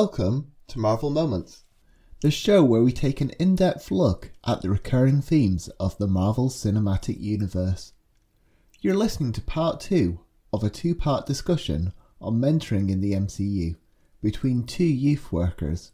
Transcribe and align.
Welcome 0.00 0.52
to 0.68 0.78
Marvel 0.78 1.08
Moments, 1.08 1.64
the 2.20 2.30
show 2.30 2.62
where 2.62 2.82
we 2.82 2.92
take 2.92 3.22
an 3.22 3.30
in 3.40 3.56
depth 3.56 3.90
look 3.90 4.30
at 4.46 4.60
the 4.60 4.68
recurring 4.68 5.22
themes 5.22 5.68
of 5.80 5.96
the 5.96 6.06
Marvel 6.06 6.50
Cinematic 6.50 7.18
Universe. 7.18 7.94
You're 8.80 8.94
listening 8.94 9.32
to 9.32 9.40
part 9.40 9.80
two 9.80 10.20
of 10.52 10.62
a 10.62 10.68
two 10.68 10.94
part 10.94 11.24
discussion 11.24 11.94
on 12.20 12.38
mentoring 12.38 12.90
in 12.90 13.00
the 13.00 13.14
MCU 13.14 13.76
between 14.22 14.64
two 14.64 14.84
youth 14.84 15.32
workers 15.32 15.92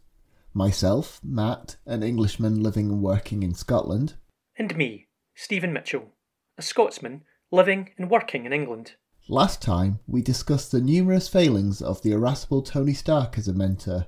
myself, 0.53 1.21
Matt, 1.23 1.77
an 1.85 2.03
Englishman 2.03 2.61
living 2.61 2.89
and 2.89 3.01
working 3.01 3.41
in 3.41 3.53
Scotland, 3.53 4.15
and 4.57 4.75
me, 4.75 5.07
Stephen 5.33 5.71
Mitchell, 5.71 6.11
a 6.57 6.61
Scotsman 6.61 7.23
living 7.51 7.91
and 7.97 8.11
working 8.11 8.45
in 8.45 8.51
England. 8.51 8.95
Last 9.29 9.61
time, 9.61 9.99
we 10.05 10.21
discussed 10.21 10.73
the 10.73 10.81
numerous 10.81 11.29
failings 11.29 11.81
of 11.81 12.01
the 12.01 12.11
irascible 12.11 12.61
Tony 12.61 12.93
Stark 12.93 13.37
as 13.37 13.47
a 13.47 13.53
mentor, 13.53 14.07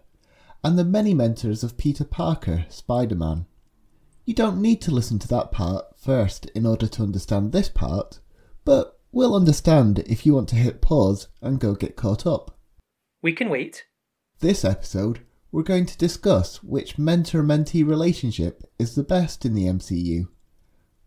and 0.62 0.78
the 0.78 0.84
many 0.84 1.14
mentors 1.14 1.64
of 1.64 1.78
Peter 1.78 2.04
Parker, 2.04 2.66
Spider 2.68 3.16
Man. 3.16 3.46
You 4.26 4.34
don't 4.34 4.62
need 4.62 4.82
to 4.82 4.92
listen 4.92 5.18
to 5.20 5.28
that 5.30 5.54
part 5.54 5.86
first 5.98 6.48
in 6.48 6.66
order 6.66 6.88
to 6.88 7.04
understand 7.04 7.54
this 7.54 7.70
part, 7.70 8.20
but 8.66 9.00
we'll 9.14 9.36
understand 9.36 10.00
if 10.00 10.26
you 10.26 10.34
want 10.34 10.50
to 10.50 10.58
hit 10.58 10.82
pause 10.82 11.30
and 11.42 11.62
go 11.62 11.76
get 11.76 11.96
caught 11.96 12.28
up. 12.28 12.60
We 13.22 13.32
can 13.32 13.48
wait. 13.48 13.86
This 14.40 14.66
episode, 14.66 15.22
we're 15.50 15.64
going 15.64 15.86
to 15.86 15.98
discuss 15.98 16.62
which 16.62 16.98
mentor 16.98 17.42
mentee 17.42 17.88
relationship 17.88 18.64
is 18.78 18.96
the 18.96 19.04
best 19.04 19.46
in 19.46 19.54
the 19.54 19.68
MCU. 19.68 20.28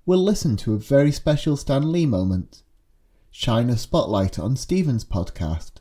We'll 0.06 0.24
listen 0.24 0.56
to 0.58 0.72
a 0.72 0.78
very 0.78 1.12
special 1.12 1.58
Stan 1.58 1.92
Lee 1.92 2.06
moment 2.06 2.62
shine 3.40 3.70
a 3.70 3.76
spotlight 3.76 4.36
on 4.36 4.56
Stephen's 4.56 5.04
podcast, 5.04 5.74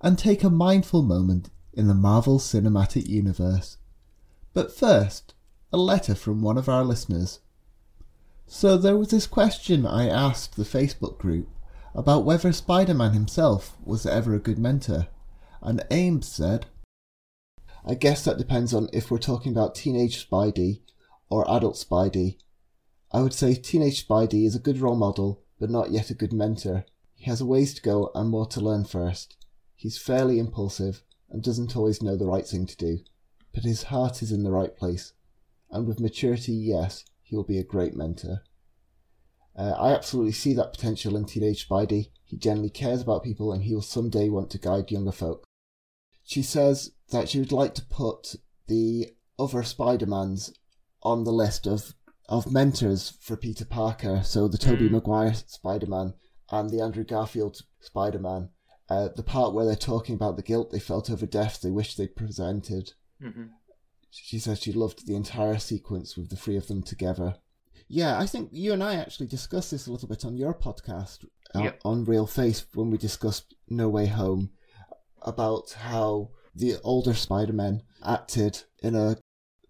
and 0.00 0.16
take 0.16 0.44
a 0.44 0.48
mindful 0.48 1.02
moment 1.02 1.50
in 1.72 1.88
the 1.88 1.94
Marvel 1.94 2.38
Cinematic 2.38 3.08
Universe. 3.08 3.78
But 4.54 4.72
first, 4.72 5.34
a 5.72 5.78
letter 5.78 6.14
from 6.14 6.42
one 6.42 6.56
of 6.56 6.68
our 6.68 6.84
listeners. 6.84 7.40
So 8.46 8.76
there 8.76 8.96
was 8.96 9.08
this 9.08 9.26
question 9.26 9.84
I 9.84 10.08
asked 10.08 10.54
the 10.54 10.62
Facebook 10.62 11.18
group 11.18 11.48
about 11.92 12.24
whether 12.24 12.52
Spider 12.52 12.94
Man 12.94 13.14
himself 13.14 13.76
was 13.84 14.06
ever 14.06 14.32
a 14.36 14.38
good 14.38 14.60
mentor, 14.60 15.08
and 15.60 15.84
Ames 15.90 16.28
said, 16.28 16.66
I 17.84 17.94
guess 17.94 18.24
that 18.24 18.38
depends 18.38 18.72
on 18.72 18.90
if 18.92 19.10
we're 19.10 19.18
talking 19.18 19.50
about 19.50 19.74
teenage 19.74 20.24
Spidey 20.30 20.82
or 21.28 21.50
adult 21.50 21.74
Spidey. 21.74 22.36
I 23.10 23.22
would 23.22 23.34
say 23.34 23.56
teenage 23.56 24.06
Spidey 24.06 24.46
is 24.46 24.54
a 24.54 24.60
good 24.60 24.78
role 24.78 24.94
model 24.94 25.42
but 25.58 25.70
not 25.70 25.90
yet 25.90 26.10
a 26.10 26.14
good 26.14 26.32
mentor. 26.32 26.84
He 27.14 27.24
has 27.30 27.40
a 27.40 27.46
ways 27.46 27.74
to 27.74 27.82
go 27.82 28.10
and 28.14 28.28
more 28.28 28.46
to 28.46 28.60
learn 28.60 28.84
first. 28.84 29.36
He's 29.74 29.98
fairly 29.98 30.38
impulsive 30.38 31.02
and 31.30 31.42
doesn't 31.42 31.76
always 31.76 32.02
know 32.02 32.16
the 32.16 32.26
right 32.26 32.46
thing 32.46 32.66
to 32.66 32.76
do, 32.76 32.98
but 33.52 33.64
his 33.64 33.84
heart 33.84 34.22
is 34.22 34.32
in 34.32 34.42
the 34.42 34.52
right 34.52 34.76
place. 34.76 35.12
And 35.70 35.86
with 35.86 36.00
maturity, 36.00 36.52
yes, 36.52 37.04
he 37.22 37.34
will 37.34 37.44
be 37.44 37.58
a 37.58 37.64
great 37.64 37.96
mentor. 37.96 38.42
Uh, 39.56 39.74
I 39.78 39.92
absolutely 39.92 40.32
see 40.32 40.52
that 40.54 40.72
potential 40.72 41.16
in 41.16 41.24
teenage 41.24 41.66
Spidey. 41.66 42.10
He 42.24 42.36
generally 42.36 42.70
cares 42.70 43.00
about 43.00 43.24
people 43.24 43.52
and 43.52 43.62
he 43.62 43.74
will 43.74 43.82
someday 43.82 44.28
want 44.28 44.50
to 44.50 44.58
guide 44.58 44.90
younger 44.90 45.12
folk. 45.12 45.44
She 46.24 46.42
says 46.42 46.92
that 47.10 47.28
she 47.28 47.38
would 47.38 47.52
like 47.52 47.74
to 47.74 47.86
put 47.86 48.36
the 48.66 49.14
other 49.38 49.62
Spider-Mans 49.62 50.52
on 51.02 51.24
the 51.24 51.32
list 51.32 51.66
of 51.66 51.94
of 52.28 52.50
mentors 52.50 53.16
for 53.20 53.36
Peter 53.36 53.64
Parker. 53.64 54.22
So 54.24 54.48
the 54.48 54.58
Tobey 54.58 54.88
mm. 54.88 54.92
Maguire 54.92 55.34
Spider 55.34 55.86
Man 55.86 56.14
and 56.50 56.70
the 56.70 56.80
Andrew 56.80 57.04
Garfield 57.04 57.58
Spider 57.80 58.18
Man. 58.18 58.50
Uh, 58.88 59.08
the 59.16 59.22
part 59.22 59.52
where 59.52 59.64
they're 59.64 59.74
talking 59.74 60.14
about 60.14 60.36
the 60.36 60.42
guilt 60.42 60.70
they 60.70 60.78
felt 60.78 61.10
over 61.10 61.26
death 61.26 61.60
they 61.60 61.70
wish 61.70 61.96
they 61.96 62.06
presented. 62.06 62.92
Mm-hmm. 63.22 63.46
She 64.10 64.38
says 64.38 64.62
she 64.62 64.72
loved 64.72 65.06
the 65.06 65.16
entire 65.16 65.58
sequence 65.58 66.16
with 66.16 66.30
the 66.30 66.36
three 66.36 66.56
of 66.56 66.68
them 66.68 66.82
together. 66.82 67.36
Yeah, 67.88 68.18
I 68.18 68.26
think 68.26 68.50
you 68.52 68.72
and 68.72 68.82
I 68.82 68.94
actually 68.94 69.26
discussed 69.26 69.70
this 69.70 69.86
a 69.86 69.92
little 69.92 70.08
bit 70.08 70.24
on 70.24 70.36
your 70.36 70.54
podcast 70.54 71.24
uh, 71.54 71.62
yep. 71.62 71.80
on 71.84 72.04
Reel 72.04 72.26
Faith 72.26 72.66
when 72.74 72.90
we 72.90 72.98
discussed 72.98 73.54
No 73.68 73.88
Way 73.88 74.06
Home 74.06 74.50
about 75.22 75.72
how 75.72 76.30
the 76.54 76.76
older 76.82 77.14
Spider-Man 77.14 77.82
acted 78.04 78.62
in 78.82 78.94
a 78.94 79.16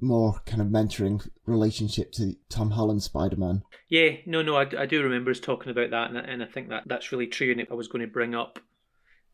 more 0.01 0.41
kind 0.45 0.61
of 0.61 0.69
mentoring 0.69 1.27
relationship 1.47 2.13
to 2.13 2.35
Tom 2.49 2.73
Holland 2.73 3.03
Spider 3.03 3.37
Man. 3.37 3.63
Yeah, 3.89 4.11
no, 4.27 4.43
no, 4.43 4.57
I, 4.57 4.67
I 4.79 4.87
do 4.87 5.03
remember 5.03 5.31
us 5.31 5.41
talking 5.41 5.71
about 5.71 5.91
that, 5.91 6.11
and, 6.11 6.19
and 6.19 6.43
I 6.43 6.47
think 6.47 6.69
that 6.69 6.85
that's 6.87 7.13
really 7.13 7.27
true. 7.27 7.53
And 7.53 7.67
I 7.71 7.75
was 7.75 7.89
going 7.89 8.05
to 8.05 8.13
bring 8.13 8.35
up 8.35 8.59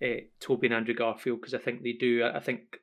uh, 0.02 0.22
Tobey 0.40 0.68
and 0.68 0.74
Andrew 0.74 0.94
Garfield 0.94 1.40
because 1.40 1.54
I 1.54 1.58
think 1.58 1.82
they 1.82 1.92
do. 1.92 2.24
I 2.24 2.40
think 2.40 2.78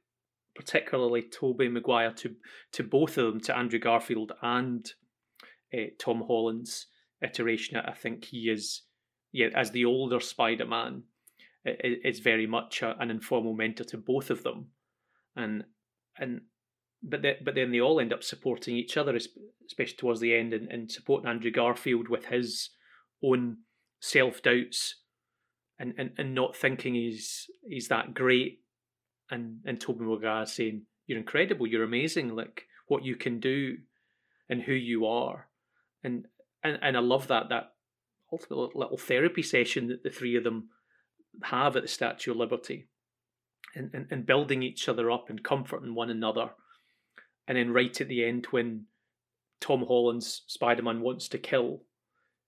particularly 0.55 1.21
Tobey 1.21 1.69
Maguire 1.69 2.11
to 2.13 2.35
to 2.73 2.83
both 2.83 3.17
of 3.17 3.25
them, 3.25 3.41
to 3.41 3.57
Andrew 3.57 3.79
Garfield 3.79 4.33
and 4.41 4.91
uh, 5.73 5.91
Tom 5.97 6.23
Holland's 6.27 6.87
iteration. 7.21 7.77
I 7.77 7.93
think 7.93 8.25
he 8.25 8.49
is, 8.49 8.81
yeah, 9.31 9.47
as 9.55 9.71
the 9.71 9.85
older 9.85 10.19
Spider 10.19 10.65
Man, 10.65 11.03
is 11.65 12.19
very 12.19 12.47
much 12.47 12.81
a, 12.81 12.97
an 12.99 13.11
informal 13.11 13.53
mentor 13.53 13.85
to 13.85 13.97
both 13.97 14.29
of 14.29 14.43
them, 14.43 14.67
and 15.35 15.63
and 16.17 16.41
but 17.01 17.21
the, 17.21 17.33
but 17.43 17.55
then 17.55 17.71
they 17.71 17.79
all 17.79 17.99
end 17.99 18.13
up 18.13 18.23
supporting 18.23 18.75
each 18.75 18.97
other, 18.97 19.15
especially 19.15 19.95
towards 19.95 20.19
the 20.19 20.35
end, 20.35 20.53
and, 20.53 20.69
and 20.69 20.91
supporting 20.91 21.29
Andrew 21.29 21.51
Garfield 21.51 22.09
with 22.09 22.25
his 22.25 22.69
own 23.23 23.57
self 24.01 24.41
doubts, 24.41 24.95
and, 25.77 25.93
and 25.97 26.11
and 26.17 26.35
not 26.35 26.55
thinking 26.55 26.95
he's 26.95 27.49
he's 27.67 27.87
that 27.87 28.13
great, 28.13 28.61
and 29.31 29.59
and 29.65 29.79
Tobey 29.79 30.03
Maguire 30.03 30.45
saying 30.45 30.83
you're 31.07 31.17
incredible, 31.17 31.67
you're 31.67 31.83
amazing, 31.83 32.35
like 32.35 32.65
what 32.87 33.05
you 33.05 33.15
can 33.15 33.39
do, 33.39 33.77
and 34.49 34.63
who 34.63 34.73
you 34.73 35.05
are, 35.05 35.47
and 36.03 36.25
and 36.63 36.79
and 36.81 36.97
I 36.97 37.01
love 37.01 37.27
that 37.27 37.49
that 37.49 37.73
ultimate 38.31 38.75
little 38.75 38.97
therapy 38.97 39.41
session 39.41 39.87
that 39.87 40.03
the 40.03 40.09
three 40.09 40.35
of 40.35 40.43
them 40.43 40.69
have 41.43 41.77
at 41.77 41.83
the 41.83 41.87
Statue 41.87 42.31
of 42.31 42.37
Liberty, 42.37 42.89
and 43.73 43.89
and, 43.93 44.07
and 44.11 44.25
building 44.25 44.63
each 44.63 44.89
other 44.89 45.09
up 45.09 45.29
and 45.29 45.41
comforting 45.41 45.95
one 45.95 46.09
another 46.09 46.51
and 47.49 47.57
then 47.57 47.73
right 47.73 47.99
at 47.99 48.07
the 48.07 48.23
end 48.23 48.45
when 48.51 48.85
Tom 49.59 49.83
Holland's 49.85 50.43
Spider 50.45 50.83
Man 50.83 51.01
wants 51.01 51.27
to 51.29 51.39
kill 51.39 51.81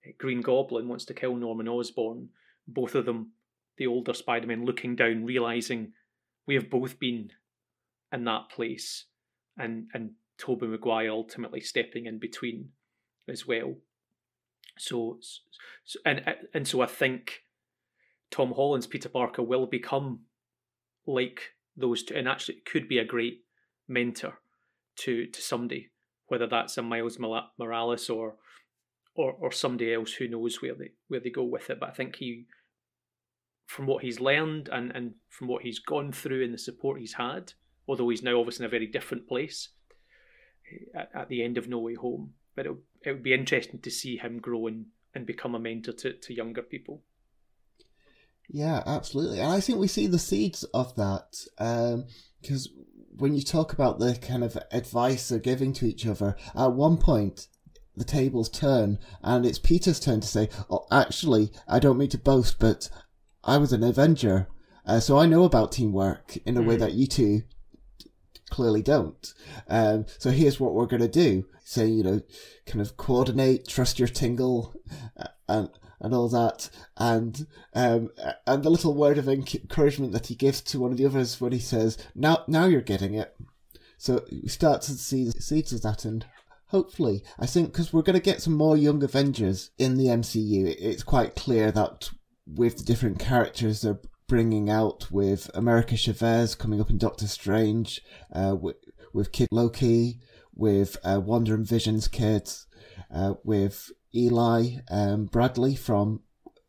eh, 0.06 0.12
Green 0.18 0.42
Goblin, 0.42 0.88
wants 0.88 1.06
to 1.06 1.16
kill 1.16 1.36
Norman 1.36 1.68
Osborn, 1.68 2.30
both 2.68 2.94
of 2.94 3.06
them, 3.06 3.32
the 3.78 3.88
older 3.88 4.14
Spider 4.14 4.46
Man, 4.46 4.64
looking 4.64 4.96
down, 4.96 5.26
realizing 5.26 5.94
we 6.46 6.54
have 6.54 6.70
both 6.70 7.00
been 7.00 7.32
in 8.14 8.24
that 8.26 8.50
place, 8.50 9.06
and 9.58 9.88
and 9.96 10.12
Tobey 10.38 10.68
Maguire 10.68 11.10
ultimately 11.10 11.62
stepping 11.62 12.06
in 12.06 12.20
between 12.20 12.70
as 13.28 13.48
well. 13.48 13.74
So, 14.78 15.18
so 15.84 16.00
and 16.06 16.24
and 16.54 16.68
so 16.68 16.82
I 16.82 16.86
think 16.86 17.42
Tom 18.30 18.54
Holland's 18.54 18.88
Peter 18.88 19.10
Parker 19.10 19.42
will 19.42 19.66
become 19.66 20.22
like 21.08 21.56
those 21.76 22.04
two, 22.04 22.14
and 22.14 22.28
actually 22.28 22.62
could 22.72 22.88
be 22.88 23.00
a 23.00 23.06
great 23.06 23.44
mentor 23.88 24.38
to 24.98 25.28
to 25.28 25.42
somebody, 25.42 25.92
whether 26.28 26.48
that's 26.48 26.78
a 26.78 26.82
Miles 26.82 27.20
Morales 27.20 28.10
or 28.10 28.36
or 29.16 29.34
or 29.34 29.52
somebody 29.52 29.94
else 29.94 30.14
who 30.14 30.28
knows 30.28 30.62
where 30.62 30.76
they 30.76 30.92
where 31.08 31.20
they 31.20 31.30
go 31.30 31.44
with 31.44 31.70
it. 31.70 31.80
But 31.80 31.90
I 31.90 31.94
think 31.94 32.18
he, 32.18 32.46
from 33.66 33.88
what 33.88 34.04
he's 34.04 34.20
learned 34.20 34.70
and 34.72 34.92
and 34.96 35.14
from 35.30 35.48
what 35.48 35.64
he's 35.64 35.80
gone 35.80 36.12
through 36.12 36.44
and 36.44 36.54
the 36.54 36.58
support 36.58 37.00
he's 37.00 37.14
had, 37.14 37.54
although 37.88 38.10
he's 38.10 38.24
now 38.24 38.40
obviously 38.40 38.66
in 38.66 38.68
a 38.68 38.72
very 38.72 38.88
different 38.88 39.28
place 39.28 39.70
eh, 40.72 41.00
at, 41.00 41.10
at 41.14 41.30
the 41.30 41.44
end 41.44 41.58
of 41.58 41.68
No 41.68 41.80
Way 41.80 41.96
Home. 41.96 42.34
But 42.56 42.66
it, 42.66 42.74
it 43.06 43.12
would 43.14 43.24
be 43.24 43.34
interesting 43.34 43.80
to 43.80 43.92
see 43.92 44.18
him 44.18 44.40
grow 44.40 44.68
and, 44.68 44.88
and 45.16 45.26
become 45.26 45.56
a 45.56 45.60
mentor 45.60 45.94
to, 45.94 46.14
to 46.14 46.34
younger 46.34 46.62
people. 46.62 47.02
Yeah, 48.50 48.84
absolutely. 48.86 49.40
And 49.40 49.52
I 49.52 49.62
think 49.62 49.80
we 49.80 49.88
see 49.88 50.08
the 50.08 50.20
seeds 50.20 50.64
of 50.74 50.94
that 50.96 51.38
because 52.42 52.68
um, 52.68 52.86
when 53.18 53.36
you 53.36 53.42
talk 53.42 53.74
about 53.74 54.00
the 54.00 54.16
kind 54.16 54.44
of 54.44 54.58
advice 54.72 55.30
they're 55.30 55.40
giving 55.40 55.74
to 55.74 55.86
each 55.86 56.06
other, 56.06 56.36
at 56.56 56.74
one 56.74 56.98
point 56.98 57.48
the 57.96 58.04
tables 58.06 58.50
turn 58.50 59.00
and 59.22 59.46
it's 59.46 59.60
Peter's 59.60 60.00
turn 60.00 60.22
to 60.22 60.28
say, 60.28 60.50
"Oh, 60.70 60.86
actually, 60.92 61.52
I 61.68 61.80
don't 61.80 61.98
mean 61.98 62.10
to 62.10 62.18
boast, 62.18 62.58
but 62.60 62.90
I 63.44 63.58
was 63.58 63.74
an 63.74 63.84
Avenger, 63.84 64.48
uh, 64.86 65.00
so 65.00 65.18
I 65.18 65.26
know 65.26 65.44
about 65.44 65.72
teamwork 65.72 66.38
in 66.46 66.58
a 66.58 66.62
mm. 66.62 66.68
way 66.68 66.76
that 66.78 66.94
you 66.94 67.08
two 67.08 67.44
clearly 68.50 68.82
don't. 68.84 69.34
Um, 69.68 70.06
so 70.20 70.30
here's 70.30 70.60
what 70.60 70.74
we're 70.74 70.86
going 70.86 71.02
to 71.02 71.08
do. 71.08 71.46
Say, 71.64 71.88
you 71.88 72.04
know, 72.04 72.22
kind 72.66 72.82
of 72.82 72.98
coordinate, 72.98 73.68
trust 73.68 73.98
your 73.98 74.10
tingle, 74.10 74.76
uh, 75.18 75.28
and 75.48 75.70
and 76.02 76.14
all 76.14 76.28
that, 76.30 76.70
and 76.98 77.46
um, 77.74 78.10
and 78.46 78.64
the 78.64 78.70
little 78.70 78.94
word 78.94 79.18
of 79.18 79.30
encouragement 79.30 80.12
that 80.14 80.28
he 80.28 80.36
gives 80.36 80.62
to 80.62 80.80
one 80.80 80.92
of 80.92 80.98
the 80.98 81.06
others 81.06 81.40
when 81.40 81.52
he 81.52 81.60
says, 81.60 81.98
"Now, 82.16 82.44
now 82.48 82.66
you're 82.66 82.82
getting 82.82 83.14
it." 83.14 83.36
So 83.98 84.26
we 84.32 84.48
start 84.50 84.82
to 84.84 84.94
see 84.94 85.26
the 85.26 85.42
seeds 85.42 85.72
of 85.72 85.84
that, 85.84 86.06
and 86.06 86.26
hopefully, 86.68 87.24
I 87.40 87.46
think 87.46 87.72
because 87.72 87.94
we're 87.94 88.02
going 88.02 88.20
to 88.20 88.24
get 88.24 88.42
some 88.42 88.54
more 88.54 88.76
young 88.76 89.04
Avengers 89.04 89.70
in 89.78 89.98
the 89.98 90.08
MCU, 90.08 90.76
it's 90.80 91.04
quite 91.04 91.36
clear 91.36 91.72
that 91.72 92.10
with 92.48 92.78
the 92.78 92.84
different 92.84 93.20
characters 93.20 93.82
they're 93.82 94.00
bringing 94.28 94.70
out 94.70 95.12
with 95.12 95.52
America 95.54 95.96
Chavez 95.98 96.56
coming 96.56 96.80
up 96.80 96.90
in 96.90 96.98
Doctor 96.98 97.28
Strange, 97.28 98.02
uh, 98.34 98.56
with, 98.60 98.78
with 99.14 99.32
Kid 99.32 99.50
Loki, 99.52 100.20
with 100.56 100.98
uh, 101.04 101.20
Wanda 101.20 101.54
and 101.54 101.68
Vision's 101.68 102.08
kids, 102.08 102.66
uh, 103.14 103.34
with 103.44 103.92
Eli 104.14 104.78
um, 104.90 105.26
Bradley 105.26 105.76
from 105.76 106.22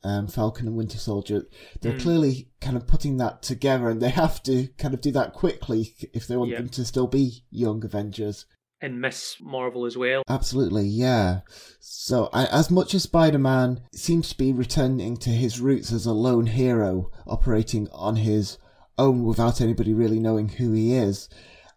um, 0.05 0.27
Falcon 0.27 0.67
and 0.67 0.77
Winter 0.77 0.99
Soldier. 0.99 1.47
They're 1.81 1.93
mm. 1.93 2.01
clearly 2.01 2.49
kind 2.61 2.77
of 2.77 2.87
putting 2.87 3.17
that 3.19 3.43
together, 3.43 3.89
and 3.89 4.01
they 4.01 4.11
have 4.11 4.43
to 4.45 4.69
kind 4.79 4.95
of 4.95 5.01
do 5.01 5.13
that 5.13 5.33
quickly 5.33 5.95
if 6.13 6.27
they 6.27 6.37
want 6.37 6.51
yep. 6.51 6.61
them 6.61 6.69
to 6.71 6.85
still 6.85 7.07
be 7.07 7.45
young 7.51 7.85
Avengers. 7.85 8.47
And 8.81 9.01
Miss 9.01 9.37
Marvel 9.41 9.87
as 9.87 9.97
well. 9.97 10.25
Absolutely, 10.29 10.85
yeah. 10.85 11.41
So, 11.79 12.29
I, 12.33 12.47
as 12.47 12.69
much 12.69 12.95
as 12.95 13.05
Spider 13.05 13.39
Man 13.39 13.83
seems 13.95 14.31
to 14.31 14.37
be 14.37 14.53
returning 14.53 15.17
to 15.19 15.31
his 15.31 15.61
roots 15.61 15.93
as 15.93 16.05
a 16.05 16.13
lone 16.13 16.47
hero, 16.47 17.11
operating 17.27 17.89
on 17.93 18.17
his 18.17 18.59
own 18.99 19.23
without 19.23 19.61
anybody 19.61 19.95
really 19.95 20.19
knowing 20.19 20.49
who 20.49 20.73
he 20.73 20.95
is, 20.95 21.29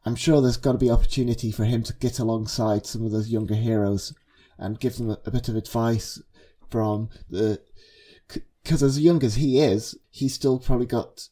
I'm 0.04 0.16
sure 0.16 0.42
there's 0.42 0.58
got 0.58 0.74
to 0.74 0.78
be 0.80 0.90
opportunity 0.90 1.52
for 1.52 1.66
him 1.66 1.84
to 1.84 1.94
get 1.94 2.18
alongside 2.18 2.88
some 2.88 3.06
of 3.06 3.12
those 3.12 3.30
younger 3.30 3.56
heroes 3.56 4.14
and 4.58 4.80
give 4.80 4.98
them 4.98 5.10
a, 5.10 5.20
a 5.26 5.32
bit 5.32 5.50
of 5.50 5.56
advice 5.56 6.22
from 6.70 7.10
the 7.30 7.62
because 8.64 8.82
as 8.82 9.00
young 9.00 9.24
as 9.24 9.36
he 9.36 9.60
is, 9.60 9.96
he's 10.10 10.34
still 10.34 10.58
probably 10.58 10.88
got 10.88 11.30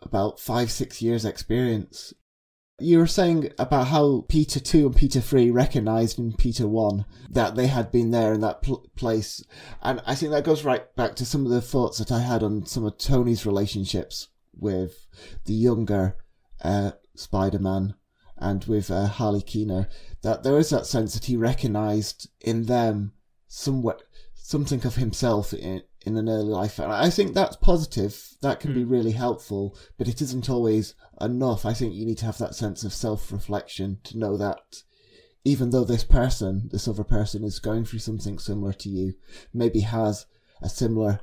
about 0.00 0.40
five, 0.40 0.70
six 0.70 1.02
years 1.02 1.24
experience. 1.24 2.14
You 2.80 2.98
were 2.98 3.06
saying 3.06 3.50
about 3.58 3.88
how 3.88 4.24
Peter 4.28 4.58
2 4.58 4.86
and 4.86 4.96
Peter 4.96 5.20
3 5.20 5.50
recognized 5.50 6.18
in 6.18 6.32
Peter 6.32 6.66
1 6.66 7.04
that 7.30 7.54
they 7.54 7.66
had 7.66 7.92
been 7.92 8.10
there 8.10 8.32
in 8.32 8.40
that 8.40 8.62
pl- 8.62 8.90
place. 8.96 9.44
And 9.82 10.02
I 10.06 10.14
think 10.14 10.32
that 10.32 10.44
goes 10.44 10.64
right 10.64 10.92
back 10.96 11.14
to 11.16 11.26
some 11.26 11.44
of 11.44 11.52
the 11.52 11.60
thoughts 11.60 11.98
that 11.98 12.10
I 12.10 12.20
had 12.20 12.42
on 12.42 12.64
some 12.64 12.84
of 12.84 12.96
Tony's 12.96 13.46
relationships 13.46 14.28
with 14.58 15.06
the 15.44 15.52
younger 15.52 16.16
uh, 16.62 16.92
Spider 17.14 17.58
Man 17.58 17.94
and 18.36 18.64
with 18.64 18.90
uh, 18.90 19.06
Harley 19.06 19.42
Keener. 19.42 19.88
That 20.22 20.42
there 20.42 20.58
is 20.58 20.70
that 20.70 20.86
sense 20.86 21.14
that 21.14 21.26
he 21.26 21.36
recognized 21.36 22.28
in 22.40 22.64
them 22.64 23.12
somewhat 23.48 24.02
something 24.34 24.84
of 24.84 24.96
himself 24.96 25.54
in, 25.54 25.82
in 26.04 26.16
an 26.16 26.28
early 26.28 26.50
life. 26.50 26.78
And 26.78 26.92
I 26.92 27.10
think 27.10 27.34
that's 27.34 27.56
positive. 27.56 28.36
That 28.42 28.60
can 28.60 28.72
mm. 28.72 28.74
be 28.74 28.82
hmm. 28.82 28.90
really 28.90 29.12
helpful, 29.12 29.76
but 29.96 30.08
it 30.08 30.20
isn't 30.20 30.50
always 30.50 30.94
enough. 31.20 31.64
I 31.64 31.72
think 31.72 31.94
you 31.94 32.04
need 32.04 32.18
to 32.18 32.26
have 32.26 32.38
that 32.38 32.54
sense 32.54 32.84
of 32.84 32.92
self 32.92 33.32
reflection 33.32 33.98
to 34.04 34.18
know 34.18 34.36
that 34.36 34.82
even 35.44 35.70
though 35.70 35.84
this 35.84 36.04
person, 36.04 36.68
this 36.72 36.88
other 36.88 37.04
person, 37.04 37.44
is 37.44 37.58
going 37.58 37.84
through 37.84 37.98
something 37.98 38.38
similar 38.38 38.72
to 38.72 38.88
you, 38.88 39.14
maybe 39.52 39.80
has 39.80 40.26
a 40.62 40.68
similar 40.68 41.20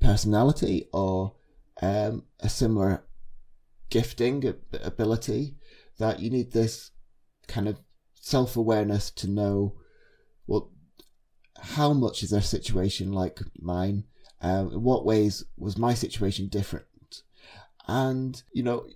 personality 0.00 0.88
or 0.92 1.34
um, 1.82 2.24
a 2.40 2.48
similar 2.48 3.04
gifting 3.88 4.54
ability, 4.82 5.56
that 6.00 6.20
you 6.20 6.28
need 6.28 6.52
this 6.52 6.90
kind 7.46 7.68
of 7.68 7.78
self 8.14 8.56
awareness 8.56 9.10
to 9.10 9.28
know 9.28 9.76
well 10.46 10.70
how 11.60 11.92
much 11.92 12.22
is 12.22 12.30
their 12.30 12.42
situation 12.42 13.12
like 13.12 13.40
mine? 13.58 14.04
Um, 14.42 14.72
in 14.72 14.82
what 14.82 15.04
ways 15.04 15.44
was 15.56 15.76
my 15.76 15.94
situation 15.94 16.48
different? 16.48 16.86
And, 17.86 18.42
you 18.52 18.62
know, 18.62 18.86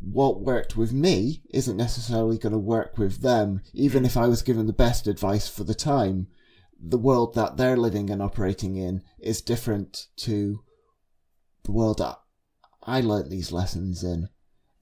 what 0.00 0.40
worked 0.40 0.76
with 0.76 0.92
me 0.92 1.42
isn't 1.50 1.76
necessarily 1.76 2.38
going 2.38 2.52
to 2.52 2.58
work 2.58 2.96
with 2.96 3.22
them, 3.22 3.62
even 3.72 4.04
if 4.04 4.16
I 4.16 4.28
was 4.28 4.42
given 4.42 4.66
the 4.66 4.72
best 4.72 5.06
advice 5.06 5.48
for 5.48 5.64
the 5.64 5.74
time. 5.74 6.28
The 6.80 6.98
world 6.98 7.34
that 7.34 7.56
they're 7.56 7.76
living 7.76 8.08
and 8.08 8.22
operating 8.22 8.76
in 8.76 9.02
is 9.18 9.40
different 9.40 10.06
to 10.18 10.62
the 11.64 11.72
world 11.72 11.98
that 11.98 12.20
I 12.84 13.00
learnt 13.00 13.30
these 13.30 13.50
lessons 13.50 14.04
in, 14.04 14.28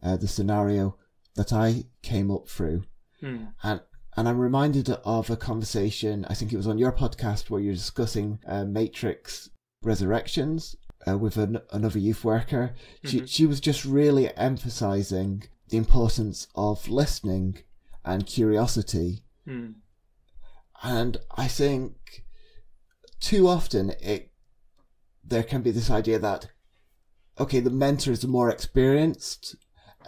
uh, 0.02 0.16
the 0.16 0.28
scenario 0.28 0.98
that 1.36 1.52
I 1.52 1.84
came 2.02 2.30
up 2.30 2.48
through. 2.48 2.84
Hmm. 3.20 3.44
And 3.62 3.80
and 4.16 4.28
I'm 4.28 4.38
reminded 4.38 4.88
of 4.88 5.28
a 5.28 5.36
conversation, 5.36 6.24
I 6.30 6.34
think 6.34 6.50
it 6.52 6.56
was 6.56 6.66
on 6.66 6.78
your 6.78 6.92
podcast, 6.92 7.50
where 7.50 7.60
you're 7.60 7.74
discussing 7.74 8.38
uh, 8.46 8.64
Matrix 8.64 9.50
Resurrections 9.82 10.74
uh, 11.06 11.18
with 11.18 11.36
an, 11.36 11.60
another 11.70 11.98
youth 11.98 12.24
worker. 12.24 12.74
Mm-hmm. 13.04 13.08
She, 13.08 13.26
she 13.26 13.46
was 13.46 13.60
just 13.60 13.84
really 13.84 14.34
emphasizing 14.34 15.44
the 15.68 15.76
importance 15.76 16.48
of 16.54 16.88
listening 16.88 17.58
and 18.06 18.26
curiosity. 18.26 19.22
Mm. 19.46 19.74
And 20.82 21.18
I 21.36 21.46
think 21.48 22.24
too 23.20 23.48
often 23.48 23.90
it 24.00 24.30
there 25.22 25.42
can 25.42 25.60
be 25.60 25.72
this 25.72 25.90
idea 25.90 26.18
that 26.20 26.48
okay, 27.38 27.60
the 27.60 27.70
mentor 27.70 28.12
is 28.12 28.20
the 28.20 28.28
more 28.28 28.48
experienced, 28.48 29.56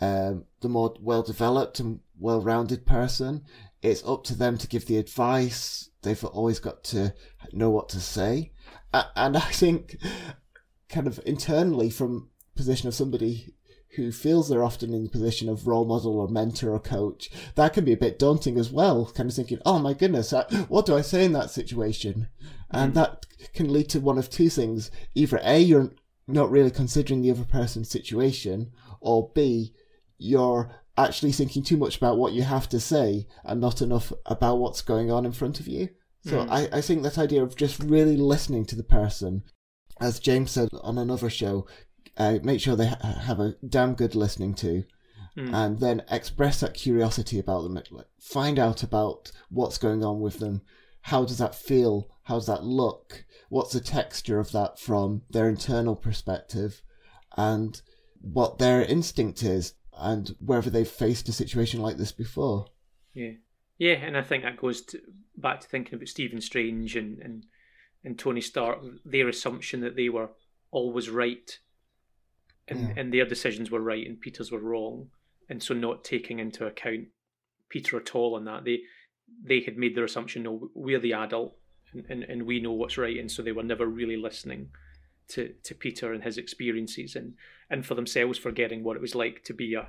um, 0.01 0.45
the 0.61 0.69
more 0.69 0.95
well 1.01 1.23
developed 1.23 1.81
and 1.81 2.01
well 2.19 2.41
rounded 2.41 2.87
person, 2.87 3.45
it's 3.83 4.05
up 4.05 4.25
to 4.25 4.35
them 4.35 4.59
to 4.59 4.69
give 4.69 4.87
the 4.87 4.97
advice. 4.99 5.91
They've 6.03 6.25
always 6.25 6.59
got 6.59 6.85
to 6.85 7.15
know 7.53 7.71
what 7.71 7.89
to 7.91 8.01
say. 8.01 8.53
And 8.93 9.37
I 9.37 9.41
think, 9.41 9.97
kind 10.89 11.07
of 11.07 11.21
internally, 11.27 11.91
from 11.91 12.31
position 12.57 12.89
of 12.89 12.95
somebody 12.95 13.55
who 13.97 14.13
feels 14.13 14.49
they're 14.49 14.65
often 14.65 14.93
in 14.93 15.05
the 15.05 15.11
position 15.11 15.49
of 15.49 15.67
role 15.67 15.85
model 15.85 16.19
or 16.19 16.29
mentor 16.29 16.73
or 16.73 16.79
coach, 16.79 17.31
that 17.55 17.73
can 17.73 17.85
be 17.85 17.93
a 17.93 17.97
bit 17.97 18.19
daunting 18.19 18.59
as 18.59 18.71
well. 18.71 19.07
Kind 19.07 19.29
of 19.29 19.35
thinking, 19.35 19.59
oh 19.65 19.79
my 19.79 19.95
goodness, 19.95 20.33
what 20.69 20.87
do 20.87 20.97
I 20.97 21.01
say 21.01 21.25
in 21.25 21.33
that 21.33 21.51
situation? 21.51 22.29
And 22.71 22.93
mm. 22.93 22.95
that 22.97 23.27
can 23.55 23.73
lead 23.73 23.89
to 23.91 24.01
one 24.01 24.19
of 24.19 24.31
two 24.31 24.51
things. 24.51 24.91
Either 25.15 25.41
A, 25.43 25.59
you're 25.59 25.93
not 26.27 26.51
really 26.51 26.71
considering 26.71 27.23
the 27.23 27.31
other 27.31 27.45
person's 27.45 27.91
situation, 27.91 28.73
or 29.01 29.31
B, 29.35 29.73
you're 30.19 30.71
actually 30.97 31.33
thinking 31.33 31.63
too 31.63 31.77
much 31.77 31.97
about 31.97 32.19
what 32.19 32.33
you 32.33 32.43
have 32.43 32.69
to 32.69 32.81
say 32.81 33.27
and 33.45 33.61
not 33.61 33.81
enough 33.81 34.13
about 34.27 34.59
what's 34.59 34.83
going 34.83 35.11
on 35.11 35.25
in 35.25 35.33
front 35.33 35.61
of 35.61 35.69
you. 35.69 35.89
So 36.25 36.45
mm. 36.45 36.51
I, 36.51 36.79
I 36.79 36.81
think 36.81 37.03
that 37.03 37.19
idea 37.19 37.43
of 37.43 37.57
just 37.57 37.79
really 37.81 38.17
listening 38.17 38.67
to 38.67 38.77
the 38.77 38.83
person, 38.83 39.45
as 40.01 40.19
James 40.19 40.51
said 40.51 40.69
on 40.83 40.99
another 40.99 41.31
show, 41.31 41.67
uh, 42.17 42.39
make 42.43 42.61
sure 42.61 42.75
they 42.75 42.89
ha- 42.89 43.21
have 43.27 43.39
a 43.39 43.55
damn 43.67 43.95
good 43.95 44.17
listening 44.17 44.55
to, 44.55 44.85
mm. 45.37 45.55
and 45.55 45.79
then 45.79 46.03
express 46.11 46.61
that 46.61 46.75
curiosity 46.75 47.39
about 47.39 47.63
them. 47.63 47.81
Find 48.21 48.59
out 48.59 48.83
about 48.83 49.31
what's 49.49 49.79
going 49.79 50.05
on 50.05 50.21
with 50.21 50.41
them. 50.41 50.63
How 51.03 51.25
does 51.25 51.39
that 51.39 51.55
feel? 51.55 52.11
How 52.25 52.35
does 52.35 52.47
that 52.47 52.65
look? 52.65 53.25
What's 53.49 53.73
the 53.73 53.81
texture 53.81 54.41
of 54.41 54.51
that 54.53 54.81
from 54.81 55.23
their 55.31 55.49
internal 55.49 55.95
perspective? 55.95 56.83
And 57.37 57.81
what 58.21 58.59
their 58.59 58.83
instinct 58.83 59.45
is 59.45 59.75
and 59.99 60.35
whether 60.45 60.71
they've 60.71 60.89
faced 60.89 61.29
a 61.29 61.33
situation 61.33 61.81
like 61.81 61.97
this 61.97 62.13
before. 62.13 62.67
Yeah, 63.15 63.33
yeah, 63.79 63.95
and 63.95 64.17
I 64.17 64.23
think 64.23 64.45
that 64.45 64.57
goes 64.57 64.83
to, 64.83 65.01
back 65.37 65.61
to 65.61 65.69
thinking 65.69 65.95
about 65.95 66.09
Stephen 66.09 66.41
Strange 66.41 66.97
and, 66.97 67.19
and 67.19 67.47
and 68.05 68.19
Tony 68.19 68.41
Stark, 68.41 68.79
their 69.05 69.29
assumption 69.29 69.81
that 69.81 69.97
they 69.97 70.09
were 70.09 70.31
always 70.71 71.11
right, 71.11 71.59
and 72.69 72.81
yeah. 72.81 72.95
and 72.97 73.13
their 73.13 73.27
decisions 73.27 73.71
were 73.71 73.81
right 73.81 74.07
and 74.07 74.21
Peter's 74.21 74.53
were 74.53 74.61
wrong, 74.61 75.11
and 75.49 75.63
so 75.63 75.75
not 75.75 76.05
taking 76.05 76.39
into 76.39 76.67
account 76.67 77.09
Peter 77.69 77.97
at 77.97 78.15
all 78.15 78.35
on 78.35 78.45
that 78.45 78.65
they 78.65 78.81
they 79.45 79.61
had 79.61 79.77
made 79.77 79.95
their 79.95 80.05
assumption 80.05 80.43
no 80.43 80.71
we're 80.75 80.99
the 80.99 81.13
adult 81.13 81.57
and, 81.93 82.05
and, 82.09 82.23
and 82.25 82.43
we 82.45 82.61
know 82.61 82.73
what's 82.73 82.99
right 82.99 83.19
and 83.19 83.31
so 83.31 83.43
they 83.43 83.53
were 83.53 83.63
never 83.63 83.87
really 83.87 84.17
listening 84.17 84.69
to, 85.29 85.55
to 85.65 85.75
Peter 85.75 86.13
and 86.13 86.25
his 86.25 86.39
experiences 86.39 87.15
and, 87.15 87.35
and 87.71 87.87
for 87.87 87.95
themselves 87.95 88.39
forgetting 88.39 88.83
what 88.83 88.97
it 88.97 89.03
was 89.03 89.15
like 89.15 89.45
to 89.45 89.55
be 89.55 89.75
a, 89.75 89.89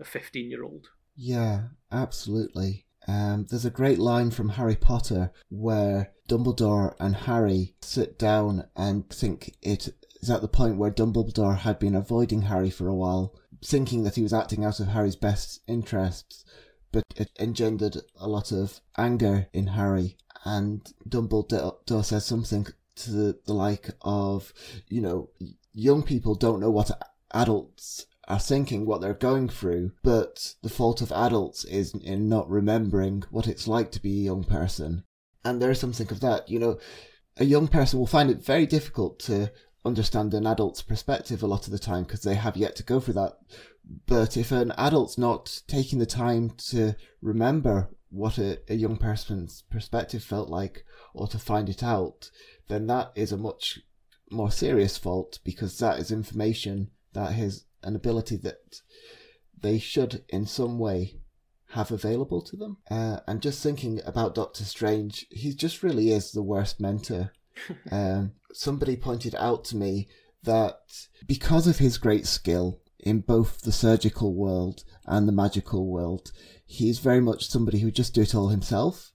a 0.00 0.04
15 0.04 0.50
year 0.50 0.64
old. 0.64 0.88
Yeah, 1.16 1.68
absolutely. 1.90 2.86
Um, 3.08 3.46
there's 3.48 3.64
a 3.64 3.70
great 3.70 3.98
line 3.98 4.30
from 4.30 4.50
Harry 4.50 4.76
Potter 4.76 5.32
where 5.48 6.12
Dumbledore 6.28 6.94
and 7.00 7.16
Harry 7.16 7.74
sit 7.80 8.18
down 8.18 8.68
and 8.76 9.08
think 9.08 9.56
it 9.62 9.88
is 10.20 10.30
at 10.30 10.42
the 10.42 10.48
point 10.48 10.76
where 10.76 10.90
Dumbledore 10.90 11.58
had 11.58 11.78
been 11.78 11.94
avoiding 11.94 12.42
Harry 12.42 12.70
for 12.70 12.86
a 12.86 12.94
while, 12.94 13.34
thinking 13.64 14.04
that 14.04 14.16
he 14.16 14.22
was 14.22 14.34
acting 14.34 14.64
out 14.64 14.78
of 14.78 14.88
Harry's 14.88 15.16
best 15.16 15.60
interests, 15.66 16.44
but 16.92 17.04
it 17.16 17.30
engendered 17.38 17.96
a 18.16 18.28
lot 18.28 18.52
of 18.52 18.80
anger 18.96 19.48
in 19.52 19.68
Harry. 19.68 20.18
And 20.44 20.82
Dumbledore 21.08 22.04
says 22.04 22.26
something 22.26 22.66
to 22.98 23.10
the, 23.10 23.38
the 23.46 23.52
like 23.52 23.90
of, 24.02 24.52
you 24.88 25.00
know, 25.00 25.30
young 25.72 26.02
people 26.02 26.34
don't 26.34 26.60
know 26.60 26.70
what 26.70 26.90
adults 27.32 28.06
are 28.26 28.38
thinking, 28.38 28.84
what 28.84 29.00
they're 29.00 29.14
going 29.14 29.48
through, 29.48 29.92
but 30.02 30.54
the 30.62 30.68
fault 30.68 31.00
of 31.00 31.10
adults 31.12 31.64
is 31.64 31.94
in 31.94 32.28
not 32.28 32.48
remembering 32.48 33.24
what 33.30 33.46
it's 33.46 33.66
like 33.66 33.90
to 33.92 34.02
be 34.02 34.20
a 34.20 34.24
young 34.24 34.44
person. 34.44 35.04
And 35.44 35.62
there's 35.62 35.80
something 35.80 36.10
of 36.10 36.20
that, 36.20 36.48
you 36.48 36.58
know, 36.58 36.78
a 37.38 37.44
young 37.44 37.68
person 37.68 37.98
will 37.98 38.06
find 38.06 38.30
it 38.30 38.44
very 38.44 38.66
difficult 38.66 39.18
to 39.20 39.50
understand 39.84 40.34
an 40.34 40.46
adult's 40.46 40.82
perspective 40.82 41.42
a 41.42 41.46
lot 41.46 41.66
of 41.66 41.72
the 41.72 41.78
time 41.78 42.02
because 42.02 42.22
they 42.22 42.34
have 42.34 42.56
yet 42.56 42.76
to 42.76 42.82
go 42.82 43.00
through 43.00 43.14
that. 43.14 43.34
But 44.06 44.36
if 44.36 44.52
an 44.52 44.72
adult's 44.76 45.16
not 45.16 45.62
taking 45.66 45.98
the 45.98 46.06
time 46.06 46.50
to 46.68 46.94
remember 47.22 47.88
what 48.10 48.38
a, 48.38 48.58
a 48.68 48.74
young 48.74 48.96
person's 48.96 49.62
perspective 49.70 50.22
felt 50.22 50.48
like 50.48 50.84
or 51.14 51.26
to 51.28 51.38
find 51.38 51.68
it 51.68 51.82
out, 51.82 52.30
then 52.68 52.86
that 52.86 53.12
is 53.14 53.32
a 53.32 53.36
much 53.36 53.80
more 54.30 54.50
serious 54.50 54.98
fault 54.98 55.38
because 55.44 55.78
that 55.78 55.98
is 55.98 56.10
information 56.10 56.90
that 57.14 57.38
is 57.38 57.64
an 57.82 57.96
ability 57.96 58.36
that 58.36 58.80
they 59.60 59.78
should 59.78 60.22
in 60.28 60.46
some 60.46 60.78
way 60.78 61.20
have 61.72 61.90
available 61.90 62.40
to 62.42 62.56
them. 62.56 62.78
Uh, 62.90 63.20
and 63.26 63.42
just 63.42 63.62
thinking 63.62 64.00
about 64.06 64.34
Doctor 64.34 64.64
Strange, 64.64 65.26
he 65.30 65.52
just 65.52 65.82
really 65.82 66.10
is 66.10 66.32
the 66.32 66.42
worst 66.42 66.80
mentor. 66.80 67.32
um, 67.90 68.32
somebody 68.52 68.96
pointed 68.96 69.34
out 69.34 69.64
to 69.66 69.76
me 69.76 70.08
that 70.44 70.80
because 71.26 71.66
of 71.66 71.78
his 71.78 71.98
great 71.98 72.26
skill 72.26 72.80
in 72.98 73.20
both 73.20 73.62
the 73.62 73.72
surgical 73.72 74.34
world 74.34 74.84
and 75.06 75.28
the 75.28 75.32
magical 75.32 75.86
world, 75.86 76.32
he's 76.68 76.98
very 76.98 77.20
much 77.20 77.48
somebody 77.48 77.80
who 77.80 77.90
just 77.90 78.14
do 78.14 78.20
it 78.20 78.34
all 78.34 78.48
himself. 78.48 79.10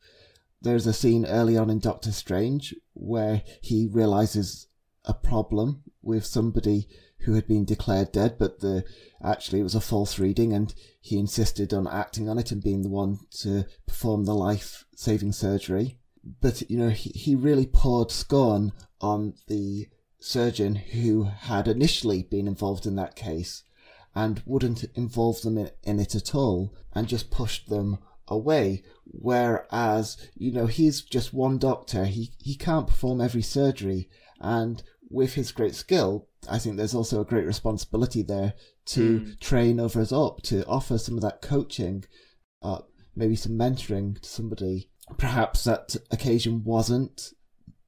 There's 0.62 0.88
a 0.88 0.94
scene 0.94 1.26
early 1.26 1.56
on 1.56 1.70
in 1.70 1.80
Doctor 1.80 2.12
Strange 2.12 2.76
where 2.94 3.44
he 3.62 3.88
realizes 3.88 4.68
a 5.06 5.14
problem 5.14 5.84
with 6.02 6.26
somebody 6.26 6.88
who 7.20 7.36
had 7.36 7.48
been 7.48 7.64
declared 7.64 8.12
dead, 8.12 8.38
but 8.38 8.60
the 8.60 8.84
actually 9.24 9.60
it 9.60 9.64
was 9.64 9.76
a 9.76 9.82
false 9.82 10.20
reading, 10.20 10.52
and 10.52 10.74
he 11.00 11.18
insisted 11.18 11.74
on 11.74 11.88
acting 11.88 12.28
on 12.28 12.38
it 12.38 12.52
and 12.52 12.64
being 12.64 12.82
the 12.82 12.90
one 12.90 13.20
to 13.30 13.66
perform 13.86 14.26
the 14.26 14.34
life-saving 14.34 15.32
surgery. 15.32 15.98
But 16.42 16.70
you 16.70 16.78
know, 16.78 16.90
he, 16.90 17.12
he 17.12 17.36
really 17.36 17.68
poured 17.68 18.12
scorn 18.12 18.72
on 19.00 19.36
the 19.48 19.88
surgeon 20.20 20.76
who 20.76 21.24
had 21.24 21.68
initially 21.68 22.24
been 22.24 22.48
involved 22.48 22.86
in 22.86 22.96
that 22.96 23.16
case 23.16 23.64
and 24.16 24.42
wouldn't 24.46 24.84
involve 24.96 25.42
them 25.42 25.58
in, 25.58 25.72
in 25.84 26.00
it 26.00 26.16
at 26.16 26.36
all 26.36 26.74
and 26.94 27.08
just 27.08 27.32
pushed 27.32 27.70
them 27.70 27.98
away. 28.28 28.84
Whereas, 29.06 30.18
you 30.36 30.52
know, 30.52 30.68
he's 30.68 31.02
just 31.02 31.34
one 31.34 31.58
doctor. 31.58 32.06
He, 32.06 32.32
he 32.40 32.56
can't 32.56 32.88
perform 32.88 33.22
every 33.22 33.42
surgery. 33.42 34.10
And 34.40 34.84
with 35.10 35.34
his 35.34 35.52
great 35.52 35.76
skill, 35.76 36.28
I 36.50 36.60
think 36.60 36.78
there's 36.78 36.96
also 36.96 37.22
a 37.22 37.26
great 37.26 37.46
responsibility 37.46 38.22
there 38.22 38.54
to 38.86 39.20
mm. 39.20 39.40
train 39.40 39.80
others 39.80 40.12
up, 40.12 40.42
to 40.44 40.66
offer 40.66 40.98
some 40.98 41.16
of 41.16 41.22
that 41.22 41.42
coaching, 41.42 42.06
uh, 42.62 42.80
maybe 43.16 43.36
some 43.36 43.54
mentoring 43.54 44.20
to 44.22 44.30
somebody. 44.30 44.90
Perhaps 45.18 45.64
that 45.66 45.96
occasion 46.12 46.64
wasn't 46.64 47.34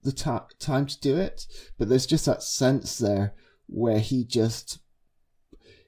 the 0.03 0.11
ta- 0.11 0.47
time 0.59 0.85
to 0.85 0.99
do 0.99 1.17
it, 1.17 1.47
but 1.77 1.89
there's 1.89 2.05
just 2.05 2.25
that 2.25 2.43
sense 2.43 2.97
there 2.97 3.33
where 3.67 3.99
he 3.99 4.23
just 4.23 4.79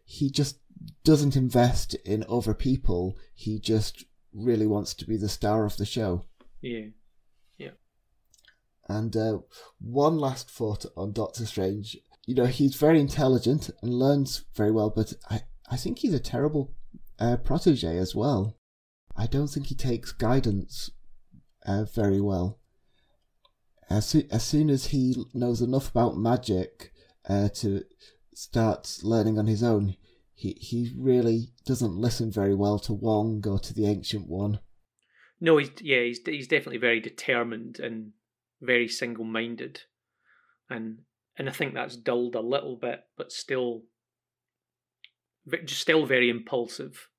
he 0.10 0.32
just 0.32 0.60
doesn't 1.04 1.36
invest 1.36 1.94
in 2.06 2.24
other 2.30 2.54
people. 2.54 3.18
He 3.34 3.60
just 3.60 4.06
really 4.34 4.66
wants 4.66 4.94
to 4.96 5.06
be 5.06 5.18
the 5.18 5.28
star 5.28 5.66
of 5.66 5.76
the 5.76 5.86
show. 5.86 6.26
Yeah. 6.62 6.86
Yeah. 7.58 7.72
And 8.88 9.16
uh, 9.18 9.40
one 9.80 10.18
last 10.18 10.50
thought 10.50 10.86
on 10.96 11.12
Doctor 11.12 11.46
Strange. 11.46 11.98
You 12.26 12.36
know, 12.36 12.46
he's 12.46 12.76
very 12.76 13.02
intelligent 13.02 13.70
and 13.82 13.94
learns 13.94 14.46
very 14.56 14.72
well, 14.72 14.90
but 14.90 15.14
I, 15.30 15.42
I 15.70 15.76
think 15.76 16.00
he's 16.00 16.14
a 16.14 16.20
terrible 16.20 16.74
uh, 17.20 17.36
protege 17.38 17.98
as 17.98 18.16
well. 18.16 18.56
I 19.16 19.28
don't 19.28 19.48
think 19.50 19.68
he 19.68 19.76
takes 19.76 20.12
guidance 20.14 20.90
uh, 21.66 21.84
very 21.84 22.22
well. 22.22 22.60
As, 23.90 24.06
so- 24.08 24.24
as 24.32 24.44
soon 24.44 24.70
as 24.70 24.88
he 24.88 25.26
knows 25.34 25.62
enough 25.62 25.90
about 25.90 26.16
magic 26.18 26.94
uh, 27.28 27.50
to 27.56 27.84
starts 28.38 29.04
learning 29.04 29.40
on 29.40 29.48
his 29.48 29.64
own, 29.64 29.96
he 30.34 30.56
he 30.60 30.94
really 30.96 31.54
doesn't 31.66 31.96
listen 31.96 32.32
very 32.32 32.54
well 32.54 32.78
to 32.80 32.94
Wong 32.94 33.44
or 33.48 33.58
to 33.60 33.74
the 33.74 33.88
Ancient 33.88 34.28
One. 34.28 34.60
No, 35.42 35.58
he's 35.58 35.72
yeah, 35.82 36.04
he's 36.04 36.20
he's 36.24 36.48
definitely 36.48 36.78
very 36.78 37.00
determined 37.00 37.80
and 37.80 38.12
very 38.62 38.88
single-minded, 38.88 39.82
and 40.70 41.00
and 41.38 41.50
I 41.50 41.52
think 41.52 41.74
that's 41.74 41.98
dulled 41.98 42.36
a 42.36 42.42
little 42.42 42.76
bit, 42.76 43.02
but 43.18 43.32
still, 43.32 43.84
still 45.66 46.06
very 46.06 46.30
impulsive. 46.30 47.10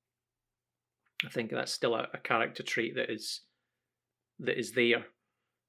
I 1.25 1.29
think 1.29 1.51
that's 1.51 1.73
still 1.73 1.95
a, 1.95 2.07
a 2.13 2.17
character 2.17 2.63
trait 2.63 2.95
that 2.95 3.11
is 3.11 3.41
that 4.39 4.57
is 4.57 4.71
there, 4.71 5.05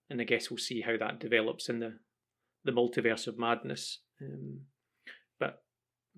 and 0.09 0.21
I 0.21 0.25
guess 0.25 0.49
we'll 0.49 0.59
see 0.59 0.81
how 0.81 0.97
that 0.97 1.19
develops 1.19 1.69
in 1.69 1.81
the 1.81 1.99
the 2.65 2.73
multiverse 2.73 3.27
of 3.27 3.39
madness. 3.39 3.99
Um, 4.23 4.61
but 5.41 5.63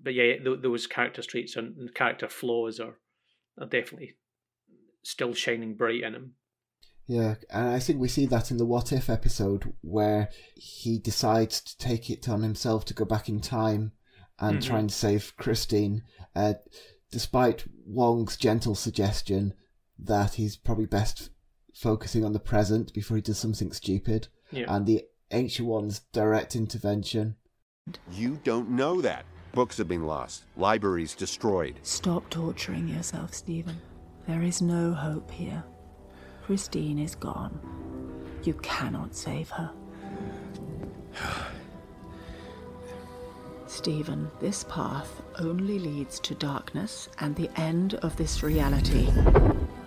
but 0.01 0.13
yeah, 0.13 0.37
th- 0.37 0.61
those 0.61 0.85
character 0.85 1.23
traits 1.23 1.55
and 1.55 1.93
character 1.95 2.27
flaws 2.27 2.79
are 2.79 2.99
are 3.59 3.65
definitely 3.65 4.17
still 5.03 5.33
shining 5.33 5.75
bright 5.75 6.03
in 6.03 6.13
him. 6.13 6.33
Yeah, 7.07 7.35
and 7.49 7.67
I 7.69 7.79
think 7.79 7.99
we 7.99 8.07
see 8.07 8.25
that 8.27 8.49
in 8.51 8.57
the 8.57 8.65
What 8.65 8.93
If 8.93 9.09
episode 9.09 9.73
where 9.81 10.29
he 10.55 10.99
decides 10.99 11.59
to 11.61 11.77
take 11.77 12.09
it 12.09 12.29
on 12.29 12.43
himself 12.43 12.85
to 12.85 12.93
go 12.93 13.03
back 13.03 13.27
in 13.27 13.41
time 13.41 13.91
and 14.39 14.59
mm-hmm. 14.59 14.69
try 14.69 14.79
and 14.79 14.91
save 14.91 15.33
Christine, 15.37 16.03
uh, 16.35 16.53
despite 17.11 17.65
Wong's 17.85 18.37
gentle 18.37 18.75
suggestion 18.75 19.53
that 19.99 20.35
he's 20.35 20.55
probably 20.55 20.85
best 20.85 21.29
focusing 21.75 22.23
on 22.23 22.33
the 22.33 22.39
present 22.39 22.93
before 22.93 23.17
he 23.17 23.21
does 23.21 23.37
something 23.37 23.73
stupid, 23.73 24.29
yeah. 24.51 24.65
and 24.69 24.85
the 24.85 25.03
Ancient 25.31 25.67
One's 25.67 25.99
direct 26.13 26.55
intervention. 26.55 27.35
You 28.11 28.39
don't 28.43 28.69
know 28.69 29.01
that. 29.01 29.25
Books 29.53 29.77
have 29.77 29.87
been 29.87 30.05
lost, 30.05 30.45
libraries 30.55 31.15
destroyed. 31.15 31.79
Stop 31.83 32.29
torturing 32.29 32.87
yourself, 32.87 33.33
Stephen. 33.33 33.79
There 34.27 34.41
is 34.41 34.61
no 34.61 34.93
hope 34.93 35.29
here. 35.29 35.63
Christine 36.43 36.99
is 36.99 37.15
gone. 37.15 37.59
You 38.43 38.53
cannot 38.55 39.15
save 39.15 39.49
her. 39.49 39.71
Stephen, 43.67 44.29
this 44.39 44.63
path 44.69 45.21
only 45.39 45.79
leads 45.79 46.19
to 46.21 46.35
darkness 46.35 47.09
and 47.19 47.35
the 47.35 47.49
end 47.59 47.95
of 47.95 48.15
this 48.15 48.43
reality. 48.43 49.11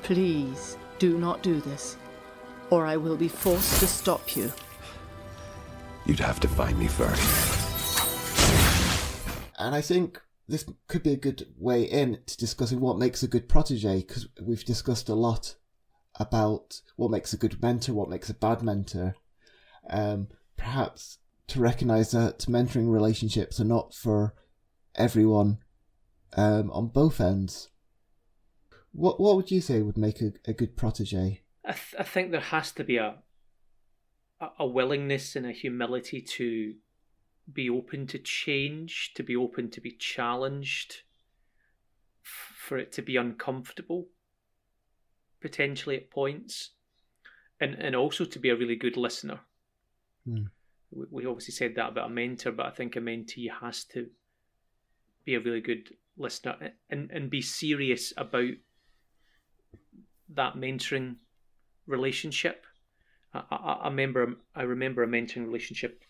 Please 0.02 0.76
do 0.98 1.16
not 1.18 1.42
do 1.42 1.60
this, 1.60 1.96
or 2.70 2.86
I 2.86 2.96
will 2.96 3.16
be 3.16 3.28
forced 3.28 3.80
to 3.80 3.86
stop 3.86 4.36
you. 4.36 4.52
You'd 6.04 6.20
have 6.20 6.40
to 6.40 6.48
find 6.48 6.78
me 6.78 6.88
first. 6.88 7.55
And 9.58 9.74
I 9.74 9.80
think 9.80 10.20
this 10.48 10.64
could 10.86 11.02
be 11.02 11.12
a 11.12 11.16
good 11.16 11.46
way 11.56 11.82
in 11.82 12.18
to 12.26 12.36
discussing 12.36 12.80
what 12.80 12.98
makes 12.98 13.22
a 13.22 13.28
good 13.28 13.48
protege, 13.48 13.98
because 13.98 14.28
we've 14.40 14.64
discussed 14.64 15.08
a 15.08 15.14
lot 15.14 15.56
about 16.18 16.80
what 16.96 17.10
makes 17.10 17.32
a 17.32 17.36
good 17.36 17.60
mentor, 17.60 17.94
what 17.94 18.08
makes 18.08 18.30
a 18.30 18.34
bad 18.34 18.62
mentor. 18.62 19.16
Um, 19.88 20.28
perhaps 20.56 21.18
to 21.48 21.60
recognize 21.60 22.10
that 22.10 22.40
mentoring 22.40 22.92
relationships 22.92 23.60
are 23.60 23.64
not 23.64 23.94
for 23.94 24.34
everyone 24.94 25.58
um, 26.36 26.70
on 26.70 26.88
both 26.88 27.20
ends. 27.20 27.70
What 28.92 29.20
what 29.20 29.36
would 29.36 29.50
you 29.50 29.60
say 29.60 29.82
would 29.82 29.98
make 29.98 30.20
a, 30.22 30.32
a 30.46 30.52
good 30.52 30.76
protege? 30.76 31.42
I, 31.64 31.72
th- 31.72 31.94
I 31.98 32.02
think 32.02 32.30
there 32.30 32.40
has 32.40 32.72
to 32.72 32.84
be 32.84 32.96
a 32.96 33.16
a 34.58 34.66
willingness 34.66 35.36
and 35.36 35.46
a 35.46 35.52
humility 35.52 36.20
to 36.20 36.74
be 37.52 37.70
open 37.70 38.06
to 38.08 38.18
change, 38.18 39.12
to 39.14 39.22
be 39.22 39.36
open 39.36 39.70
to 39.70 39.80
be 39.80 39.92
challenged, 39.92 41.02
for 42.22 42.76
it 42.78 42.92
to 42.92 43.02
be 43.02 43.16
uncomfortable, 43.16 44.08
potentially 45.40 45.96
at 45.96 46.10
points, 46.10 46.70
and 47.60 47.74
and 47.74 47.94
also 47.94 48.24
to 48.24 48.38
be 48.38 48.50
a 48.50 48.56
really 48.56 48.76
good 48.76 48.96
listener. 48.96 49.40
Mm. 50.28 50.50
We, 50.90 51.06
we 51.10 51.26
obviously 51.26 51.52
said 51.52 51.74
that 51.76 51.90
about 51.90 52.10
a 52.10 52.14
mentor, 52.14 52.52
but 52.52 52.66
I 52.66 52.70
think 52.70 52.96
a 52.96 53.00
mentee 53.00 53.50
has 53.60 53.84
to 53.84 54.08
be 55.24 55.34
a 55.34 55.40
really 55.40 55.60
good 55.60 55.94
listener 56.16 56.72
and 56.90 57.10
and 57.10 57.30
be 57.30 57.42
serious 57.42 58.12
about 58.16 58.54
that 60.30 60.54
mentoring 60.54 61.16
relationship. 61.86 62.64
I, 63.32 63.42
I, 63.50 63.72
I 63.84 63.88
remember 63.88 64.34
I 64.54 64.62
remember 64.62 65.04
a 65.04 65.06
mentoring 65.06 65.46
relationship 65.46 66.02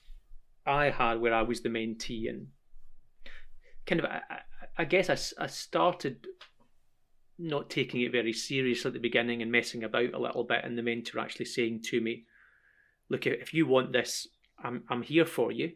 I 0.66 0.90
had 0.90 1.20
where 1.20 1.35
I 1.35 1.42
was 1.42 1.61
the 1.61 1.68
mentee 1.68 2.28
and 2.28 2.49
kind 3.87 4.00
of 4.00 4.06
I, 4.06 4.20
I 4.78 4.85
guess 4.85 5.08
I, 5.38 5.44
I 5.44 5.46
started 5.46 6.26
not 7.38 7.70
taking 7.70 8.00
it 8.00 8.12
very 8.12 8.32
seriously 8.32 8.88
at 8.88 8.94
the 8.94 8.99
beginning 8.99 9.42
and 9.42 9.52
messing 9.52 9.85
about 9.85 10.14
a 10.14 10.18
little 10.18 10.44
bit 10.44 10.64
and 10.64 10.76
the 10.76 10.82
mentor 10.82 11.20
actually 11.20 11.44
saying 11.44 11.82
to 11.82 12.00
me 12.00 12.25
look 13.08 13.26
if 13.26 13.52
you 13.52 13.66
want 13.66 13.92
this 13.92 14.26
I'm 14.62 14.85
I'm 14.88 15.02
here 15.02 15.26
for 15.26 15.52
you 15.52 15.73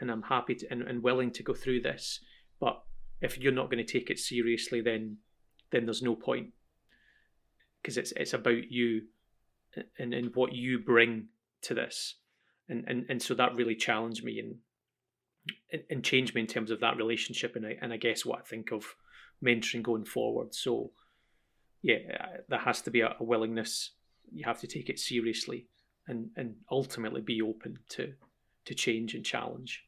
and 0.00 0.10
I'm 0.10 0.22
happy 0.22 0.56
to, 0.56 0.66
and, 0.70 0.82
and 0.82 1.02
willing 1.02 1.30
to 1.32 1.42
go 1.42 1.54
through 1.54 1.82
this 1.82 2.20
but 2.60 2.82
if 3.20 3.38
you're 3.38 3.52
not 3.52 3.70
going 3.70 3.84
to 3.84 3.92
take 3.92 4.10
it 4.10 4.18
seriously 4.18 4.80
then 4.80 5.18
then 5.74 5.84
there's 5.84 6.02
no 6.02 6.14
point. 6.14 6.50
Because 7.82 7.98
it's 7.98 8.12
it's 8.12 8.32
about 8.32 8.70
you 8.70 9.02
and, 9.98 10.14
and 10.14 10.34
what 10.34 10.52
you 10.52 10.78
bring 10.78 11.26
to 11.62 11.74
this 11.74 12.14
and 12.68 12.84
and 12.86 13.06
and 13.08 13.22
so 13.22 13.34
that 13.34 13.54
really 13.54 13.74
challenged 13.74 14.24
me 14.24 14.38
and 14.38 14.56
and 15.90 16.04
changed 16.04 16.34
me 16.34 16.40
in 16.40 16.46
terms 16.46 16.70
of 16.70 16.80
that 16.80 16.96
relationship 16.96 17.56
and 17.56 17.66
I 17.66 17.76
and 17.80 17.92
I 17.92 17.96
guess 17.96 18.24
what 18.24 18.40
I 18.40 18.42
think 18.42 18.72
of 18.72 18.94
mentoring 19.44 19.82
going 19.82 20.04
forward. 20.04 20.54
So 20.54 20.92
yeah, 21.82 21.98
there 22.48 22.60
has 22.60 22.80
to 22.82 22.90
be 22.90 23.00
a, 23.00 23.14
a 23.20 23.24
willingness. 23.24 23.90
You 24.32 24.44
have 24.46 24.60
to 24.60 24.66
take 24.66 24.88
it 24.88 24.98
seriously 24.98 25.68
and 26.06 26.30
and 26.36 26.56
ultimately 26.70 27.20
be 27.20 27.42
open 27.42 27.78
to 27.90 28.14
to 28.64 28.74
change 28.74 29.14
and 29.14 29.24
challenge. 29.24 29.84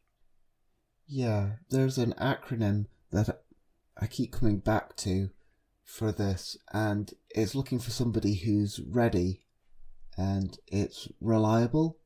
Yeah, 1.07 1.53
there's 1.71 1.99
an 1.99 2.15
acronym 2.19 2.87
that 3.13 3.45
I 3.97 4.07
keep 4.07 4.33
coming 4.33 4.59
back 4.59 4.97
to 4.97 5.31
for 5.85 6.13
this, 6.13 6.57
and 6.73 7.13
it's 7.31 7.55
looking 7.55 7.79
for 7.79 7.91
somebody 7.91 8.35
who's 8.35 8.81
ready, 8.81 9.47
and 10.19 10.59
it's 10.67 11.09
reliable, 11.21 11.99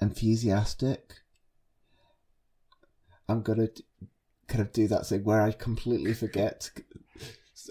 enthusiastic. 0.00 1.14
I'm 3.28 3.42
gonna 3.42 3.68
kind 4.48 4.60
of 4.60 4.72
do 4.72 4.88
that 4.88 5.06
thing 5.06 5.24
where 5.24 5.40
I 5.40 5.52
completely 5.52 6.14
forget. 6.14 6.70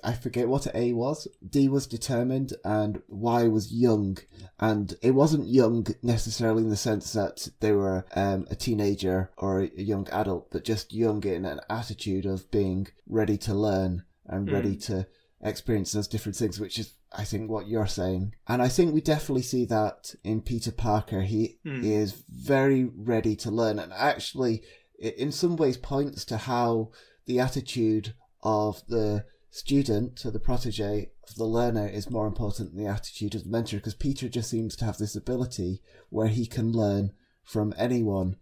I 0.03 0.13
forget 0.13 0.47
what 0.47 0.73
A 0.73 0.93
was. 0.93 1.27
D 1.47 1.67
was 1.67 1.87
determined, 1.87 2.53
and 2.63 3.01
Y 3.07 3.47
was 3.47 3.73
young. 3.73 4.17
And 4.59 4.95
it 5.01 5.11
wasn't 5.11 5.47
young 5.47 5.87
necessarily 6.01 6.63
in 6.63 6.69
the 6.69 6.77
sense 6.77 7.11
that 7.13 7.49
they 7.59 7.71
were 7.71 8.05
um, 8.15 8.47
a 8.49 8.55
teenager 8.55 9.31
or 9.37 9.61
a 9.61 9.81
young 9.81 10.07
adult, 10.09 10.51
but 10.51 10.63
just 10.63 10.93
young 10.93 11.23
in 11.23 11.43
an 11.43 11.59
attitude 11.69 12.25
of 12.25 12.49
being 12.51 12.87
ready 13.07 13.37
to 13.39 13.53
learn 13.53 14.03
and 14.25 14.47
mm. 14.47 14.53
ready 14.53 14.77
to 14.77 15.07
experience 15.41 15.91
those 15.91 16.07
different 16.07 16.35
things, 16.35 16.59
which 16.59 16.77
is, 16.77 16.93
I 17.11 17.23
think, 17.23 17.49
what 17.49 17.67
you're 17.67 17.87
saying. 17.87 18.33
And 18.47 18.61
I 18.61 18.67
think 18.67 18.93
we 18.93 19.01
definitely 19.01 19.43
see 19.43 19.65
that 19.65 20.13
in 20.23 20.41
Peter 20.41 20.71
Parker. 20.71 21.21
He 21.21 21.59
mm. 21.65 21.83
is 21.83 22.23
very 22.29 22.85
ready 22.85 23.35
to 23.37 23.51
learn, 23.51 23.79
and 23.79 23.93
actually, 23.93 24.63
in 24.99 25.31
some 25.31 25.55
ways, 25.55 25.77
points 25.77 26.25
to 26.25 26.37
how 26.37 26.91
the 27.25 27.39
attitude 27.39 28.13
of 28.41 28.81
the 28.87 29.25
student 29.51 30.25
or 30.25 30.31
the 30.31 30.39
protege 30.39 31.09
of 31.27 31.35
the 31.35 31.45
learner 31.45 31.87
is 31.87 32.09
more 32.09 32.27
important 32.27 32.73
than 32.73 32.83
the 32.83 32.89
attitude 32.89 33.33
of 33.35 33.43
the 33.43 33.49
mentor 33.49 33.77
because 33.77 33.95
Peter 33.95 34.29
just 34.29 34.49
seems 34.49 34.75
to 34.75 34.85
have 34.85 34.97
this 34.97 35.15
ability 35.15 35.81
where 36.09 36.27
he 36.27 36.45
can 36.45 36.71
learn 36.71 37.11
from 37.43 37.73
anyone, 37.77 38.35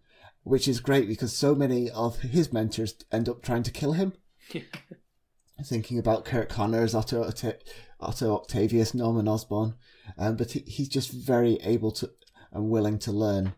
which 0.44 0.68
is 0.68 0.80
great 0.80 1.08
because 1.08 1.36
so 1.36 1.56
many 1.56 1.89
of 1.89 2.20
his 2.20 2.51
mentors 2.51 2.94
end 3.12 3.30
up 3.30 3.42
trying 3.42 3.63
to 3.63 3.72
kill 3.72 3.94
him. 3.94 4.13
Thinking 5.64 5.98
about 5.98 6.24
Curt 6.24 6.50
Connors, 6.50 6.94
Otto, 6.94 7.30
Otto 8.00 8.36
Octavius, 8.36 8.94
Norman 8.94 9.28
Osborn, 9.28 9.74
um, 10.18 10.36
but 10.36 10.52
he, 10.52 10.60
he's 10.60 10.88
just 10.88 11.12
very 11.12 11.56
able 11.64 11.92
to 11.94 12.12
and 12.52 12.70
willing 12.70 13.00
to 13.00 13.12
learn. 13.12 13.54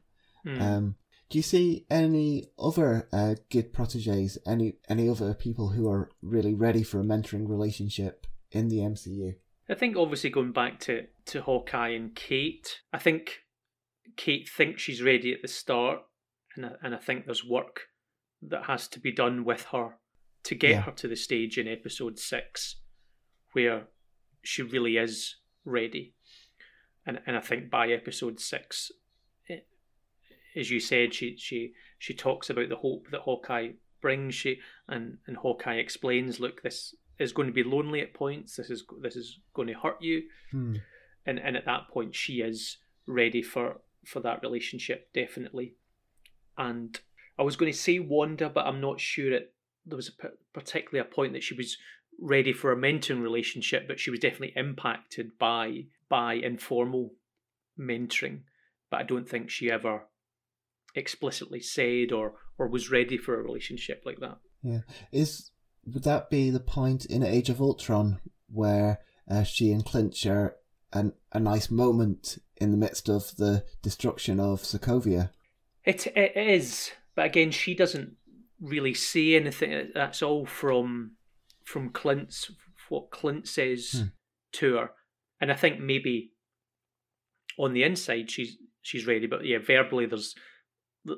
Mm. 0.45 0.61
Um, 0.61 0.95
do 1.29 1.37
you 1.37 1.43
see 1.43 1.85
any 1.89 2.47
other 2.57 3.07
uh, 3.13 3.35
good 3.51 3.71
proteges, 3.71 4.37
any 4.47 4.77
any 4.87 5.07
other 5.07 5.33
people 5.33 5.69
who 5.69 5.89
are 5.89 6.09
really 6.21 6.53
ready 6.53 6.83
for 6.83 6.99
a 6.99 7.03
mentoring 7.03 7.47
relationship 7.47 8.25
in 8.51 8.67
the 8.67 8.77
MCU? 8.77 9.35
I 9.69 9.75
think 9.75 9.95
obviously 9.95 10.31
going 10.31 10.51
back 10.51 10.79
to 10.81 11.05
to 11.25 11.41
Hawkeye 11.41 11.89
and 11.89 12.15
Kate, 12.15 12.81
I 12.91 12.97
think 12.97 13.41
Kate 14.17 14.49
thinks 14.49 14.81
she's 14.81 15.03
ready 15.03 15.31
at 15.31 15.41
the 15.43 15.47
start, 15.47 15.99
and 16.55 16.65
I, 16.65 16.71
and 16.81 16.95
I 16.95 16.97
think 16.97 17.25
there's 17.25 17.45
work 17.45 17.81
that 18.41 18.65
has 18.65 18.87
to 18.87 18.99
be 18.99 19.11
done 19.11 19.45
with 19.45 19.65
her 19.71 19.98
to 20.43 20.55
get 20.55 20.71
yeah. 20.71 20.81
her 20.81 20.91
to 20.91 21.07
the 21.07 21.15
stage 21.15 21.57
in 21.57 21.67
episode 21.67 22.17
six 22.17 22.77
where 23.53 23.87
she 24.41 24.61
really 24.61 24.97
is 24.97 25.35
ready. 25.65 26.13
And 27.05 27.19
and 27.25 27.35
I 27.35 27.41
think 27.41 27.69
by 27.69 27.89
episode 27.89 28.39
six, 28.39 28.91
as 30.55 30.69
you 30.69 30.79
said, 30.79 31.13
she 31.13 31.37
she 31.37 31.73
she 31.97 32.13
talks 32.13 32.49
about 32.49 32.69
the 32.69 32.75
hope 32.75 33.07
that 33.11 33.21
Hawkeye 33.21 33.69
brings. 34.01 34.35
She 34.35 34.59
and 34.87 35.17
and 35.27 35.37
Hawkeye 35.37 35.75
explains, 35.75 36.39
look, 36.39 36.61
this 36.61 36.95
is 37.17 37.33
going 37.33 37.47
to 37.47 37.53
be 37.53 37.63
lonely 37.63 38.01
at 38.01 38.13
points. 38.13 38.55
This 38.55 38.69
is 38.69 38.83
this 39.01 39.15
is 39.15 39.39
going 39.53 39.67
to 39.67 39.73
hurt 39.73 40.01
you, 40.01 40.23
hmm. 40.51 40.75
and 41.25 41.39
and 41.39 41.55
at 41.55 41.65
that 41.65 41.89
point, 41.89 42.15
she 42.15 42.41
is 42.41 42.77
ready 43.07 43.41
for 43.41 43.81
for 44.05 44.19
that 44.21 44.41
relationship 44.41 45.11
definitely. 45.13 45.75
And 46.57 46.99
I 47.37 47.43
was 47.43 47.55
going 47.55 47.71
to 47.71 47.77
say 47.77 47.99
Wanda, 47.99 48.49
but 48.49 48.65
I'm 48.65 48.81
not 48.81 48.99
sure 48.99 49.33
it. 49.33 49.53
There 49.85 49.95
was 49.95 50.09
a, 50.09 50.27
particularly 50.53 50.99
a 50.99 51.13
point 51.13 51.33
that 51.33 51.43
she 51.43 51.53
was 51.53 51.77
ready 52.21 52.53
for 52.53 52.71
a 52.71 52.75
mentoring 52.75 53.21
relationship, 53.21 53.87
but 53.87 53.99
she 53.99 54.11
was 54.11 54.19
definitely 54.19 54.53
impacted 54.55 55.37
by 55.37 55.85
by 56.09 56.33
informal 56.33 57.13
mentoring. 57.79 58.41
But 58.89 59.01
I 59.01 59.03
don't 59.03 59.29
think 59.29 59.49
she 59.49 59.71
ever 59.71 60.03
explicitly 60.95 61.61
said 61.61 62.11
or 62.11 62.33
or 62.57 62.67
was 62.67 62.91
ready 62.91 63.17
for 63.17 63.39
a 63.39 63.43
relationship 63.43 64.03
like 64.05 64.19
that. 64.19 64.37
Yeah, 64.63 64.81
is 65.11 65.51
would 65.85 66.03
that 66.03 66.29
be 66.29 66.49
the 66.49 66.59
point 66.59 67.05
in 67.05 67.23
Age 67.23 67.49
of 67.49 67.61
Ultron 67.61 68.19
where 68.51 68.99
uh, 69.29 69.43
she 69.43 69.71
and 69.71 69.85
Clint 69.85 70.15
share 70.15 70.55
an, 70.91 71.13
a 71.31 71.39
nice 71.39 71.69
moment 71.69 72.39
in 72.57 72.71
the 72.71 72.77
midst 72.77 73.09
of 73.09 73.35
the 73.37 73.63
destruction 73.81 74.39
of 74.39 74.61
Sokovia? 74.61 75.29
It 75.85 76.07
it 76.07 76.35
is, 76.35 76.91
but 77.15 77.25
again, 77.25 77.51
she 77.51 77.73
doesn't 77.73 78.15
really 78.61 78.93
say 78.93 79.35
anything. 79.35 79.91
That's 79.93 80.21
all 80.21 80.45
from 80.45 81.15
from 81.63 81.89
Clint's 81.89 82.51
what 82.89 83.11
Clint 83.11 83.47
says 83.47 83.91
hmm. 83.91 84.07
to 84.53 84.75
her, 84.75 84.91
and 85.39 85.51
I 85.51 85.55
think 85.55 85.79
maybe 85.79 86.31
on 87.57 87.73
the 87.73 87.83
inside 87.83 88.31
she's 88.31 88.57
she's 88.81 89.05
ready, 89.05 89.27
but 89.27 89.45
yeah, 89.45 89.59
verbally 89.59 90.05
there's 90.05 90.35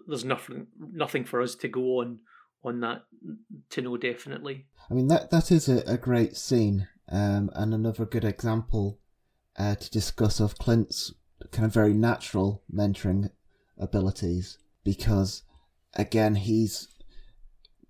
there's 0.07 0.25
nothing 0.25 0.67
nothing 0.79 1.23
for 1.25 1.41
us 1.41 1.55
to 1.55 1.67
go 1.67 1.99
on 1.99 2.19
on 2.63 2.79
that 2.81 3.03
to 3.69 3.81
know 3.81 3.97
definitely. 3.97 4.67
I 4.89 4.93
mean 4.93 5.07
that 5.07 5.31
that 5.31 5.51
is 5.51 5.69
a, 5.69 5.83
a 5.87 5.97
great 5.97 6.35
scene 6.35 6.87
um, 7.09 7.49
and 7.53 7.73
another 7.73 8.05
good 8.05 8.25
example 8.25 8.99
uh, 9.57 9.75
to 9.75 9.91
discuss 9.91 10.39
of 10.39 10.57
Clint's 10.57 11.13
kind 11.51 11.65
of 11.65 11.73
very 11.73 11.93
natural 11.93 12.63
mentoring 12.73 13.29
abilities 13.77 14.57
because 14.83 15.43
again 15.95 16.35
he's 16.35 16.87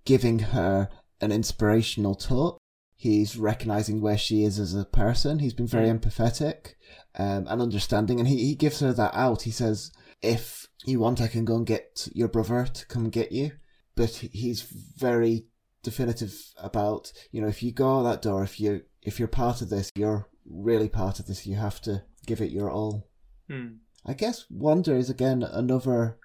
giving 0.04 0.38
her 0.38 0.88
an 1.20 1.32
inspirational 1.32 2.14
talk. 2.14 2.58
He's 2.94 3.36
recognizing 3.36 4.00
where 4.00 4.18
she 4.18 4.44
is 4.44 4.58
as 4.58 4.74
a 4.74 4.84
person. 4.84 5.40
He's 5.40 5.54
been 5.54 5.66
very 5.66 5.88
empathetic 5.88 6.74
um, 7.18 7.46
and 7.48 7.60
understanding, 7.60 8.20
and 8.20 8.28
he, 8.28 8.38
he 8.44 8.54
gives 8.54 8.80
her 8.80 8.92
that 8.92 9.14
out. 9.14 9.42
He 9.42 9.50
says, 9.50 9.90
if 10.22 10.68
you 10.84 11.00
want, 11.00 11.20
I 11.20 11.26
can 11.26 11.44
go 11.44 11.56
and 11.56 11.66
get 11.66 12.08
your 12.12 12.28
brother 12.28 12.66
to 12.66 12.86
come 12.86 13.10
get 13.10 13.32
you. 13.32 13.52
But 13.94 14.10
he's 14.32 14.62
very 14.62 15.46
definitive 15.82 16.52
about, 16.56 17.12
you 17.30 17.42
know, 17.42 17.48
if 17.48 17.62
you 17.62 17.72
go 17.72 17.98
out 17.98 18.02
that 18.04 18.22
door, 18.22 18.42
if 18.42 18.58
you 18.58 18.82
if 19.02 19.18
you're 19.18 19.28
part 19.28 19.60
of 19.60 19.68
this, 19.68 19.90
you're 19.94 20.28
really 20.48 20.88
part 20.88 21.18
of 21.18 21.26
this. 21.26 21.46
You 21.46 21.56
have 21.56 21.80
to 21.82 22.04
give 22.26 22.40
it 22.40 22.52
your 22.52 22.70
all. 22.70 23.08
Hmm. 23.50 23.78
I 24.06 24.14
guess 24.14 24.46
Wanda 24.48 24.94
is 24.94 25.10
again 25.10 25.42
another 25.42 26.18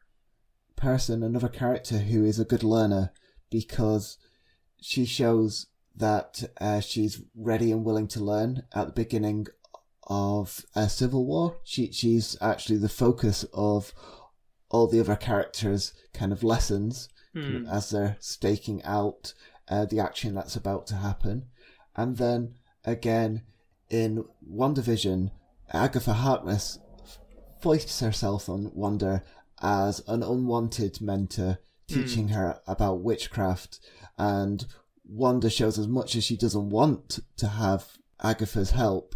person, 0.75 1.23
another 1.23 1.49
character 1.49 1.97
who 1.97 2.23
is 2.23 2.39
a 2.39 2.45
good 2.45 2.63
learner 2.63 3.11
because 3.49 4.17
she 4.81 5.05
shows 5.05 5.67
that 5.95 6.43
uh, 6.61 6.79
she's 6.79 7.21
ready 7.35 7.71
and 7.71 7.83
willing 7.83 8.07
to 8.07 8.23
learn 8.23 8.63
at 8.73 8.87
the 8.87 8.93
beginning 8.93 9.47
of 10.07 10.65
a 10.75 10.87
civil 10.87 11.25
war. 11.25 11.57
She 11.63 11.91
she's 11.91 12.37
actually 12.41 12.77
the 12.77 12.89
focus 12.89 13.45
of 13.53 13.93
all 14.69 14.87
the 14.87 14.99
other 14.99 15.15
characters' 15.15 15.93
kind 16.13 16.31
of 16.31 16.43
lessons 16.43 17.09
mm. 17.35 17.69
as 17.69 17.89
they're 17.89 18.17
staking 18.19 18.83
out 18.83 19.33
uh, 19.67 19.85
the 19.85 19.99
action 19.99 20.35
that's 20.35 20.55
about 20.55 20.87
to 20.87 20.95
happen, 20.95 21.47
and 21.95 22.17
then 22.17 22.55
again 22.85 23.43
in 23.89 24.25
WandaVision, 24.49 25.31
Agatha 25.71 26.13
Harkness 26.13 26.79
foists 27.61 27.99
herself 27.99 28.49
on 28.49 28.71
Wanda 28.73 29.23
as 29.61 30.01
an 30.07 30.23
unwanted 30.23 31.01
mentor, 31.01 31.59
teaching 31.87 32.29
mm. 32.29 32.31
her 32.31 32.61
about 32.67 33.01
witchcraft, 33.01 33.79
and 34.17 34.65
Wanda 35.05 35.49
shows 35.49 35.79
as 35.79 35.87
much 35.87 36.15
as 36.15 36.23
she 36.23 36.37
doesn't 36.37 36.69
want 36.69 37.19
to 37.37 37.47
have 37.47 37.97
Agatha's 38.21 38.71
help, 38.71 39.15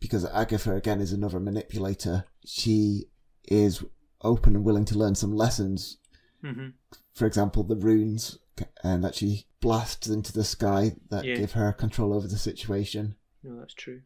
because 0.00 0.24
Agatha 0.24 0.74
again 0.74 1.00
is 1.00 1.12
another 1.12 1.40
manipulator. 1.40 2.24
She 2.44 3.04
is 3.44 3.84
open 4.22 4.56
and 4.56 4.64
willing 4.64 4.84
to 4.86 4.98
learn 4.98 5.14
some 5.14 5.32
lessons. 5.32 5.98
Mm-hmm. 6.44 6.68
For 7.14 7.26
example, 7.26 7.62
the 7.62 7.76
runes 7.76 8.38
and 8.82 9.04
that 9.04 9.14
she 9.14 9.46
blasts 9.60 10.08
into 10.08 10.32
the 10.32 10.44
sky 10.44 10.96
that 11.10 11.24
yeah. 11.24 11.36
give 11.36 11.52
her 11.52 11.72
control 11.72 12.12
over 12.12 12.26
the 12.26 12.38
situation. 12.38 13.16
No, 13.42 13.58
that's 13.58 13.74
true. 13.74 14.02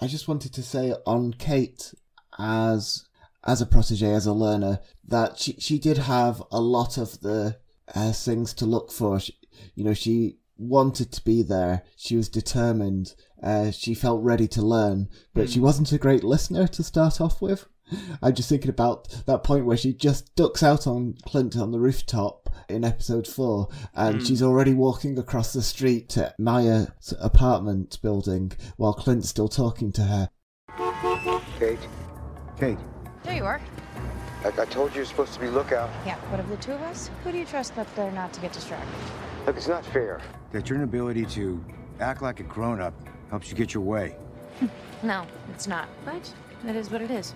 I 0.00 0.06
just 0.06 0.26
wanted 0.26 0.52
to 0.54 0.62
say 0.62 0.94
on 1.06 1.34
Kate 1.34 1.94
as 2.38 3.04
as 3.44 3.60
a 3.60 3.66
protege, 3.66 4.12
as 4.12 4.26
a 4.26 4.32
learner, 4.32 4.80
that 5.06 5.38
she 5.38 5.56
she 5.58 5.78
did 5.78 5.98
have 5.98 6.42
a 6.50 6.60
lot 6.60 6.96
of 6.98 7.20
the 7.20 7.58
uh, 7.94 8.12
things 8.12 8.54
to 8.54 8.66
look 8.66 8.90
for. 8.92 9.20
She, 9.20 9.38
you 9.74 9.84
know, 9.84 9.94
she 9.94 10.38
wanted 10.56 11.12
to 11.12 11.24
be 11.24 11.42
there. 11.42 11.82
She 11.96 12.16
was 12.16 12.28
determined. 12.28 13.14
Uh, 13.42 13.70
she 13.70 13.94
felt 13.94 14.22
ready 14.22 14.46
to 14.48 14.62
learn, 14.62 15.08
but 15.34 15.46
mm. 15.46 15.52
she 15.52 15.60
wasn't 15.60 15.92
a 15.92 15.98
great 15.98 16.22
listener 16.22 16.66
to 16.68 16.82
start 16.82 17.20
off 17.20 17.42
with. 17.42 17.66
I'm 18.22 18.34
just 18.34 18.48
thinking 18.48 18.70
about 18.70 19.08
that 19.26 19.42
point 19.42 19.66
where 19.66 19.76
she 19.76 19.92
just 19.92 20.34
ducks 20.34 20.62
out 20.62 20.86
on 20.86 21.16
Clint 21.26 21.56
on 21.56 21.72
the 21.72 21.80
rooftop 21.80 22.48
in 22.68 22.84
episode 22.84 23.26
four, 23.26 23.68
and 23.94 24.20
mm. 24.20 24.26
she's 24.26 24.42
already 24.42 24.72
walking 24.72 25.18
across 25.18 25.52
the 25.52 25.62
street 25.62 26.08
to 26.10 26.32
Maya's 26.38 27.12
apartment 27.20 27.98
building 28.02 28.52
while 28.76 28.94
Clint's 28.94 29.28
still 29.28 29.48
talking 29.48 29.92
to 29.92 30.02
her. 30.02 30.30
Kate? 31.58 31.78
Kate? 32.58 32.78
There 33.24 33.34
you 33.34 33.44
are. 33.44 33.60
Like 34.44 34.58
I 34.58 34.64
told 34.64 34.90
you, 34.90 34.96
you're 34.96 35.04
supposed 35.04 35.34
to 35.34 35.40
be 35.40 35.48
lookout. 35.48 35.90
Yeah, 36.04 36.18
but 36.30 36.40
of 36.40 36.48
the 36.48 36.56
two 36.56 36.72
of 36.72 36.82
us, 36.82 37.10
who 37.22 37.32
do 37.32 37.38
you 37.38 37.44
trust 37.44 37.78
up 37.78 37.92
there 37.94 38.10
not 38.10 38.32
to 38.32 38.40
get 38.40 38.52
distracted? 38.52 38.88
Look, 39.46 39.56
it's 39.56 39.68
not 39.68 39.84
fair 39.86 40.20
that 40.52 40.68
your 40.68 40.78
inability 40.78 41.24
to 41.26 41.64
act 42.00 42.22
like 42.22 42.40
a 42.40 42.44
grown-up 42.44 42.94
helps 43.30 43.50
you 43.50 43.56
get 43.56 43.74
your 43.74 43.82
way. 43.82 44.16
No, 45.02 45.26
it's 45.52 45.66
not. 45.66 45.88
But 46.04 46.32
that 46.62 46.76
is 46.76 46.88
what 46.88 47.02
it 47.02 47.10
is. 47.10 47.34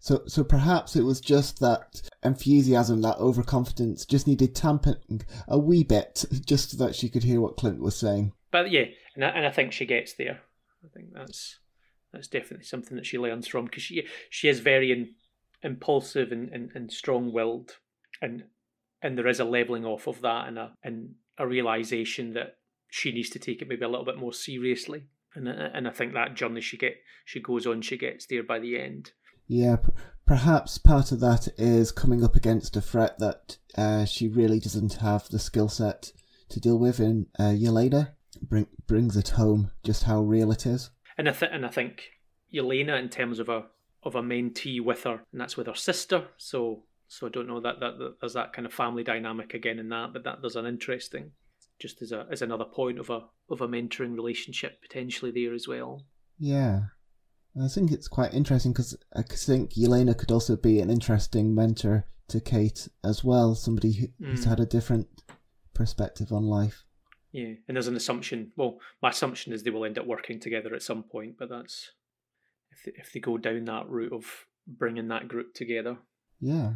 So, 0.00 0.22
so 0.26 0.42
perhaps 0.42 0.96
it 0.96 1.02
was 1.02 1.20
just 1.20 1.60
that 1.60 2.10
enthusiasm, 2.24 3.02
that 3.02 3.18
overconfidence, 3.18 4.04
just 4.04 4.26
needed 4.26 4.54
tamping 4.54 5.22
a 5.46 5.58
wee 5.58 5.84
bit, 5.84 6.24
just 6.44 6.72
so 6.72 6.84
that 6.84 6.96
she 6.96 7.08
could 7.08 7.22
hear 7.22 7.40
what 7.40 7.56
Clint 7.56 7.80
was 7.80 7.94
saying. 7.96 8.32
But 8.50 8.72
yeah, 8.72 8.86
and 9.14 9.24
I, 9.24 9.28
and 9.28 9.46
I 9.46 9.50
think 9.50 9.72
she 9.72 9.86
gets 9.86 10.14
there. 10.14 10.40
I 10.84 10.88
think 10.92 11.14
that's 11.14 11.58
that's 12.14 12.28
definitely 12.28 12.64
something 12.64 12.96
that 12.96 13.06
she 13.06 13.18
learns 13.18 13.46
from 13.46 13.66
because 13.66 13.82
she 13.82 14.06
she 14.30 14.48
is 14.48 14.60
very 14.60 14.90
in, 14.92 15.14
impulsive 15.62 16.32
and, 16.32 16.48
and, 16.50 16.70
and 16.74 16.92
strong 16.92 17.32
willed, 17.32 17.78
and 18.22 18.44
and 19.02 19.18
there 19.18 19.28
is 19.28 19.40
a 19.40 19.44
leveling 19.44 19.84
off 19.84 20.06
of 20.06 20.20
that 20.22 20.48
and 20.48 20.58
a 20.58 20.72
and 20.82 21.14
a 21.38 21.46
realization 21.46 22.32
that 22.34 22.56
she 22.90 23.12
needs 23.12 23.30
to 23.30 23.38
take 23.38 23.60
it 23.60 23.68
maybe 23.68 23.84
a 23.84 23.88
little 23.88 24.04
bit 24.04 24.18
more 24.18 24.32
seriously. 24.32 25.04
And 25.34 25.48
and 25.48 25.88
I 25.88 25.90
think 25.90 26.14
that 26.14 26.34
journey 26.34 26.60
she 26.60 26.76
get 26.76 26.96
she 27.24 27.40
goes 27.40 27.66
on, 27.66 27.82
she 27.82 27.98
gets 27.98 28.26
there 28.26 28.42
by 28.42 28.58
the 28.58 28.78
end. 28.78 29.12
Yeah, 29.46 29.76
perhaps 30.26 30.78
part 30.78 31.12
of 31.12 31.20
that 31.20 31.48
is 31.58 31.92
coming 31.92 32.24
up 32.24 32.34
against 32.34 32.76
a 32.76 32.80
threat 32.80 33.18
that 33.18 33.58
uh, 33.76 34.04
she 34.04 34.28
really 34.28 34.58
doesn't 34.58 34.94
have 34.94 35.28
the 35.28 35.38
skill 35.38 35.68
set 35.68 36.12
to 36.48 36.60
deal 36.60 36.78
with 36.78 37.00
in 37.00 37.26
uh, 37.38 37.52
Yelena. 37.54 38.12
Bring, 38.42 38.66
brings 38.86 39.16
it 39.16 39.30
home 39.30 39.70
just 39.82 40.04
how 40.04 40.20
real 40.20 40.50
it 40.50 40.66
is. 40.66 40.90
And 41.16 41.28
I 41.28 41.32
th- 41.32 41.50
and 41.52 41.64
I 41.64 41.68
think 41.70 42.10
Yelena, 42.52 42.98
in 43.00 43.08
terms 43.08 43.38
of 43.38 43.48
a 43.48 43.66
of 44.02 44.14
a 44.14 44.22
mentee 44.22 44.80
with 44.84 45.04
her, 45.04 45.22
and 45.32 45.40
that's 45.40 45.56
with 45.56 45.66
her 45.66 45.74
sister. 45.74 46.28
So 46.36 46.84
so 47.06 47.26
I 47.26 47.30
don't 47.30 47.46
know 47.46 47.60
that, 47.60 47.80
that, 47.80 47.98
that 47.98 48.14
there's 48.20 48.32
that 48.34 48.52
kind 48.52 48.66
of 48.66 48.72
family 48.72 49.04
dynamic 49.04 49.54
again 49.54 49.78
in 49.78 49.88
that, 49.90 50.12
but 50.12 50.24
that 50.24 50.40
there's 50.40 50.56
an 50.56 50.66
interesting, 50.66 51.32
just 51.78 52.02
as 52.02 52.12
a 52.12 52.26
as 52.30 52.42
another 52.42 52.64
point 52.64 52.98
of 52.98 53.10
a 53.10 53.20
of 53.48 53.60
a 53.60 53.68
mentoring 53.68 54.14
relationship 54.14 54.80
potentially 54.82 55.30
there 55.30 55.54
as 55.54 55.68
well. 55.68 56.02
Yeah, 56.38 56.80
I 57.62 57.68
think 57.68 57.92
it's 57.92 58.08
quite 58.08 58.34
interesting 58.34 58.72
because 58.72 58.96
I 59.14 59.22
think 59.22 59.74
Yelena 59.74 60.16
could 60.18 60.32
also 60.32 60.56
be 60.56 60.80
an 60.80 60.90
interesting 60.90 61.54
mentor 61.54 62.06
to 62.28 62.40
Kate 62.40 62.88
as 63.04 63.22
well, 63.22 63.54
somebody 63.54 63.92
who, 63.92 64.06
who's 64.18 64.44
Mm. 64.46 64.48
had 64.48 64.60
a 64.60 64.66
different 64.66 65.06
perspective 65.74 66.32
on 66.32 66.44
life. 66.44 66.84
Yeah, 67.34 67.54
and 67.66 67.76
there's 67.76 67.88
an 67.88 67.96
assumption. 67.96 68.52
Well, 68.54 68.78
my 69.02 69.10
assumption 69.10 69.52
is 69.52 69.64
they 69.64 69.70
will 69.70 69.84
end 69.84 69.98
up 69.98 70.06
working 70.06 70.38
together 70.38 70.72
at 70.72 70.84
some 70.84 71.02
point, 71.02 71.34
but 71.36 71.48
that's 71.48 71.90
if 72.70 72.84
they, 72.84 72.92
if 72.96 73.12
they 73.12 73.18
go 73.18 73.38
down 73.38 73.64
that 73.64 73.88
route 73.88 74.12
of 74.12 74.46
bringing 74.68 75.08
that 75.08 75.26
group 75.26 75.52
together. 75.52 75.98
Yeah, 76.40 76.74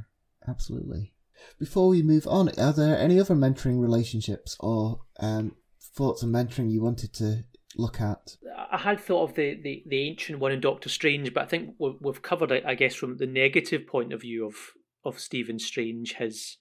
absolutely. 0.48 1.14
Before 1.60 1.88
we 1.88 2.02
move 2.02 2.26
on, 2.26 2.48
are 2.58 2.72
there 2.72 2.98
any 2.98 3.20
other 3.20 3.36
mentoring 3.36 3.80
relationships 3.80 4.56
or 4.58 5.02
um, 5.20 5.54
thoughts 5.80 6.24
on 6.24 6.30
mentoring 6.30 6.72
you 6.72 6.82
wanted 6.82 7.12
to 7.14 7.44
look 7.76 8.00
at? 8.00 8.36
I 8.72 8.78
had 8.78 8.98
thought 8.98 9.30
of 9.30 9.36
the, 9.36 9.60
the, 9.62 9.84
the 9.86 10.08
ancient 10.08 10.40
one 10.40 10.50
in 10.50 10.60
Doctor 10.60 10.88
Strange, 10.88 11.32
but 11.32 11.44
I 11.44 11.46
think 11.46 11.76
we've, 11.78 11.94
we've 12.00 12.20
covered 12.20 12.50
it. 12.50 12.64
I 12.66 12.74
guess 12.74 12.96
from 12.96 13.18
the 13.18 13.26
negative 13.26 13.86
point 13.86 14.12
of 14.12 14.22
view 14.22 14.44
of 14.44 14.56
of 15.04 15.20
Stephen 15.20 15.60
Strange, 15.60 16.14
his 16.14 16.56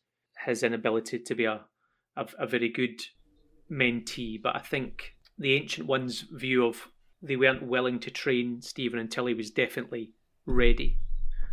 his 0.45 0.61
inability 0.61 1.17
to 1.17 1.33
be 1.33 1.45
a 1.45 1.61
a, 2.15 2.27
a 2.37 2.45
very 2.45 2.69
good 2.69 3.01
mentee. 3.71 4.41
But 4.41 4.55
I 4.55 4.59
think 4.59 5.15
the 5.37 5.53
ancient 5.55 5.87
one's 5.87 6.21
view 6.31 6.65
of 6.65 6.87
they 7.21 7.35
weren't 7.35 7.63
willing 7.63 7.99
to 8.01 8.11
train 8.11 8.61
Stephen 8.61 8.99
until 8.99 9.25
he 9.25 9.33
was 9.33 9.49
definitely 9.49 10.13
ready. 10.45 10.97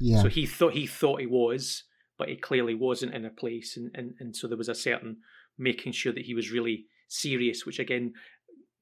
Yeah, 0.01 0.23
So 0.23 0.29
he 0.29 0.47
thought 0.47 0.75
he 0.75 0.87
thought 0.87 1.21
he 1.21 1.27
was, 1.27 1.85
but 2.19 2.29
he 2.29 2.37
clearly 2.37 2.75
wasn't 2.75 3.15
in 3.15 3.25
a 3.25 3.31
place, 3.31 3.77
and, 3.77 3.91
and, 3.95 4.15
and 4.21 4.37
so 4.37 4.49
there 4.49 4.59
was 4.59 4.69
a 4.69 4.75
certain 4.75 5.19
making 5.57 5.93
sure 5.93 6.13
that 6.13 6.25
he 6.25 6.35
was 6.35 6.51
really 6.51 6.87
serious, 7.09 7.65
which 7.65 7.79
again 7.79 8.13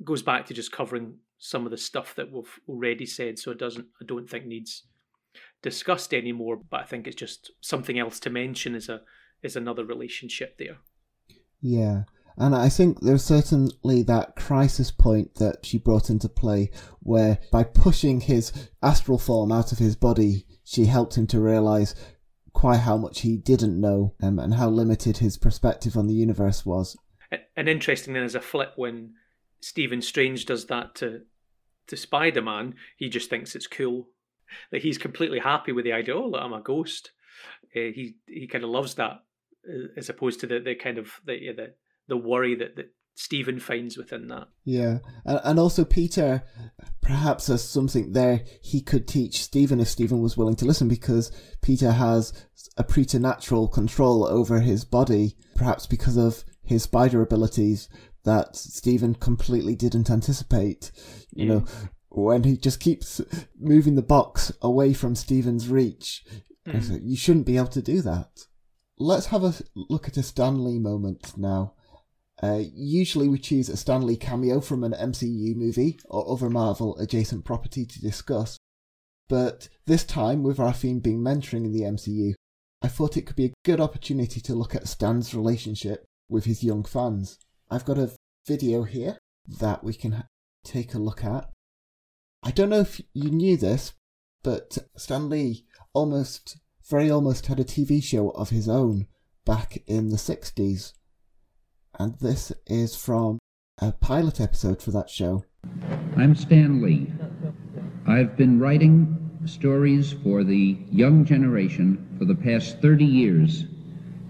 goes 0.05 0.23
back 0.23 0.47
to 0.47 0.55
just 0.55 0.73
covering 0.73 1.18
some 1.38 1.64
of 1.64 1.71
the 1.71 1.77
stuff 1.77 2.14
that 2.14 2.33
we've 2.33 2.59
already 2.68 3.05
said. 3.05 3.38
So 3.38 3.51
it 3.51 3.59
doesn't, 3.59 3.87
I 4.01 4.05
don't 4.07 4.29
think 4.29 4.47
needs 4.47 4.85
discussed 5.62 6.14
anymore. 6.14 6.57
But 6.57 6.81
I 6.81 6.85
think 6.85 7.07
it's 7.07 7.16
just 7.16 7.51
something 7.61 7.99
else 7.99 8.18
to 8.21 8.31
mention 8.31 8.75
is 8.75 8.88
a 8.88 9.03
is 9.42 9.57
another 9.57 9.85
relationship 9.85 10.57
there. 10.59 10.79
Yeah. 11.61 12.05
And 12.37 12.55
I 12.55 12.68
think 12.68 13.01
there's 13.01 13.25
certainly 13.25 14.03
that 14.05 14.37
crisis 14.37 14.90
point 14.90 15.35
that 15.37 15.64
she 15.66 15.79
brought 15.79 16.11
into 16.11 16.29
play 16.29 16.71
where 17.01 17.38
by 17.51 17.64
pushing 17.64 18.21
his 18.21 18.71
astral 18.83 19.18
form 19.18 19.53
out 19.53 19.73
of 19.73 19.79
his 19.79 19.97
body, 19.97 20.47
she 20.64 20.87
helped 20.87 21.16
him 21.16 21.27
to 21.29 21.40
realize 21.40 21.95
quite 22.53 22.81
how 22.81 22.97
much 22.97 23.21
he 23.21 23.37
didn't 23.37 23.81
know 23.81 24.14
um, 24.23 24.38
and 24.38 24.55
how 24.55 24.68
limited 24.68 25.18
his 25.18 25.37
perspective 25.37 25.97
on 25.97 26.07
the 26.07 26.14
universe 26.14 26.64
was. 26.64 26.97
And 27.57 27.68
interesting 27.68 28.14
then 28.14 28.25
as 28.25 28.35
a 28.35 28.40
flip 28.40 28.73
when 28.77 29.14
Stephen 29.61 30.03
Strange 30.03 30.45
does 30.45 30.66
that 30.66 30.95
to 30.97 31.23
to 31.88 31.97
Spider 31.97 32.42
Man, 32.42 32.75
he 32.97 33.09
just 33.09 33.29
thinks 33.29 33.55
it's 33.55 33.66
cool. 33.66 34.09
That 34.71 34.83
he's 34.83 34.99
completely 34.99 35.38
happy 35.38 35.73
with 35.73 35.85
the 35.85 35.92
idea. 35.92 36.14
Oh, 36.14 36.29
look, 36.29 36.42
I'm 36.42 36.53
a 36.53 36.61
ghost. 36.61 37.11
Uh, 37.75 37.90
he 37.95 38.16
he 38.27 38.47
kind 38.47 38.64
of 38.64 38.71
loves 38.71 38.95
that, 38.95 39.23
uh, 39.68 39.88
as 39.97 40.09
opposed 40.09 40.40
to 40.40 40.47
the, 40.47 40.61
the 40.61 40.75
kind 40.75 40.99
of 40.99 41.11
the 41.25 41.53
the 41.57 41.75
the 42.09 42.17
worry 42.17 42.55
that 42.55 42.77
that 42.77 42.93
Stephen 43.15 43.61
finds 43.61 43.97
within 43.97 44.29
that. 44.29 44.49
Yeah, 44.65 44.99
and, 45.25 45.41
and 45.45 45.59
also 45.59 45.85
Peter 45.85 46.43
perhaps 47.01 47.49
has 47.49 47.69
something 47.69 48.12
there 48.12 48.45
he 48.62 48.81
could 48.81 49.07
teach 49.07 49.43
Stephen 49.43 49.81
if 49.81 49.88
Stephen 49.88 50.23
was 50.23 50.37
willing 50.37 50.57
to 50.57 50.65
listen 50.65 50.88
because 50.88 51.31
Peter 51.61 51.93
has 51.93 52.33
a 52.77 52.85
preternatural 52.85 53.69
control 53.69 54.25
over 54.25 54.61
his 54.61 54.85
body, 54.85 55.37
perhaps 55.55 55.87
because 55.87 56.17
of 56.17 56.45
his 56.65 56.85
spider 56.85 57.21
abilities 57.21 57.88
that 58.25 58.57
Stephen 58.57 59.15
completely 59.15 59.75
didn't 59.75 60.11
anticipate. 60.11 60.91
You 61.33 61.47
know, 61.47 61.61
mm. 61.61 61.88
when 62.09 62.45
he 62.45 62.57
just 62.57 62.81
keeps 62.81 63.21
moving 63.59 63.97
the 63.97 64.03
box 64.03 64.53
away 64.62 64.95
from 64.95 65.15
Stephen's 65.15 65.69
reach, 65.69 66.25
like, 66.67 66.85
you 67.03 67.17
shouldn't 67.17 67.47
be 67.47 67.57
able 67.57 67.69
to 67.69 67.83
do 67.83 68.01
that. 68.03 68.47
Let's 68.99 69.27
have 69.27 69.43
a 69.43 69.55
look 69.75 70.07
at 70.07 70.17
a 70.17 70.23
Stan 70.23 70.65
Lee 70.65 70.79
moment 70.79 71.37
now. 71.37 71.75
Uh, 72.42 72.62
usually 72.74 73.28
we 73.28 73.38
choose 73.38 73.68
a 73.68 73.76
Stan 73.76 74.05
Lee 74.05 74.16
cameo 74.16 74.61
from 74.61 74.83
an 74.83 74.92
MCU 74.92 75.55
movie 75.55 76.00
or 76.07 76.33
other 76.33 76.50
Marvel 76.50 76.98
adjacent 76.98 77.44
property 77.44 77.87
to 77.87 78.00
discuss. 78.00 78.59
But 79.28 79.68
this 79.87 80.05
time, 80.05 80.42
with 80.42 80.59
our 80.59 80.72
theme 80.72 80.98
being 80.98 81.20
mentoring 81.20 81.64
in 81.64 81.72
the 81.72 81.83
MCU, 81.83 82.35
I 82.83 82.88
thought 82.88 83.16
it 83.16 83.22
could 83.22 83.37
be 83.37 83.46
a 83.46 83.52
good 83.64 83.81
opportunity 83.81 84.40
to 84.40 84.55
look 84.55 84.74
at 84.74 84.88
Stan's 84.88 85.35
relationship 85.35 86.05
with 86.28 86.44
his 86.44 86.64
young 86.64 86.83
fans. 86.83 87.38
I've 87.70 87.85
got 87.85 87.98
a 87.98 88.11
video 88.46 88.83
here 88.83 89.18
that 89.46 89.85
we 89.85 89.94
can 89.94 90.24
take 90.64 90.94
a 90.94 90.98
look 90.98 91.24
at. 91.24 91.48
I 92.42 92.50
don't 92.50 92.70
know 92.70 92.81
if 92.81 93.00
you 93.14 93.31
knew 93.31 93.57
this, 93.57 93.92
but 94.42 94.78
Stan 94.96 95.28
Lee 95.28 95.64
almost, 95.92 96.59
very 96.90 97.09
almost 97.09 97.46
had 97.46 97.61
a 97.61 97.64
TV 97.64 98.02
show 98.02 98.31
of 98.31 98.50
his 98.50 98.68
own 98.68 99.07
back 99.44 99.78
in 99.87 100.09
the 100.09 100.16
60s. 100.16 100.92
And 101.98 102.18
this 102.20 102.52
is 102.66 102.96
from 102.96 103.38
a 103.78 103.92
pilot 103.92 104.40
episode 104.40 104.81
for 104.81 104.92
that 104.92 105.11
show. 105.11 105.44
I'm 106.16 106.35
Stan 106.35 106.81
Lee. 106.81 107.12
I've 108.07 108.35
been 108.35 108.59
writing 108.59 109.40
stories 109.44 110.14
for 110.24 110.42
the 110.42 110.78
young 110.90 111.26
generation 111.26 112.16
for 112.18 112.24
the 112.24 112.35
past 112.35 112.81
30 112.81 113.05
years, 113.05 113.66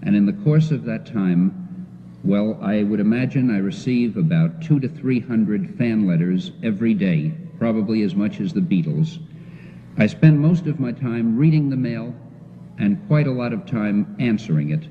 and 0.01 0.13
in 0.13 0.25
the 0.25 0.43
course 0.43 0.71
of 0.71 0.83
that 0.85 1.05
time, 1.05 1.87
well, 2.25 2.59
I 2.61 2.83
would 2.83 2.99
imagine 2.99 3.49
I 3.49 3.59
receive 3.59 4.17
about 4.17 4.61
two 4.61 4.81
to 4.81 4.89
three 4.89 5.21
hundred 5.21 5.77
fan 5.77 6.05
letters 6.05 6.51
every 6.63 6.93
day, 6.93 7.33
probably 7.59 8.01
as 8.03 8.13
much 8.13 8.41
as 8.41 8.51
the 8.51 8.59
Beatles. 8.59 9.25
I 9.97 10.07
spend 10.07 10.37
most 10.37 10.67
of 10.67 10.81
my 10.81 10.91
time 10.91 11.37
reading 11.37 11.69
the 11.69 11.77
mail 11.77 12.13
and 12.77 13.07
quite 13.07 13.27
a 13.27 13.31
lot 13.31 13.53
of 13.53 13.65
time 13.65 14.17
answering 14.19 14.71
it. 14.71 14.85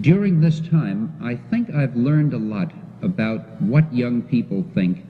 During 0.00 0.40
this 0.40 0.60
time, 0.60 1.12
I 1.20 1.34
think 1.34 1.74
I've 1.74 1.94
learned 1.94 2.32
a 2.32 2.38
lot 2.38 2.72
about 3.02 3.60
what 3.60 3.92
young 3.92 4.22
people 4.22 4.64
think. 4.72 5.04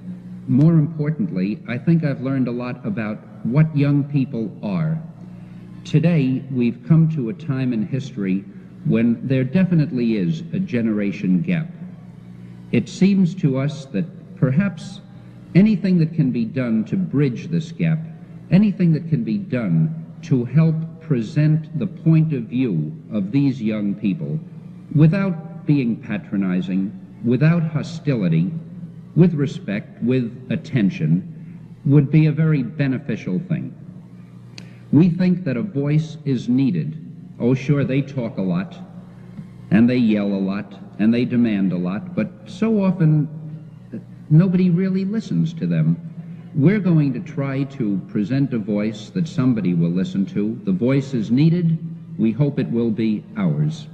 More 0.48 0.72
importantly, 0.72 1.62
I 1.68 1.79
think 1.79 2.03
I've 2.03 2.22
learned 2.22 2.48
a 2.48 2.50
lot 2.53 2.85
about 2.85 3.18
what 3.44 3.76
young 3.76 4.03
people 4.03 4.50
are. 4.64 5.00
Today, 5.85 6.42
we've 6.50 6.83
come 6.88 7.09
to 7.11 7.29
a 7.29 7.35
time 7.35 7.72
in 7.72 7.87
history 7.87 8.44
when 8.85 9.24
there 9.29 9.44
definitely 9.44 10.16
is 10.16 10.40
a 10.53 10.59
generation 10.59 11.40
gap. 11.40 11.68
It 12.72 12.88
seems 12.88 13.33
to 13.37 13.59
us 13.59 13.85
that 13.87 14.37
perhaps 14.37 15.03
anything 15.55 15.98
that 15.98 16.14
can 16.14 16.33
be 16.33 16.44
done 16.44 16.85
to 16.87 16.96
bridge 16.96 17.46
this 17.46 17.70
gap, 17.70 18.00
anything 18.50 18.92
that 18.94 19.09
can 19.09 19.22
be 19.22 19.38
done 19.38 19.94
to 20.22 20.44
help 20.46 20.74
present 21.00 21.79
the 21.79 21.87
point 21.87 22.33
of 22.33 22.44
view 22.44 22.92
of 23.12 23.31
these 23.31 23.62
young 23.62 23.94
people 23.94 24.40
without 24.94 25.66
being 25.66 25.96
patronizing, 25.96 26.92
without 27.24 27.62
hostility, 27.62 28.50
with 29.16 29.35
respect, 29.35 30.03
with 30.03 30.46
attention, 30.50 31.61
would 31.85 32.11
be 32.11 32.26
a 32.26 32.33
very 32.33 32.62
beneficial 32.62 33.38
thing. 33.48 33.74
We 34.92 35.11
think 35.11 35.44
that 35.44 35.57
a 35.57 35.62
voice 35.62 36.16
is 36.24 36.48
needed. 36.48 36.96
Oh, 37.38 37.55
sure, 37.55 37.85
they 37.85 38.03
talk 38.03 38.38
a 38.38 38.42
lot, 38.42 38.76
and 39.70 39.88
they 39.88 39.96
yell 39.96 40.26
a 40.26 40.42
lot, 40.42 40.79
and 40.98 41.14
they 41.14 41.24
demand 41.24 41.72
a 41.72 41.79
lot, 41.79 42.14
but 42.14 42.29
so 42.46 42.83
often 42.83 43.29
uh, 43.94 43.98
nobody 44.29 44.70
really 44.70 45.05
listens 45.05 45.55
to 45.55 45.66
them. 45.66 45.96
We're 46.55 46.81
going 46.81 47.12
to 47.12 47.20
try 47.20 47.64
to 47.64 48.00
present 48.09 48.53
a 48.53 48.59
voice 48.59 49.11
that 49.11 49.29
somebody 49.29 49.74
will 49.74 49.90
listen 49.90 50.26
to. 50.26 50.61
The 50.64 50.72
voice 50.72 51.14
is 51.14 51.31
needed. 51.31 51.79
We 52.18 52.33
hope 52.33 52.59
it 52.59 52.68
will 52.68 52.90
be 52.90 53.24
ours. 53.37 53.87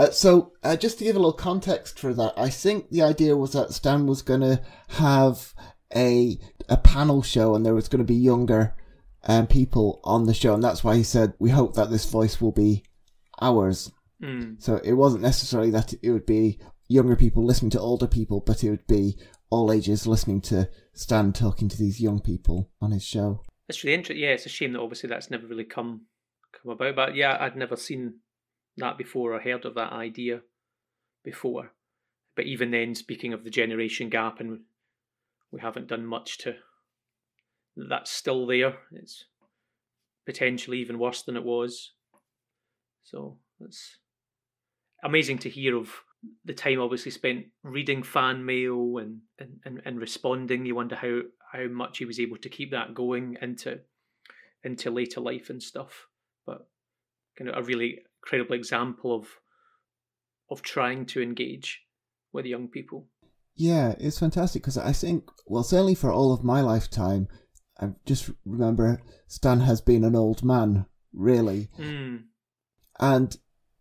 Uh, 0.00 0.10
so, 0.10 0.52
uh, 0.62 0.74
just 0.76 0.96
to 0.96 1.04
give 1.04 1.14
a 1.14 1.18
little 1.18 1.30
context 1.30 1.98
for 1.98 2.14
that, 2.14 2.32
I 2.34 2.48
think 2.48 2.88
the 2.88 3.02
idea 3.02 3.36
was 3.36 3.52
that 3.52 3.74
Stan 3.74 4.06
was 4.06 4.22
going 4.22 4.40
to 4.40 4.62
have 4.88 5.52
a 5.94 6.38
a 6.70 6.78
panel 6.78 7.20
show, 7.20 7.54
and 7.54 7.66
there 7.66 7.74
was 7.74 7.88
going 7.88 7.98
to 7.98 8.10
be 8.10 8.14
younger 8.14 8.74
um, 9.24 9.46
people 9.46 10.00
on 10.02 10.24
the 10.24 10.32
show, 10.32 10.54
and 10.54 10.64
that's 10.64 10.82
why 10.82 10.96
he 10.96 11.02
said 11.02 11.34
we 11.38 11.50
hope 11.50 11.74
that 11.74 11.90
this 11.90 12.10
voice 12.10 12.40
will 12.40 12.50
be 12.50 12.82
ours. 13.42 13.92
Mm. 14.22 14.62
So 14.62 14.80
it 14.82 14.94
wasn't 14.94 15.20
necessarily 15.20 15.70
that 15.72 15.92
it 16.02 16.10
would 16.10 16.24
be 16.24 16.58
younger 16.88 17.14
people 17.14 17.44
listening 17.44 17.70
to 17.72 17.80
older 17.80 18.06
people, 18.06 18.40
but 18.40 18.64
it 18.64 18.70
would 18.70 18.86
be 18.86 19.18
all 19.50 19.70
ages 19.70 20.06
listening 20.06 20.40
to 20.42 20.70
Stan 20.94 21.34
talking 21.34 21.68
to 21.68 21.76
these 21.76 22.00
young 22.00 22.20
people 22.20 22.70
on 22.80 22.92
his 22.92 23.04
show. 23.04 23.42
It's 23.68 23.84
really 23.84 23.96
interesting. 23.96 24.24
Yeah, 24.24 24.30
it's 24.30 24.46
a 24.46 24.48
shame 24.48 24.72
that 24.72 24.80
obviously 24.80 25.10
that's 25.10 25.30
never 25.30 25.46
really 25.46 25.64
come 25.64 26.06
come 26.54 26.72
about. 26.72 26.96
But 26.96 27.16
yeah, 27.16 27.36
I'd 27.38 27.54
never 27.54 27.76
seen 27.76 28.14
that 28.80 28.98
before 28.98 29.34
or 29.34 29.40
heard 29.40 29.64
of 29.64 29.74
that 29.74 29.92
idea 29.92 30.40
before. 31.24 31.72
But 32.36 32.46
even 32.46 32.70
then, 32.70 32.94
speaking 32.94 33.32
of 33.32 33.44
the 33.44 33.50
generation 33.50 34.08
gap, 34.08 34.40
and 34.40 34.60
we 35.50 35.60
haven't 35.60 35.88
done 35.88 36.06
much 36.06 36.38
to. 36.38 36.54
That's 37.76 38.10
still 38.10 38.46
there. 38.46 38.78
It's 38.92 39.24
potentially 40.26 40.78
even 40.78 40.98
worse 40.98 41.22
than 41.22 41.36
it 41.36 41.44
was. 41.44 41.92
So 43.04 43.38
it's 43.60 43.98
amazing 45.02 45.38
to 45.38 45.50
hear 45.50 45.76
of 45.76 45.90
the 46.44 46.52
time 46.52 46.80
obviously 46.80 47.10
spent 47.10 47.46
reading 47.62 48.02
fan 48.02 48.44
mail 48.44 48.98
and, 48.98 49.20
and, 49.38 49.60
and, 49.64 49.82
and 49.84 50.00
responding. 50.00 50.66
You 50.66 50.74
wonder 50.74 50.96
how, 50.96 51.20
how 51.52 51.66
much 51.68 51.98
he 51.98 52.04
was 52.04 52.20
able 52.20 52.36
to 52.38 52.48
keep 52.48 52.70
that 52.72 52.94
going 52.94 53.36
into 53.40 53.80
into 54.62 54.90
later 54.90 55.20
life 55.20 55.48
and 55.48 55.62
stuff. 55.62 56.06
But 56.46 56.68
kind 57.36 57.50
of 57.50 57.56
a 57.56 57.66
really 57.66 58.00
credible 58.22 58.54
example 58.54 59.14
of 59.14 59.28
of 60.50 60.62
trying 60.62 61.06
to 61.06 61.22
engage 61.22 61.80
with 62.32 62.46
young 62.46 62.68
people. 62.68 63.06
Yeah, 63.54 63.94
it's 63.98 64.18
fantastic 64.18 64.62
because 64.62 64.78
I 64.78 64.92
think, 64.92 65.30
well, 65.46 65.62
certainly 65.62 65.94
for 65.94 66.12
all 66.12 66.32
of 66.32 66.42
my 66.42 66.60
lifetime, 66.60 67.28
I 67.78 67.90
just 68.04 68.30
remember 68.44 69.00
Stan 69.28 69.60
has 69.60 69.80
been 69.80 70.04
an 70.04 70.16
old 70.16 70.42
man, 70.42 70.86
really. 71.12 71.68
Mm. 71.78 72.24
And, 72.98 73.36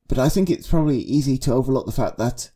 but 0.08 0.19
I 0.19 0.30
think 0.30 0.49
it's 0.49 0.67
probably 0.67 0.99
easy 0.99 1.38
to 1.39 1.54
overlook 1.54 1.86
the 1.86 1.91
fact 1.91 2.17
that 2.17 2.52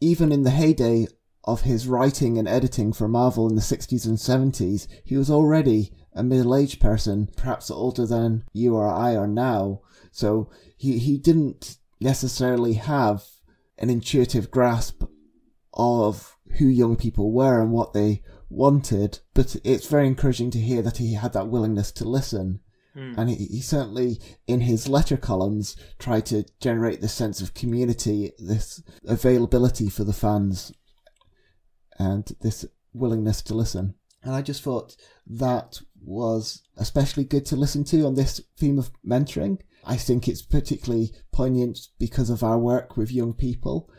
even 0.00 0.32
in 0.32 0.42
the 0.42 0.50
heyday 0.50 1.06
of 1.44 1.62
his 1.62 1.88
writing 1.88 2.38
and 2.38 2.46
editing 2.46 2.92
for 2.92 3.08
Marvel 3.08 3.48
in 3.48 3.54
the 3.54 3.62
60s 3.62 4.06
and 4.06 4.18
70s, 4.18 4.86
he 5.04 5.16
was 5.16 5.30
already 5.30 5.90
a 6.12 6.22
middle 6.22 6.56
aged 6.56 6.80
person, 6.80 7.28
perhaps 7.36 7.70
older 7.70 8.06
than 8.06 8.44
you 8.52 8.74
or 8.74 8.88
I 8.88 9.14
are 9.16 9.28
now. 9.28 9.80
So 10.10 10.50
he, 10.76 10.98
he 10.98 11.18
didn't 11.18 11.76
necessarily 12.00 12.74
have 12.74 13.24
an 13.78 13.90
intuitive 13.90 14.50
grasp 14.50 15.04
of 15.74 16.36
who 16.58 16.66
young 16.66 16.96
people 16.96 17.32
were 17.32 17.60
and 17.60 17.72
what 17.72 17.92
they 17.92 18.22
wanted, 18.50 19.20
but 19.34 19.56
it's 19.64 19.86
very 19.86 20.06
encouraging 20.06 20.50
to 20.50 20.58
hear 20.58 20.82
that 20.82 20.96
he 20.96 21.14
had 21.14 21.32
that 21.34 21.48
willingness 21.48 21.92
to 21.92 22.08
listen. 22.08 22.60
Mm. 22.96 23.16
And 23.18 23.30
he, 23.30 23.36
he 23.36 23.60
certainly, 23.60 24.18
in 24.46 24.62
his 24.62 24.88
letter 24.88 25.16
columns, 25.16 25.76
tried 25.98 26.26
to 26.26 26.44
generate 26.60 27.00
this 27.00 27.12
sense 27.12 27.40
of 27.40 27.54
community, 27.54 28.32
this 28.38 28.82
availability 29.06 29.88
for 29.88 30.04
the 30.04 30.12
fans, 30.12 30.72
and 31.98 32.32
this 32.40 32.64
willingness 32.92 33.42
to 33.42 33.54
listen. 33.54 33.94
And 34.22 34.34
I 34.34 34.42
just 34.42 34.62
thought 34.62 34.96
that 35.26 35.80
was 36.02 36.62
especially 36.76 37.24
good 37.24 37.46
to 37.46 37.56
listen 37.56 37.84
to 37.84 38.06
on 38.06 38.14
this 38.14 38.40
theme 38.56 38.78
of 38.78 38.90
mentoring. 39.06 39.60
I 39.84 39.96
think 39.96 40.28
it's 40.28 40.42
particularly 40.42 41.12
poignant 41.32 41.78
because 41.98 42.30
of 42.30 42.42
our 42.42 42.58
work 42.58 42.96
with 42.96 43.12
young 43.12 43.34
people. 43.34 43.90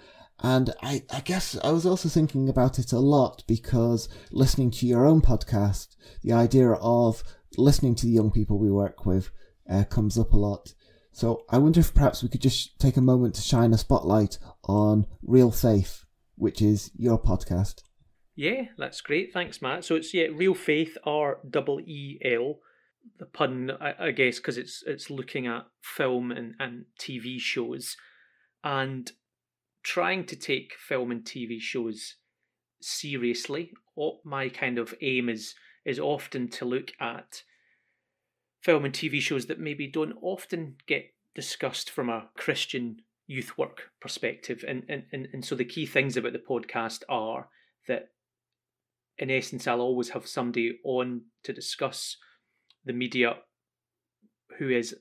And 0.41 0.73
I, 0.81 1.03
I 1.11 1.19
guess 1.19 1.57
I 1.63 1.71
was 1.71 1.85
also 1.85 2.07
thinking 2.07 2.47
about 2.47 2.79
it 2.79 2.93
a 2.93 2.99
lot 2.99 3.43
because 3.47 4.07
listening 4.31 4.71
to 4.71 4.85
your 4.85 5.05
own 5.05 5.21
podcast, 5.21 5.95
the 6.21 6.33
idea 6.33 6.71
of 6.71 7.23
listening 7.57 7.95
to 7.95 8.05
the 8.05 8.11
young 8.11 8.31
people 8.31 8.57
we 8.57 8.71
work 8.71 9.05
with 9.05 9.31
uh, 9.69 9.83
comes 9.83 10.17
up 10.17 10.31
a 10.33 10.37
lot. 10.37 10.73
So 11.11 11.43
I 11.49 11.57
wonder 11.57 11.81
if 11.81 11.93
perhaps 11.93 12.23
we 12.23 12.29
could 12.29 12.41
just 12.41 12.79
take 12.79 12.95
a 12.95 13.01
moment 13.01 13.35
to 13.35 13.41
shine 13.41 13.73
a 13.73 13.77
spotlight 13.77 14.37
on 14.63 15.05
Reel 15.21 15.51
Faith, 15.51 16.05
which 16.35 16.61
is 16.61 16.91
your 16.95 17.21
podcast. 17.21 17.83
Yeah, 18.39 18.67
that's 18.77 19.01
great. 19.01 19.33
Thanks, 19.33 19.61
Matt. 19.61 19.83
So 19.83 19.95
it's 19.97 20.13
yeah, 20.13 20.27
Reel 20.33 20.53
Faith, 20.53 20.97
R 21.03 21.39
double 21.49 21.81
E 21.81 22.19
L. 22.23 22.59
The 23.17 23.25
pun, 23.25 23.71
I, 23.81 23.93
I 23.99 24.11
guess, 24.11 24.37
because 24.37 24.57
it's 24.57 24.81
it's 24.87 25.09
looking 25.09 25.45
at 25.45 25.65
film 25.81 26.31
and, 26.31 26.55
and 26.57 26.85
TV 26.97 27.37
shows, 27.37 27.97
and 28.63 29.11
trying 29.83 30.23
to 30.27 30.37
take 30.37 30.71
film 30.79 31.11
and 31.11 31.21
TV 31.25 31.59
shows 31.59 32.15
seriously. 32.81 33.73
What 33.95 34.19
my 34.23 34.47
kind 34.47 34.77
of 34.77 34.95
aim 35.01 35.27
is 35.27 35.53
is 35.83 35.99
often 35.99 36.47
to 36.51 36.63
look 36.63 36.93
at 36.97 37.43
film 38.61 38.85
and 38.85 38.93
TV 38.93 39.19
shows 39.19 39.47
that 39.47 39.59
maybe 39.59 39.85
don't 39.85 40.15
often 40.21 40.77
get 40.87 41.13
discussed 41.35 41.89
from 41.89 42.07
a 42.07 42.29
Christian 42.37 43.01
youth 43.27 43.57
work 43.57 43.91
perspective. 43.99 44.63
And 44.65 44.85
and, 44.87 45.03
and, 45.11 45.27
and 45.33 45.43
so 45.43 45.55
the 45.55 45.65
key 45.65 45.85
things 45.85 46.15
about 46.15 46.31
the 46.31 46.39
podcast 46.39 47.03
are 47.09 47.49
that 47.89 48.11
in 49.19 49.29
essence 49.29 49.67
I'll 49.67 49.81
always 49.81 50.09
have 50.09 50.27
somebody 50.27 50.79
on 50.83 51.21
to 51.43 51.53
discuss 51.53 52.17
the 52.85 52.93
media 52.93 53.35
who 54.57 54.69
is 54.69 54.95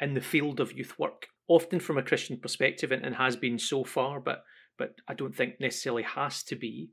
in 0.00 0.14
the 0.14 0.20
field 0.20 0.58
of 0.58 0.72
youth 0.72 0.98
work 0.98 1.26
often 1.48 1.80
from 1.80 1.98
a 1.98 2.02
Christian 2.02 2.38
perspective 2.38 2.90
and, 2.92 3.04
and 3.04 3.16
has 3.16 3.36
been 3.36 3.58
so 3.58 3.84
far, 3.84 4.20
but 4.20 4.44
but 4.78 4.94
I 5.06 5.14
don't 5.14 5.36
think 5.36 5.60
necessarily 5.60 6.02
has 6.02 6.42
to 6.44 6.56
be, 6.56 6.90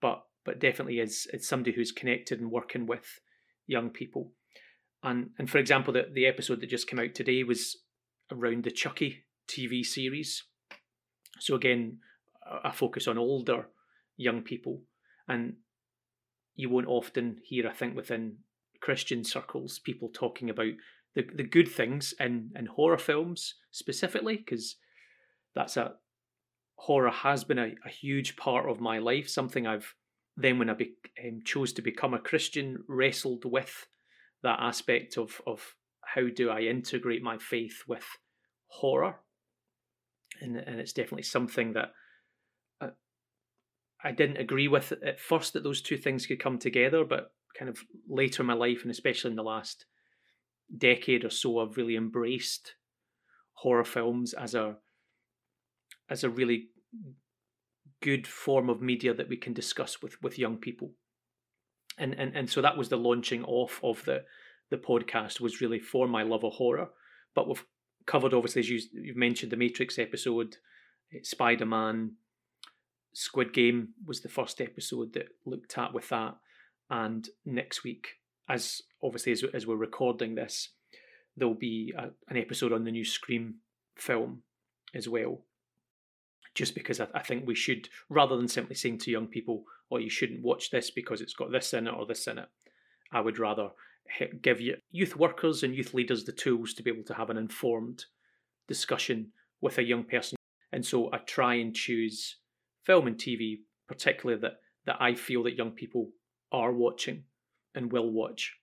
but 0.00 0.22
but 0.44 0.58
definitely 0.58 0.98
is 0.98 1.26
it's 1.32 1.48
somebody 1.48 1.72
who's 1.72 1.92
connected 1.92 2.40
and 2.40 2.50
working 2.50 2.86
with 2.86 3.20
young 3.66 3.90
people. 3.90 4.32
And 5.02 5.30
and 5.38 5.48
for 5.48 5.58
example, 5.58 5.92
the, 5.92 6.06
the 6.12 6.26
episode 6.26 6.60
that 6.60 6.70
just 6.70 6.88
came 6.88 6.98
out 6.98 7.14
today 7.14 7.44
was 7.44 7.76
around 8.30 8.64
the 8.64 8.70
Chucky 8.70 9.24
TV 9.48 9.84
series. 9.84 10.42
So 11.38 11.54
again, 11.54 11.98
a 12.64 12.72
focus 12.72 13.06
on 13.06 13.18
older 13.18 13.68
young 14.16 14.42
people. 14.42 14.82
And 15.28 15.54
you 16.54 16.68
won't 16.68 16.88
often 16.88 17.38
hear, 17.42 17.68
I 17.68 17.72
think, 17.72 17.96
within 17.96 18.38
Christian 18.80 19.24
circles, 19.24 19.78
people 19.78 20.10
talking 20.12 20.50
about 20.50 20.72
the 21.14 21.26
the 21.34 21.44
good 21.44 21.68
things 21.68 22.14
in 22.18 22.50
in 22.56 22.66
horror 22.66 22.98
films 22.98 23.54
specifically 23.70 24.36
because 24.36 24.76
that's 25.54 25.76
a 25.76 25.94
horror 26.76 27.10
has 27.10 27.44
been 27.44 27.58
a, 27.58 27.74
a 27.84 27.88
huge 27.88 28.36
part 28.36 28.68
of 28.68 28.80
my 28.80 28.98
life 28.98 29.28
something 29.28 29.66
i've 29.66 29.94
then 30.38 30.58
when 30.58 30.70
i 30.70 30.72
be, 30.72 30.94
um, 31.22 31.40
chose 31.44 31.72
to 31.74 31.82
become 31.82 32.14
a 32.14 32.18
christian 32.18 32.82
wrestled 32.88 33.44
with 33.44 33.86
that 34.42 34.58
aspect 34.58 35.18
of 35.18 35.42
of 35.46 35.76
how 36.14 36.22
do 36.34 36.48
i 36.48 36.60
integrate 36.60 37.22
my 37.22 37.36
faith 37.36 37.82
with 37.86 38.06
horror. 38.72 39.16
And 40.40 40.56
and 40.56 40.80
it's 40.80 40.92
definitely 40.92 41.22
something 41.22 41.74
that 41.74 41.92
I 44.04 44.12
didn't 44.12 44.38
agree 44.38 44.68
with 44.68 44.92
at 45.04 45.20
first 45.20 45.52
that 45.52 45.62
those 45.62 45.80
two 45.80 45.96
things 45.96 46.26
could 46.26 46.40
come 46.40 46.58
together 46.58 47.04
but 47.04 47.32
kind 47.58 47.68
of 47.68 47.78
later 48.08 48.42
in 48.42 48.46
my 48.46 48.54
life 48.54 48.82
and 48.82 48.90
especially 48.90 49.30
in 49.30 49.36
the 49.36 49.42
last 49.42 49.86
decade 50.76 51.24
or 51.24 51.30
so, 51.30 51.58
I've 51.58 51.76
really 51.76 51.96
embraced 51.96 52.74
horror 53.54 53.84
films 53.84 54.34
as 54.34 54.54
a 54.54 54.76
as 56.08 56.24
a 56.24 56.30
really 56.30 56.68
good 58.02 58.26
form 58.26 58.68
of 58.68 58.82
media 58.82 59.14
that 59.14 59.28
we 59.28 59.36
can 59.36 59.52
discuss 59.52 60.02
with 60.02 60.20
with 60.22 60.38
young 60.38 60.56
people. 60.56 60.92
And 61.98 62.14
and 62.18 62.34
and 62.36 62.50
so 62.50 62.62
that 62.62 62.76
was 62.76 62.88
the 62.88 62.96
launching 62.96 63.44
off 63.44 63.80
of 63.82 64.04
the 64.04 64.24
the 64.70 64.78
podcast 64.78 65.40
was 65.40 65.60
really 65.60 65.78
for 65.78 66.08
my 66.08 66.22
love 66.22 66.44
of 66.44 66.54
horror. 66.54 66.88
But 67.34 67.48
we've 67.48 67.64
covered 68.06 68.34
obviously 68.34 68.60
as 68.60 68.70
you, 68.70 68.80
you've 68.92 69.16
mentioned 69.16 69.52
the 69.52 69.56
Matrix 69.56 69.98
episode, 69.98 70.56
Spider 71.22 71.66
Man, 71.66 72.12
Squid 73.12 73.52
Game 73.52 73.90
was 74.06 74.20
the 74.20 74.28
first 74.28 74.60
episode 74.60 75.12
that 75.14 75.28
looked 75.44 75.76
at 75.78 75.92
with 75.92 76.08
that, 76.08 76.36
and 76.90 77.28
next 77.44 77.84
week 77.84 78.18
as 78.48 78.82
obviously 79.02 79.32
as, 79.32 79.44
as 79.54 79.66
we're 79.66 79.76
recording 79.76 80.34
this, 80.34 80.70
there'll 81.36 81.54
be 81.54 81.92
a, 81.96 82.08
an 82.28 82.36
episode 82.36 82.72
on 82.72 82.84
the 82.84 82.90
new 82.90 83.04
Scream 83.04 83.56
film 83.96 84.42
as 84.94 85.08
well. 85.08 85.42
Just 86.54 86.74
because 86.74 87.00
I, 87.00 87.08
I 87.14 87.20
think 87.20 87.46
we 87.46 87.54
should, 87.54 87.88
rather 88.10 88.36
than 88.36 88.48
simply 88.48 88.74
saying 88.74 88.98
to 88.98 89.10
young 89.10 89.26
people, 89.26 89.64
"Oh, 89.90 89.96
you 89.96 90.10
shouldn't 90.10 90.42
watch 90.42 90.70
this 90.70 90.90
because 90.90 91.20
it's 91.20 91.34
got 91.34 91.50
this 91.50 91.72
in 91.72 91.86
it 91.86 91.94
or 91.94 92.06
this 92.06 92.26
in 92.26 92.38
it," 92.38 92.48
I 93.10 93.20
would 93.20 93.38
rather 93.38 93.70
give 94.42 94.60
youth 94.90 95.16
workers 95.16 95.62
and 95.62 95.74
youth 95.74 95.94
leaders 95.94 96.24
the 96.24 96.32
tools 96.32 96.74
to 96.74 96.82
be 96.82 96.90
able 96.90 97.04
to 97.04 97.14
have 97.14 97.30
an 97.30 97.38
informed 97.38 98.04
discussion 98.68 99.32
with 99.60 99.78
a 99.78 99.82
young 99.82 100.04
person. 100.04 100.36
And 100.72 100.84
so 100.84 101.10
I 101.12 101.18
try 101.18 101.54
and 101.54 101.74
choose 101.74 102.36
film 102.84 103.06
and 103.06 103.16
TV, 103.16 103.60
particularly 103.88 104.40
that, 104.40 104.60
that 104.86 104.96
I 105.00 105.14
feel 105.14 105.42
that 105.44 105.56
young 105.56 105.72
people 105.72 106.10
are 106.50 106.72
watching 106.72 107.24
and 107.74 107.92
will 107.92 108.10
watch. 108.10 108.54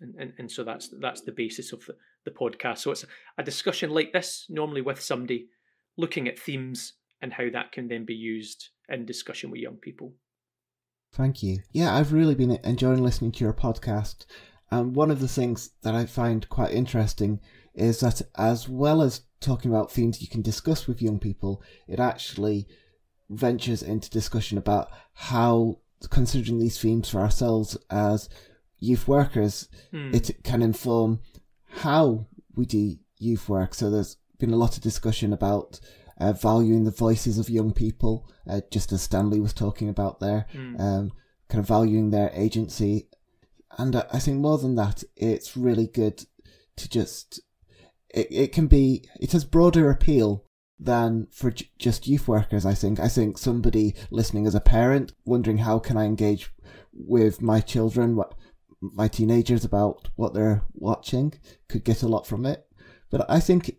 And, 0.00 0.14
and, 0.16 0.32
and 0.38 0.50
so 0.50 0.64
that's 0.64 0.90
that's 1.00 1.20
the 1.22 1.32
basis 1.32 1.72
of 1.72 1.84
the, 1.86 1.94
the 2.24 2.30
podcast. 2.30 2.78
So 2.78 2.90
it's 2.90 3.04
a 3.38 3.42
discussion 3.42 3.90
like 3.90 4.12
this, 4.12 4.46
normally 4.48 4.80
with 4.80 5.00
somebody 5.00 5.48
looking 5.96 6.28
at 6.28 6.38
themes 6.38 6.94
and 7.20 7.32
how 7.32 7.50
that 7.52 7.72
can 7.72 7.88
then 7.88 8.04
be 8.04 8.14
used 8.14 8.70
in 8.88 9.04
discussion 9.04 9.50
with 9.50 9.60
young 9.60 9.76
people. 9.76 10.14
Thank 11.12 11.42
you. 11.42 11.58
Yeah, 11.72 11.94
I've 11.94 12.12
really 12.12 12.34
been 12.34 12.58
enjoying 12.64 13.02
listening 13.02 13.32
to 13.32 13.44
your 13.44 13.52
podcast. 13.52 14.26
And 14.70 14.94
one 14.94 15.10
of 15.10 15.20
the 15.20 15.28
things 15.28 15.70
that 15.82 15.94
I 15.94 16.06
find 16.06 16.48
quite 16.48 16.72
interesting 16.72 17.40
is 17.74 18.00
that 18.00 18.22
as 18.36 18.68
well 18.68 19.02
as 19.02 19.22
talking 19.40 19.70
about 19.70 19.90
themes 19.90 20.22
you 20.22 20.28
can 20.28 20.42
discuss 20.42 20.86
with 20.86 21.02
young 21.02 21.18
people, 21.18 21.62
it 21.88 21.98
actually 21.98 22.68
ventures 23.30 23.82
into 23.82 24.10
discussion 24.10 24.58
about 24.58 24.90
how 25.14 25.78
considering 26.10 26.58
these 26.58 26.78
themes 26.78 27.08
for 27.08 27.20
ourselves 27.20 27.76
as 27.90 28.28
youth 28.78 29.06
workers, 29.06 29.68
mm. 29.92 30.14
it 30.14 30.42
can 30.42 30.62
inform 30.62 31.20
how 31.68 32.26
we 32.54 32.66
do 32.66 32.96
youth 33.18 33.48
work. 33.48 33.74
So 33.74 33.90
there's 33.90 34.16
been 34.38 34.52
a 34.52 34.56
lot 34.56 34.76
of 34.76 34.82
discussion 34.82 35.32
about 35.32 35.80
uh, 36.18 36.32
valuing 36.32 36.84
the 36.84 36.90
voices 36.90 37.38
of 37.38 37.48
young 37.48 37.72
people, 37.72 38.28
uh, 38.48 38.60
just 38.70 38.92
as 38.92 39.02
Stan 39.02 39.30
Lee 39.30 39.40
was 39.40 39.54
talking 39.54 39.88
about 39.88 40.20
there, 40.20 40.46
mm. 40.52 40.78
um, 40.80 41.12
kind 41.48 41.60
of 41.60 41.68
valuing 41.68 42.10
their 42.10 42.30
agency. 42.34 43.08
And 43.78 43.94
uh, 43.94 44.04
I 44.12 44.18
think 44.18 44.38
more 44.38 44.58
than 44.58 44.74
that, 44.74 45.04
it's 45.16 45.56
really 45.56 45.86
good 45.86 46.24
to 46.76 46.88
just, 46.88 47.40
it, 48.08 48.26
it 48.30 48.52
can 48.52 48.66
be, 48.66 49.08
it 49.20 49.32
has 49.32 49.44
broader 49.44 49.90
appeal 49.90 50.44
than 50.80 51.26
for 51.30 51.50
j- 51.50 51.70
just 51.78 52.06
youth 52.06 52.26
workers, 52.26 52.64
I 52.64 52.74
think. 52.74 52.98
I 52.98 53.08
think 53.08 53.36
somebody 53.36 53.94
listening 54.10 54.46
as 54.46 54.54
a 54.54 54.60
parent, 54.60 55.12
wondering 55.24 55.58
how 55.58 55.78
can 55.78 55.96
I 55.96 56.04
engage 56.04 56.50
with 56.92 57.42
my 57.42 57.60
children, 57.60 58.16
what 58.16 58.34
my 58.80 59.06
teenagers 59.06 59.64
about 59.64 60.08
what 60.16 60.32
they're 60.32 60.62
watching, 60.72 61.34
could 61.68 61.84
get 61.84 62.02
a 62.02 62.08
lot 62.08 62.26
from 62.26 62.46
it. 62.46 62.66
But 63.10 63.30
I 63.30 63.40
think 63.40 63.76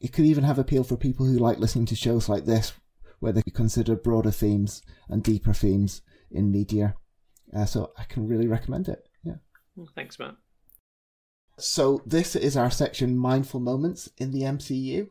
it 0.00 0.12
could 0.12 0.24
even 0.24 0.44
have 0.44 0.58
appeal 0.58 0.82
for 0.82 0.96
people 0.96 1.26
who 1.26 1.38
like 1.38 1.58
listening 1.58 1.86
to 1.86 1.94
shows 1.94 2.28
like 2.28 2.46
this, 2.46 2.72
where 3.18 3.32
they 3.32 3.42
consider 3.42 3.94
broader 3.94 4.30
themes 4.30 4.82
and 5.08 5.22
deeper 5.22 5.52
themes 5.52 6.00
in 6.30 6.50
media. 6.50 6.94
Uh, 7.54 7.66
so 7.66 7.92
I 7.98 8.04
can 8.04 8.26
really 8.26 8.46
recommend 8.46 8.88
it. 8.88 9.08
Yeah. 9.22 9.36
Thanks, 9.94 10.18
Matt. 10.18 10.36
So 11.58 12.02
this 12.06 12.36
is 12.36 12.56
our 12.56 12.70
section 12.70 13.18
Mindful 13.18 13.60
Moments 13.60 14.08
in 14.16 14.30
the 14.30 14.42
MCU. 14.42 15.08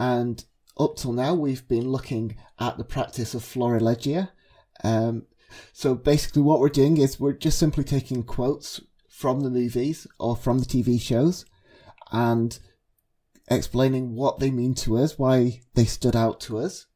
And 0.00 0.42
up 0.78 0.96
till 0.96 1.12
now, 1.12 1.34
we've 1.34 1.68
been 1.68 1.90
looking 1.90 2.36
at 2.58 2.78
the 2.78 2.84
practice 2.84 3.34
of 3.34 3.42
florilegia. 3.42 4.30
Um, 4.82 5.26
so 5.74 5.94
basically, 5.94 6.40
what 6.40 6.58
we're 6.58 6.70
doing 6.70 6.96
is 6.96 7.20
we're 7.20 7.34
just 7.34 7.58
simply 7.58 7.84
taking 7.84 8.22
quotes 8.22 8.80
from 9.08 9.40
the 9.40 9.50
movies 9.50 10.06
or 10.18 10.36
from 10.36 10.58
the 10.58 10.64
TV 10.64 10.98
shows 10.98 11.44
and 12.10 12.58
explaining 13.50 14.14
what 14.14 14.38
they 14.38 14.50
mean 14.50 14.74
to 14.76 14.96
us, 14.96 15.18
why 15.18 15.60
they 15.74 15.84
stood 15.84 16.16
out 16.16 16.40
to 16.40 16.58
us. 16.58 16.86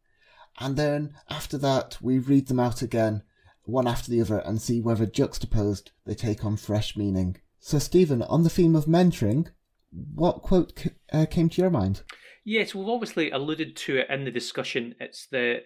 And 0.59 0.77
then 0.77 1.15
after 1.29 1.59
that, 1.59 1.99
we 2.01 2.19
read 2.19 2.47
them 2.47 2.61
out 2.61 2.81
again, 2.81 3.23
one 3.65 3.87
after 3.87 4.11
the 4.11 4.23
other, 4.23 4.39
and 4.39 4.63
see 4.63 4.81
whether 4.81 5.05
juxtaposed 5.05 5.91
they 6.07 6.15
take 6.15 6.43
on 6.43 6.57
fresh 6.57 6.97
meaning. 6.97 7.37
So, 7.61 7.79
Stephen, 7.79 8.23
on 8.23 8.45
the 8.45 8.51
theme 8.51 8.75
of 8.75 8.87
mentoring, 8.87 9.49
what 9.91 10.41
quote 10.41 10.87
uh, 11.13 11.27
came 11.27 11.51
to 11.51 11.61
your 11.61 11.71
mind? 11.71 12.03
Yes, 12.45 12.75
we've 12.75 12.89
obviously 12.89 13.31
alluded 13.31 13.75
to 13.77 13.99
it 13.99 14.11
in 14.11 14.25
the 14.25 14.31
discussion. 14.31 14.95
It's 15.01 15.27
the 15.27 15.63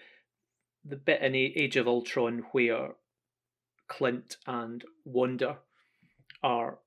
the 0.84 0.96
bit 0.96 1.20
in 1.22 1.34
Age 1.34 1.76
of 1.76 1.88
Ultron 1.88 2.44
where 2.52 2.94
Clint 3.88 4.36
and 4.46 4.84
Wanda 5.04 5.58
are 6.42 6.78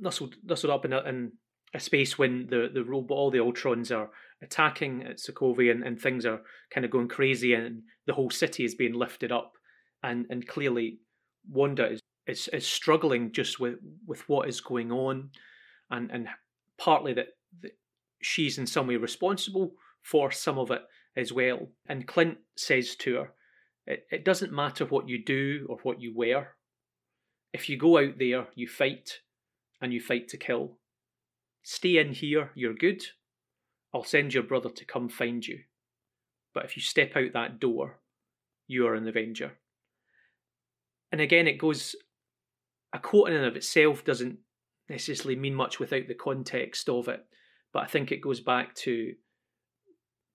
nestled 0.00 0.36
nestled 0.44 0.72
up 0.72 0.84
in 0.84 0.92
a, 0.92 1.00
in 1.00 1.32
a 1.74 1.80
space 1.80 2.16
when 2.16 2.46
the 2.48 2.70
the 2.72 2.84
robot 2.84 3.16
all 3.16 3.30
the 3.30 3.38
Ultrons 3.38 3.94
are 3.94 4.10
attacking 4.42 5.02
at 5.02 5.18
Sokovia 5.18 5.72
and, 5.72 5.82
and 5.82 6.00
things 6.00 6.24
are 6.24 6.42
kind 6.70 6.84
of 6.84 6.90
going 6.90 7.08
crazy 7.08 7.54
and 7.54 7.82
the 8.06 8.14
whole 8.14 8.30
city 8.30 8.64
is 8.64 8.76
being 8.76 8.94
lifted 8.94 9.32
up 9.32 9.52
and 10.04 10.26
and 10.30 10.46
clearly 10.46 10.98
Wanda 11.50 11.90
is 11.90 12.00
is, 12.28 12.48
is 12.52 12.66
struggling 12.66 13.32
just 13.32 13.58
with 13.58 13.78
with 14.06 14.28
what 14.28 14.48
is 14.48 14.60
going 14.60 14.92
on 14.92 15.30
and 15.90 16.10
and 16.12 16.28
partly 16.78 17.14
that, 17.14 17.28
she's 18.22 18.58
in 18.58 18.66
some 18.66 18.86
way 18.86 18.96
responsible 18.96 19.74
for 20.00 20.30
some 20.30 20.58
of 20.58 20.70
it 20.70 20.82
as 21.16 21.32
well. 21.32 21.68
And 21.88 22.06
Clint 22.06 22.38
says 22.56 22.96
to 22.96 23.14
her, 23.16 23.32
it, 23.86 24.06
it 24.10 24.24
doesn't 24.24 24.52
matter 24.52 24.84
what 24.84 25.08
you 25.08 25.22
do 25.22 25.66
or 25.68 25.78
what 25.82 26.00
you 26.00 26.12
wear. 26.14 26.56
If 27.52 27.68
you 27.68 27.76
go 27.76 27.98
out 27.98 28.18
there, 28.18 28.46
you 28.54 28.66
fight, 28.66 29.20
and 29.80 29.92
you 29.92 30.00
fight 30.00 30.28
to 30.28 30.36
kill. 30.36 30.78
Stay 31.62 31.98
in 31.98 32.12
here, 32.12 32.50
you're 32.54 32.74
good. 32.74 33.04
I'll 33.94 34.04
send 34.04 34.32
your 34.32 34.42
brother 34.42 34.70
to 34.70 34.84
come 34.84 35.08
find 35.08 35.46
you. 35.46 35.60
But 36.54 36.64
if 36.64 36.76
you 36.76 36.82
step 36.82 37.12
out 37.16 37.32
that 37.34 37.60
door, 37.60 37.98
you 38.66 38.86
are 38.86 38.94
an 38.94 39.06
Avenger. 39.06 39.52
And 41.10 41.20
again, 41.20 41.46
it 41.46 41.58
goes, 41.58 41.94
a 42.92 42.98
quote 42.98 43.28
in 43.28 43.34
and 43.34 43.44
of 43.44 43.56
itself 43.56 44.04
doesn't 44.04 44.38
necessarily 44.88 45.36
mean 45.36 45.54
much 45.54 45.78
without 45.78 46.08
the 46.08 46.14
context 46.14 46.88
of 46.88 47.08
it 47.08 47.24
but 47.72 47.82
I 47.82 47.86
think 47.86 48.12
it 48.12 48.22
goes 48.22 48.40
back 48.40 48.74
to 48.76 49.14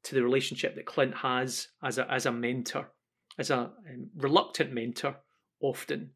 to 0.04 0.16
the 0.16 0.24
relationship 0.24 0.76
that 0.76 0.86
Clint 0.86 1.16
has 1.18 1.68
as 1.84 1.98
a 1.98 2.12
as 2.12 2.26
a 2.26 2.32
mentor, 2.32 2.90
as 3.38 3.50
a 3.50 3.58
um, 3.58 4.10
reluctant 4.16 4.74
mentor 4.74 5.18
often, 5.62 6.12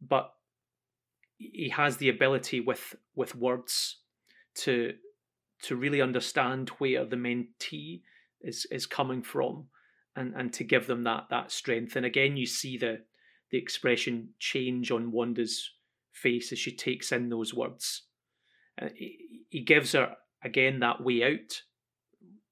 but 0.00 0.32
he 1.36 1.70
has 1.70 1.96
the 1.96 2.08
ability 2.08 2.60
with 2.60 2.96
with 3.14 3.34
words 3.34 3.98
to 4.56 4.94
to 5.62 5.76
really 5.76 6.00
understand 6.00 6.70
where 6.78 7.04
the 7.04 7.16
mentee 7.16 8.02
is 8.40 8.66
is 8.70 8.86
coming 8.86 9.22
from 9.22 9.66
and 10.16 10.34
and 10.34 10.52
to 10.52 10.64
give 10.64 10.86
them 10.86 11.04
that 11.04 11.24
that 11.30 11.50
strength. 11.50 11.96
And 11.96 12.04
again 12.04 12.36
you 12.36 12.46
see 12.46 12.76
the 12.76 13.02
the 13.50 13.58
expression 13.58 14.30
change 14.38 14.90
on 14.90 15.12
Wanda's 15.12 15.70
face 16.12 16.52
as 16.52 16.58
she 16.58 16.74
takes 16.74 17.12
in 17.12 17.30
those 17.30 17.54
words. 17.54 18.02
Uh, 18.80 18.88
he, 18.94 19.44
he 19.48 19.60
gives 19.60 19.92
her 19.92 20.16
again 20.42 20.80
that 20.80 21.02
way 21.02 21.22
out 21.22 21.62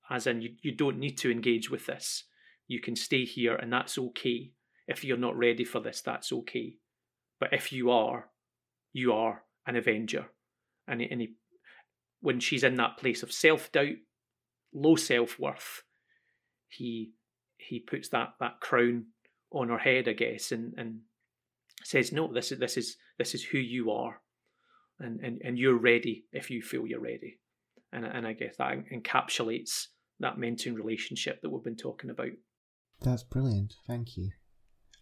as 0.08 0.26
in 0.26 0.40
you, 0.40 0.50
you 0.62 0.72
don't 0.72 0.98
need 0.98 1.18
to 1.18 1.30
engage 1.30 1.70
with 1.70 1.86
this. 1.86 2.24
You 2.68 2.80
can 2.80 2.96
stay 2.96 3.24
here 3.24 3.56
and 3.56 3.72
that's 3.72 3.98
okay. 3.98 4.52
If 4.86 5.04
you're 5.04 5.16
not 5.16 5.36
ready 5.36 5.64
for 5.64 5.80
this 5.80 6.00
that's 6.00 6.32
okay. 6.32 6.76
But 7.40 7.52
if 7.52 7.72
you 7.72 7.90
are 7.90 8.28
you 8.92 9.12
are 9.12 9.42
an 9.66 9.76
avenger. 9.76 10.26
And, 10.88 11.02
and 11.02 11.20
he, 11.20 11.34
when 12.20 12.40
she's 12.40 12.64
in 12.64 12.76
that 12.76 12.96
place 12.98 13.22
of 13.22 13.32
self-doubt 13.32 13.96
low 14.72 14.96
self-worth 14.96 15.82
he 16.68 17.12
he 17.56 17.80
puts 17.80 18.08
that 18.10 18.34
that 18.40 18.60
crown 18.60 19.06
on 19.50 19.68
her 19.68 19.78
head 19.78 20.06
i 20.08 20.12
guess 20.12 20.52
and 20.52 20.74
and 20.76 20.98
says 21.82 22.12
no 22.12 22.32
this 22.32 22.52
is 22.52 22.58
this 22.58 22.76
is 22.76 22.96
this 23.18 23.34
is 23.34 23.42
who 23.44 23.58
you 23.58 23.90
are. 23.90 24.20
And 24.98 25.20
and, 25.20 25.40
and 25.44 25.58
you're 25.58 25.78
ready 25.78 26.24
if 26.32 26.50
you 26.50 26.62
feel 26.62 26.86
you're 26.86 27.00
ready 27.00 27.38
and 27.92 28.04
and 28.04 28.26
I 28.26 28.32
guess 28.32 28.56
that 28.58 28.84
encapsulates 28.92 29.86
that 30.20 30.36
mentoring 30.36 30.74
relationship 30.74 31.40
that 31.42 31.50
we've 31.50 31.64
been 31.64 31.76
talking 31.76 32.10
about. 32.10 32.30
That's 33.00 33.22
brilliant. 33.22 33.74
Thank 33.86 34.16
you. 34.16 34.30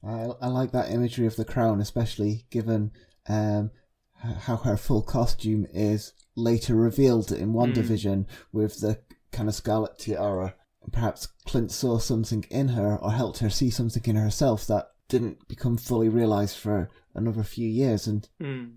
I, 0.03 0.28
I 0.41 0.49
like 0.49 0.72
that 0.72 0.91
imagery 0.91 1.26
of 1.26 1.37
the 1.37 1.45
crown, 1.45 1.80
especially 1.80 2.47
given 2.51 2.91
um, 3.28 3.70
how 4.14 4.57
her 4.57 4.76
full 4.76 5.03
costume 5.03 5.66
is 5.72 6.12
later 6.37 6.74
revealed 6.74 7.32
in 7.32 7.53
Wanda 7.53 7.82
mm. 7.82 7.87
Vision 7.87 8.26
with 8.53 8.80
the 8.80 9.01
kind 9.32 9.49
of 9.49 9.55
scarlet 9.55 9.99
tiara. 9.99 10.55
Perhaps 10.93 11.28
Clint 11.47 11.72
saw 11.72 11.99
something 11.99 12.45
in 12.51 12.68
her 12.68 12.97
or 12.97 13.12
helped 13.12 13.39
her 13.39 13.49
see 13.49 13.70
something 13.70 14.03
in 14.05 14.16
herself 14.16 14.66
that 14.66 14.89
didn't 15.09 15.49
become 15.49 15.76
fully 15.78 16.09
realized 16.09 16.59
for 16.59 16.91
another 17.14 17.43
few 17.43 17.68
years, 17.68 18.07
and 18.07 18.28
mm. 18.43 18.72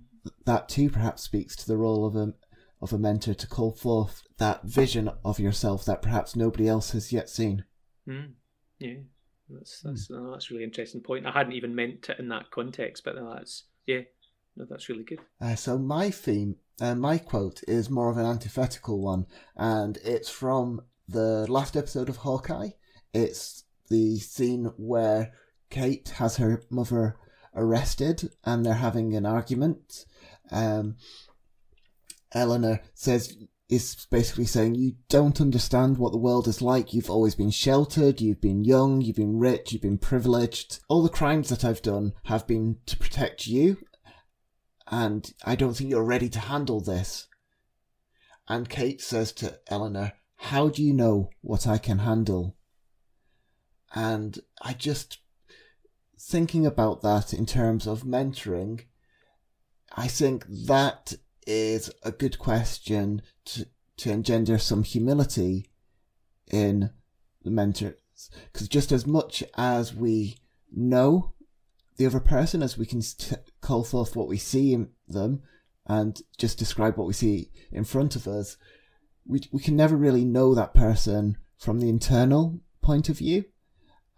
that 0.45 0.69
too 0.69 0.89
perhaps 0.89 1.23
speaks 1.23 1.55
to 1.55 1.67
the 1.67 1.77
role 1.77 2.05
of 2.05 2.15
a, 2.15 2.33
of 2.81 2.93
a 2.93 2.97
mentor 2.97 3.33
to 3.33 3.47
call 3.47 3.71
forth 3.71 4.23
that 4.37 4.63
vision 4.63 5.09
of 5.25 5.39
yourself 5.39 5.85
that 5.85 6.01
perhaps 6.01 6.35
nobody 6.35 6.67
else 6.67 6.91
has 6.91 7.11
yet 7.11 7.29
seen. 7.29 7.65
Mm. 8.07 8.33
Yeah, 8.79 8.97
that's 9.49 9.81
that's 9.81 10.09
mm. 10.09 10.31
that's 10.31 10.51
really 10.51 10.63
interesting 10.63 11.01
point. 11.01 11.25
I 11.25 11.31
hadn't 11.31 11.53
even 11.53 11.75
meant 11.75 12.09
it 12.09 12.19
in 12.19 12.29
that 12.29 12.51
context, 12.51 13.03
but 13.03 13.15
that's 13.15 13.63
yeah, 13.85 14.01
no, 14.55 14.65
that's 14.69 14.89
really 14.89 15.03
good. 15.03 15.19
Uh, 15.41 15.55
so 15.55 15.77
my 15.77 16.11
theme, 16.11 16.55
uh, 16.79 16.95
my 16.95 17.17
quote 17.17 17.61
is 17.67 17.89
more 17.89 18.09
of 18.09 18.17
an 18.17 18.25
antithetical 18.25 19.01
one, 19.01 19.25
and 19.55 19.97
it's 20.03 20.29
from 20.29 20.81
the 21.07 21.49
last 21.51 21.75
episode 21.75 22.09
of 22.09 22.17
Hawkeye. 22.17 22.69
It's 23.13 23.63
the 23.89 24.19
scene 24.19 24.71
where 24.77 25.31
Kate 25.69 26.09
has 26.17 26.37
her 26.37 26.63
mother 26.69 27.17
arrested 27.55 28.29
and 28.43 28.65
they're 28.65 28.73
having 28.75 29.15
an 29.15 29.25
argument. 29.25 30.05
Um, 30.51 30.95
Eleanor 32.37 32.81
says 32.93 33.35
is 33.69 34.07
basically 34.09 34.45
saying 34.45 34.75
you 34.75 34.93
don't 35.09 35.41
understand 35.41 35.97
what 35.97 36.11
the 36.11 36.17
world 36.17 36.47
is 36.47 36.61
like. 36.61 36.93
You've 36.93 37.09
always 37.09 37.35
been 37.35 37.51
sheltered, 37.51 38.21
you've 38.21 38.39
been 38.39 38.63
young, 38.63 39.01
you've 39.01 39.17
been 39.17 39.39
rich, 39.39 39.73
you've 39.73 39.81
been 39.81 39.97
privileged. 39.97 40.79
All 40.87 41.03
the 41.03 41.09
crimes 41.09 41.49
that 41.49 41.65
I've 41.65 41.81
done 41.81 42.13
have 42.25 42.47
been 42.47 42.77
to 42.85 42.97
protect 42.97 43.45
you, 43.45 43.77
and 44.89 45.33
I 45.43 45.55
don't 45.55 45.73
think 45.73 45.89
you're 45.89 46.03
ready 46.03 46.29
to 46.29 46.39
handle 46.39 46.79
this. 46.79 47.27
And 48.47 48.69
Kate 48.69 49.01
says 49.01 49.33
to 49.33 49.59
Eleanor, 49.67 50.13
How 50.37 50.69
do 50.69 50.81
you 50.81 50.93
know 50.93 51.29
what 51.41 51.67
I 51.67 51.77
can 51.77 51.99
handle? 51.99 52.55
And 53.93 54.39
I 54.61 54.73
just, 54.73 55.19
thinking 56.17 56.65
about 56.65 57.01
that 57.01 57.33
in 57.33 57.45
terms 57.45 57.85
of 57.85 58.03
mentoring, 58.03 58.85
I 59.95 60.07
think 60.07 60.45
that 60.47 61.15
is 61.47 61.89
a 62.03 62.11
good 62.11 62.37
question 62.37 63.21
to, 63.45 63.67
to 63.95 64.11
engender 64.11 64.59
some 64.59 64.83
humility 64.83 65.71
in 66.51 66.91
the 67.43 67.49
mentors. 67.49 67.95
Because 68.51 68.67
just 68.67 68.91
as 68.91 69.07
much 69.07 69.43
as 69.55 69.95
we 69.95 70.37
know 70.71 71.33
the 71.95 72.05
other 72.05 72.19
person, 72.19 72.61
as 72.61 72.77
we 72.77 72.85
can 72.85 73.01
call 73.61 73.83
forth 73.83 74.15
what 74.15 74.27
we 74.27 74.37
see 74.37 74.73
in 74.73 74.89
them 75.07 75.41
and 75.87 76.21
just 76.37 76.59
describe 76.59 76.97
what 76.97 77.07
we 77.07 77.13
see 77.13 77.49
in 77.71 77.85
front 77.85 78.15
of 78.15 78.27
us, 78.27 78.57
we, 79.25 79.41
we 79.51 79.61
can 79.61 79.75
never 79.75 79.95
really 79.95 80.25
know 80.25 80.53
that 80.53 80.73
person 80.73 81.37
from 81.57 81.79
the 81.79 81.89
internal 81.89 82.59
point 82.81 83.09
of 83.09 83.17
view. 83.17 83.45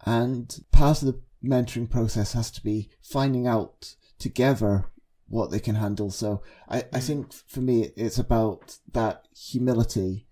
And 0.04 0.64
part 0.72 1.02
of 1.02 1.06
the 1.06 1.20
mentoring 1.44 1.88
process 1.88 2.32
has 2.32 2.50
to 2.52 2.62
be 2.62 2.90
finding 3.02 3.46
out 3.46 3.94
together 4.18 4.89
what 5.30 5.50
they 5.50 5.60
can 5.60 5.76
handle. 5.76 6.10
So 6.10 6.42
I, 6.68 6.84
I 6.92 7.00
think 7.00 7.32
for 7.32 7.60
me, 7.60 7.92
it's 7.96 8.18
about 8.18 8.78
that 8.92 9.28
humility. 9.34 10.26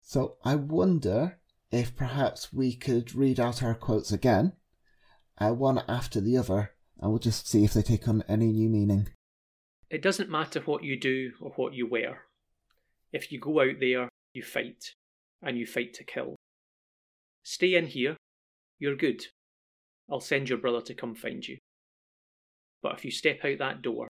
So 0.00 0.36
I 0.44 0.54
wonder 0.54 1.38
if 1.70 1.96
perhaps 1.96 2.52
we 2.52 2.74
could 2.74 3.14
read 3.14 3.38
out 3.38 3.62
our 3.62 3.74
quotes 3.74 4.12
again, 4.12 4.52
uh, 5.38 5.50
one 5.50 5.82
after 5.88 6.20
the 6.20 6.38
other, 6.38 6.70
and 6.98 7.10
we'll 7.10 7.18
just 7.18 7.48
see 7.48 7.64
if 7.64 7.74
they 7.74 7.82
take 7.82 8.08
on 8.08 8.24
any 8.28 8.46
new 8.52 8.68
meaning. 8.68 9.08
It 9.90 10.02
doesn't 10.02 10.30
matter 10.30 10.60
what 10.60 10.84
you 10.84 10.98
do 10.98 11.32
or 11.40 11.50
what 11.56 11.74
you 11.74 11.86
wear. 11.86 12.22
If 13.12 13.32
you 13.32 13.40
go 13.40 13.60
out 13.60 13.80
there, 13.80 14.08
you 14.32 14.42
fight, 14.42 14.92
and 15.42 15.58
you 15.58 15.66
fight 15.66 15.94
to 15.94 16.04
kill. 16.04 16.36
Stay 17.42 17.74
in 17.74 17.86
here, 17.86 18.16
you're 18.78 18.96
good. 18.96 19.24
I'll 20.10 20.20
send 20.20 20.48
your 20.48 20.58
brother 20.58 20.80
to 20.82 20.94
come 20.94 21.14
find 21.14 21.46
you. 21.46 21.58
But 22.82 22.94
if 22.94 23.04
you 23.04 23.10
step 23.10 23.40
out 23.44 23.58
that 23.58 23.82
door, 23.82 24.08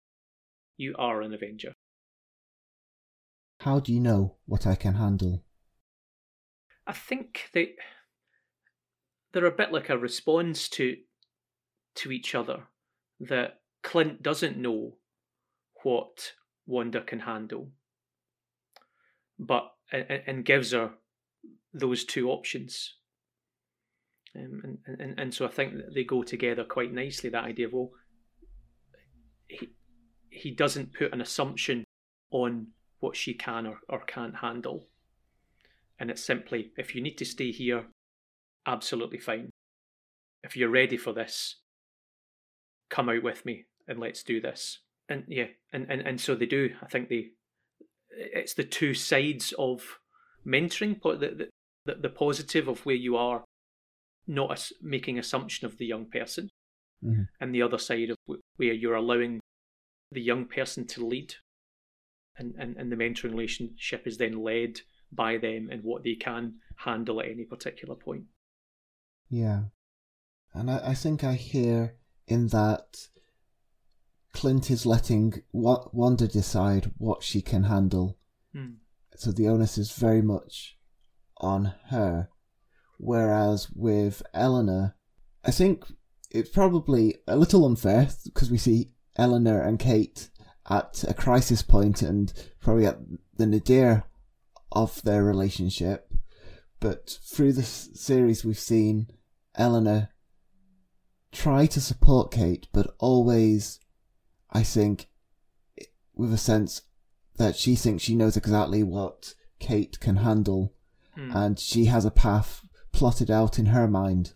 you 0.78 0.96
are 0.98 1.22
an 1.22 1.34
Avenger. 1.34 1.74
How 3.62 3.80
do 3.80 3.94
you 3.94 4.00
know 4.00 4.36
what 4.46 4.68
I 4.68 4.76
can 4.76 4.96
handle? 4.96 5.44
I 6.86 6.94
think 6.94 7.50
they 7.54 7.76
they're 9.32 9.46
a 9.46 9.52
bit 9.52 9.72
like 9.72 9.90
a 9.90 9.98
response 9.98 10.68
to 10.70 10.98
to 11.96 12.12
each 12.12 12.36
other 12.36 12.64
that 13.20 13.62
Clint 13.84 14.22
doesn't 14.22 14.58
know 14.58 14.98
what 15.84 16.34
Wanda 16.66 17.02
can 17.02 17.20
handle, 17.20 17.72
but 19.40 19.72
and, 19.92 20.24
and 20.28 20.46
gives 20.46 20.72
her 20.72 20.92
those 21.74 22.04
two 22.04 22.30
options. 22.30 22.96
Um, 24.36 24.78
and, 24.86 25.00
and 25.00 25.20
and 25.20 25.34
so 25.34 25.46
I 25.46 25.50
think 25.50 25.76
that 25.76 25.94
they 25.94 26.04
go 26.04 26.24
together 26.24 26.64
quite 26.64 26.92
nicely. 26.92 27.30
That 27.30 27.46
idea 27.46 27.68
of 27.68 27.74
well, 27.74 27.92
he 29.48 29.70
he 30.34 30.52
doesn't 30.52 30.94
put 30.94 31.14
an 31.14 31.22
assumption 31.22 31.84
on 32.32 32.68
what 33.00 33.16
she 33.16 33.34
can 33.34 33.68
or, 33.68 33.80
or 33.88 34.00
can't 34.00 34.38
handle. 34.38 34.88
And 36.00 36.10
it's 36.10 36.24
simply, 36.24 36.72
if 36.78 36.96
you 36.96 37.02
need 37.02 37.18
to 37.20 37.26
stay 37.26 37.52
here, 37.52 37.86
absolutely 38.66 39.20
fine. 39.20 39.50
If 40.44 40.58
you're 40.58 40.70
ready 40.70 40.98
for 40.98 41.14
this, 41.14 41.58
come 42.90 43.10
out 43.10 43.24
with 43.24 43.46
me 43.46 43.66
and 43.88 44.00
let's 44.00 44.24
do 44.24 44.42
this. 44.42 44.80
And 45.08 45.24
yeah, 45.28 45.48
and, 45.72 45.86
and, 45.90 46.02
and 46.02 46.20
so 46.20 46.36
they 46.36 46.46
do. 46.46 46.72
I 46.82 46.88
think 46.88 47.10
they, 47.10 47.32
it's 48.10 48.54
the 48.54 48.64
two 48.64 48.94
sides 48.94 49.54
of 49.58 50.00
mentoring, 50.46 51.02
the, 51.02 51.50
the, 51.86 51.96
the 51.96 52.10
positive 52.10 52.68
of 52.68 52.86
where 52.86 52.96
you 52.96 53.16
are 53.18 53.44
not 54.26 54.70
making 54.82 55.20
assumption 55.20 55.66
of 55.68 55.78
the 55.78 55.86
young 55.86 56.06
person, 56.06 56.50
mm-hmm. 57.04 57.24
and 57.42 57.54
the 57.54 57.62
other 57.62 57.78
side 57.78 58.10
of 58.10 58.18
where 58.56 58.74
you're 58.74 58.96
allowing 58.96 59.42
the 60.14 60.22
young 60.22 60.46
person 60.46 60.86
to 60.88 61.06
lead 61.06 61.36
and, 62.38 62.56
and, 62.58 62.78
and 62.78 62.92
the 62.92 62.96
mentoring 62.96 63.32
relationship 63.32 64.08
is 64.08 64.18
then 64.18 64.44
led 64.44 64.82
by 65.12 65.38
them 65.38 65.70
and 65.72 65.84
what 65.84 66.04
they 66.04 66.16
can 66.16 66.56
handle 66.78 67.20
at 67.22 67.30
any 67.30 67.44
particular 67.44 67.96
point. 67.96 68.24
Yeah. 69.30 69.64
And 70.54 70.70
I, 70.70 70.90
I 70.90 70.94
think 70.94 71.24
I 71.24 71.34
hear 71.34 71.96
in 72.28 72.48
that 72.48 73.08
Clint 74.34 74.72
is 74.72 74.86
letting 74.86 75.44
Wanda 75.52 76.28
decide 76.28 76.92
what 76.98 77.24
she 77.24 77.42
can 77.42 77.64
handle. 77.64 78.18
Hmm. 78.54 78.74
So 79.16 79.32
the 79.32 79.48
onus 79.48 79.78
is 79.78 79.92
very 79.92 80.22
much 80.22 80.78
on 81.38 81.74
her. 81.90 82.30
Whereas 82.98 83.70
with 83.72 84.24
Eleanor, 84.34 84.96
I 85.44 85.52
think 85.52 85.86
it's 86.32 86.50
probably 86.50 87.18
a 87.28 87.36
little 87.36 87.66
unfair 87.66 88.10
because 88.26 88.50
we 88.50 88.58
see 88.58 88.92
Eleanor 89.16 89.62
and 89.62 89.80
Kate 89.80 90.30
at 90.70 91.04
a 91.08 91.14
crisis 91.14 91.62
point 91.62 92.02
and 92.02 92.34
probably 92.60 92.86
at 92.86 93.00
the 93.36 93.46
nadir 93.46 94.06
of 94.72 95.02
their 95.04 95.24
relationship. 95.24 96.12
But 96.80 97.18
through 97.24 97.54
the 97.54 97.64
series, 97.64 98.44
we've 98.44 98.60
seen 98.60 99.08
Eleanor 99.56 100.10
try 101.32 101.66
to 101.66 101.82
support 101.82 102.32
Kate, 102.32 102.68
but 102.74 102.96
always, 103.00 103.80
I 104.52 104.64
think, 104.64 105.08
with 106.14 106.34
a 106.34 106.38
sense 106.38 106.84
that 107.38 107.56
she 107.56 107.76
thinks 107.76 108.04
she 108.04 108.16
knows 108.16 108.38
exactly 108.38 108.84
what 108.84 109.34
Kate 109.60 110.00
can 110.00 110.18
handle, 110.18 110.74
mm. 111.18 111.34
and 111.34 111.60
she 111.60 111.86
has 111.86 112.06
a 112.06 112.12
path 112.12 112.66
plotted 112.92 113.32
out 113.32 113.58
in 113.58 113.68
her 113.68 113.88
mind 113.88 114.34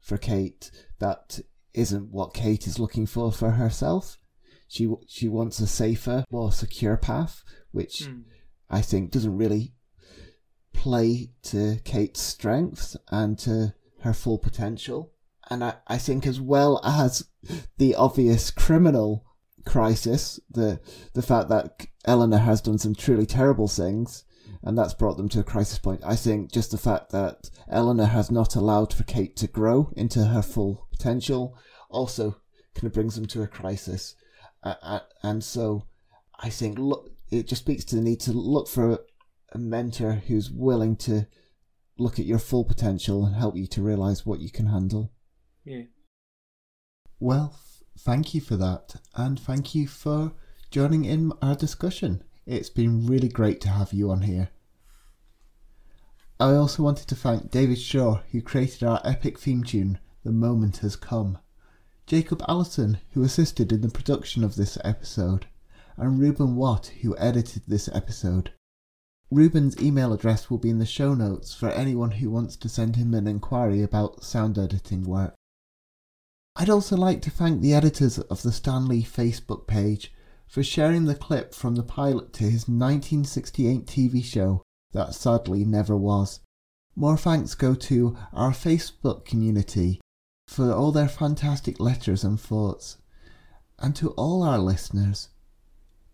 for 0.00 0.18
Kate 0.18 0.70
that 0.98 1.40
isn't 1.72 2.10
what 2.10 2.34
Kate 2.34 2.66
is 2.66 2.78
looking 2.78 3.06
for 3.06 3.30
for 3.30 3.52
herself. 3.52 4.18
She 4.70 4.88
she 5.08 5.26
wants 5.26 5.58
a 5.58 5.66
safer, 5.66 6.24
more 6.30 6.52
secure 6.52 6.96
path, 6.96 7.42
which 7.72 8.04
mm. 8.04 8.22
I 8.70 8.82
think 8.82 9.10
doesn't 9.10 9.36
really 9.36 9.74
play 10.72 11.32
to 11.42 11.80
Kate's 11.82 12.20
strengths 12.20 12.96
and 13.10 13.36
to 13.40 13.74
her 14.02 14.14
full 14.14 14.38
potential. 14.38 15.12
And 15.50 15.64
I, 15.64 15.74
I 15.88 15.98
think 15.98 16.24
as 16.24 16.40
well 16.40 16.80
as 16.84 17.24
the 17.78 17.96
obvious 17.96 18.52
criminal 18.52 19.24
crisis, 19.66 20.38
the 20.48 20.78
the 21.14 21.22
fact 21.22 21.48
that 21.48 21.88
Eleanor 22.04 22.38
has 22.38 22.60
done 22.60 22.78
some 22.78 22.94
truly 22.94 23.26
terrible 23.26 23.66
things, 23.66 24.24
and 24.62 24.78
that's 24.78 24.94
brought 24.94 25.16
them 25.16 25.28
to 25.30 25.40
a 25.40 25.44
crisis 25.44 25.80
point. 25.80 26.02
I 26.04 26.14
think 26.14 26.52
just 26.52 26.70
the 26.70 26.78
fact 26.78 27.10
that 27.10 27.50
Eleanor 27.68 28.06
has 28.06 28.30
not 28.30 28.54
allowed 28.54 28.94
for 28.94 29.02
Kate 29.02 29.34
to 29.38 29.48
grow 29.48 29.90
into 29.96 30.26
her 30.26 30.42
full 30.42 30.86
potential 30.92 31.58
also 31.88 32.36
kind 32.76 32.86
of 32.86 32.92
brings 32.92 33.16
them 33.16 33.26
to 33.26 33.42
a 33.42 33.48
crisis. 33.48 34.14
Uh, 34.62 35.00
and 35.22 35.42
so 35.42 35.86
I 36.38 36.50
think 36.50 36.78
look, 36.78 37.10
it 37.30 37.46
just 37.46 37.62
speaks 37.62 37.84
to 37.86 37.96
the 37.96 38.02
need 38.02 38.20
to 38.20 38.32
look 38.32 38.68
for 38.68 38.92
a, 38.92 38.98
a 39.52 39.58
mentor 39.58 40.12
who's 40.26 40.50
willing 40.50 40.96
to 40.96 41.26
look 41.98 42.18
at 42.18 42.26
your 42.26 42.38
full 42.38 42.64
potential 42.64 43.24
and 43.24 43.36
help 43.36 43.56
you 43.56 43.66
to 43.68 43.82
realize 43.82 44.26
what 44.26 44.40
you 44.40 44.50
can 44.50 44.66
handle. 44.66 45.12
Yeah. 45.64 45.84
Well, 47.18 47.58
thank 47.98 48.34
you 48.34 48.40
for 48.40 48.56
that, 48.56 48.96
and 49.14 49.38
thank 49.38 49.74
you 49.74 49.86
for 49.86 50.32
joining 50.70 51.04
in 51.04 51.32
our 51.42 51.54
discussion. 51.54 52.22
It's 52.46 52.70
been 52.70 53.06
really 53.06 53.28
great 53.28 53.60
to 53.62 53.68
have 53.68 53.92
you 53.92 54.10
on 54.10 54.22
here. 54.22 54.48
I 56.38 56.54
also 56.54 56.82
wanted 56.82 57.06
to 57.08 57.14
thank 57.14 57.50
David 57.50 57.78
Shaw, 57.78 58.22
who 58.32 58.40
created 58.40 58.82
our 58.82 59.02
epic 59.04 59.38
theme 59.38 59.62
tune, 59.62 59.98
The 60.24 60.32
Moment 60.32 60.78
Has 60.78 60.96
Come. 60.96 61.38
Jacob 62.10 62.42
Allison, 62.48 62.98
who 63.12 63.22
assisted 63.22 63.70
in 63.70 63.82
the 63.82 63.88
production 63.88 64.42
of 64.42 64.56
this 64.56 64.76
episode, 64.82 65.46
and 65.96 66.18
Ruben 66.18 66.56
Watt, 66.56 66.88
who 67.02 67.16
edited 67.16 67.62
this 67.68 67.88
episode. 67.92 68.52
Ruben's 69.30 69.80
email 69.80 70.12
address 70.12 70.50
will 70.50 70.58
be 70.58 70.70
in 70.70 70.80
the 70.80 70.86
show 70.86 71.14
notes 71.14 71.54
for 71.54 71.68
anyone 71.68 72.10
who 72.10 72.28
wants 72.28 72.56
to 72.56 72.68
send 72.68 72.96
him 72.96 73.14
an 73.14 73.28
inquiry 73.28 73.80
about 73.80 74.24
sound 74.24 74.58
editing 74.58 75.04
work. 75.04 75.36
I'd 76.56 76.68
also 76.68 76.96
like 76.96 77.22
to 77.22 77.30
thank 77.30 77.60
the 77.60 77.74
editors 77.74 78.18
of 78.18 78.42
the 78.42 78.50
Stan 78.50 78.88
Lee 78.88 79.04
Facebook 79.04 79.68
page 79.68 80.12
for 80.48 80.64
sharing 80.64 81.04
the 81.04 81.14
clip 81.14 81.54
from 81.54 81.76
the 81.76 81.84
pilot 81.84 82.32
to 82.32 82.42
his 82.42 82.66
1968 82.66 83.86
TV 83.86 84.24
show 84.24 84.62
that 84.90 85.14
sadly 85.14 85.64
never 85.64 85.96
was. 85.96 86.40
More 86.96 87.16
thanks 87.16 87.54
go 87.54 87.76
to 87.76 88.16
our 88.32 88.50
Facebook 88.50 89.24
community 89.24 90.00
for 90.50 90.72
all 90.72 90.90
their 90.90 91.06
fantastic 91.08 91.78
letters 91.78 92.24
and 92.24 92.40
thoughts. 92.40 92.96
and 93.78 93.94
to 93.94 94.10
all 94.10 94.42
our 94.42 94.58
listeners. 94.58 95.28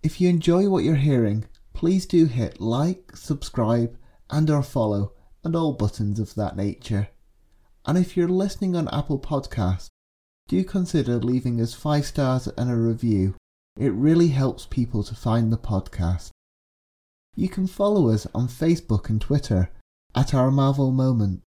If 0.02 0.20
you 0.20 0.28
enjoy 0.28 0.68
what 0.68 0.84
you're 0.84 0.94
hearing, 0.94 1.46
please 1.72 2.04
do 2.06 2.26
hit 2.26 2.60
like, 2.60 3.16
subscribe, 3.16 3.96
and 4.30 4.48
or 4.50 4.62
follow, 4.62 5.14
and 5.42 5.56
all 5.56 5.72
buttons 5.72 6.20
of 6.20 6.34
that 6.34 6.54
nature. 6.54 7.08
And 7.86 7.96
if 7.96 8.14
you're 8.16 8.28
listening 8.28 8.76
on 8.76 8.88
Apple 8.88 9.18
Podcasts, 9.18 9.88
do 10.48 10.62
consider 10.64 11.16
leaving 11.16 11.60
us 11.60 11.72
five 11.72 12.04
stars 12.04 12.46
and 12.58 12.70
a 12.70 12.76
review. 12.76 13.34
It 13.76 13.92
really 13.94 14.28
helps 14.28 14.66
people 14.66 15.02
to 15.04 15.14
find 15.14 15.50
the 15.50 15.58
podcast. 15.58 16.30
You 17.34 17.48
can 17.48 17.66
follow 17.66 18.10
us 18.10 18.26
on 18.34 18.48
Facebook 18.48 19.08
and 19.08 19.20
Twitter 19.20 19.70
at 20.14 20.34
our 20.34 20.50
Marvel 20.50 20.92
Moment, 20.92 21.42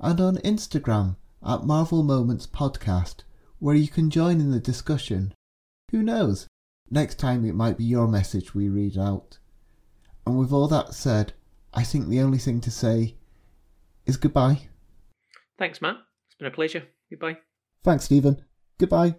and 0.00 0.20
on 0.20 0.38
Instagram 0.38 1.16
at 1.44 1.64
Marvel 1.64 2.02
Moments 2.02 2.46
Podcast, 2.46 3.16
where 3.58 3.74
you 3.74 3.88
can 3.88 4.10
join 4.10 4.40
in 4.40 4.50
the 4.50 4.60
discussion. 4.60 5.34
Who 5.90 6.02
knows? 6.02 6.46
Next 6.90 7.18
time 7.18 7.44
it 7.44 7.54
might 7.54 7.78
be 7.78 7.84
your 7.84 8.08
message 8.08 8.54
we 8.54 8.68
read 8.68 8.96
out. 8.96 9.38
And 10.26 10.38
with 10.38 10.52
all 10.52 10.68
that 10.68 10.94
said, 10.94 11.34
I 11.72 11.82
think 11.82 12.08
the 12.08 12.20
only 12.20 12.38
thing 12.38 12.60
to 12.62 12.70
say 12.70 13.16
is 14.06 14.16
goodbye. 14.16 14.68
Thanks, 15.58 15.82
Matt. 15.82 15.96
It's 16.28 16.36
been 16.36 16.48
a 16.48 16.50
pleasure. 16.50 16.84
Goodbye. 17.10 17.38
Thanks, 17.82 18.04
Stephen. 18.04 18.42
Goodbye. 18.78 19.16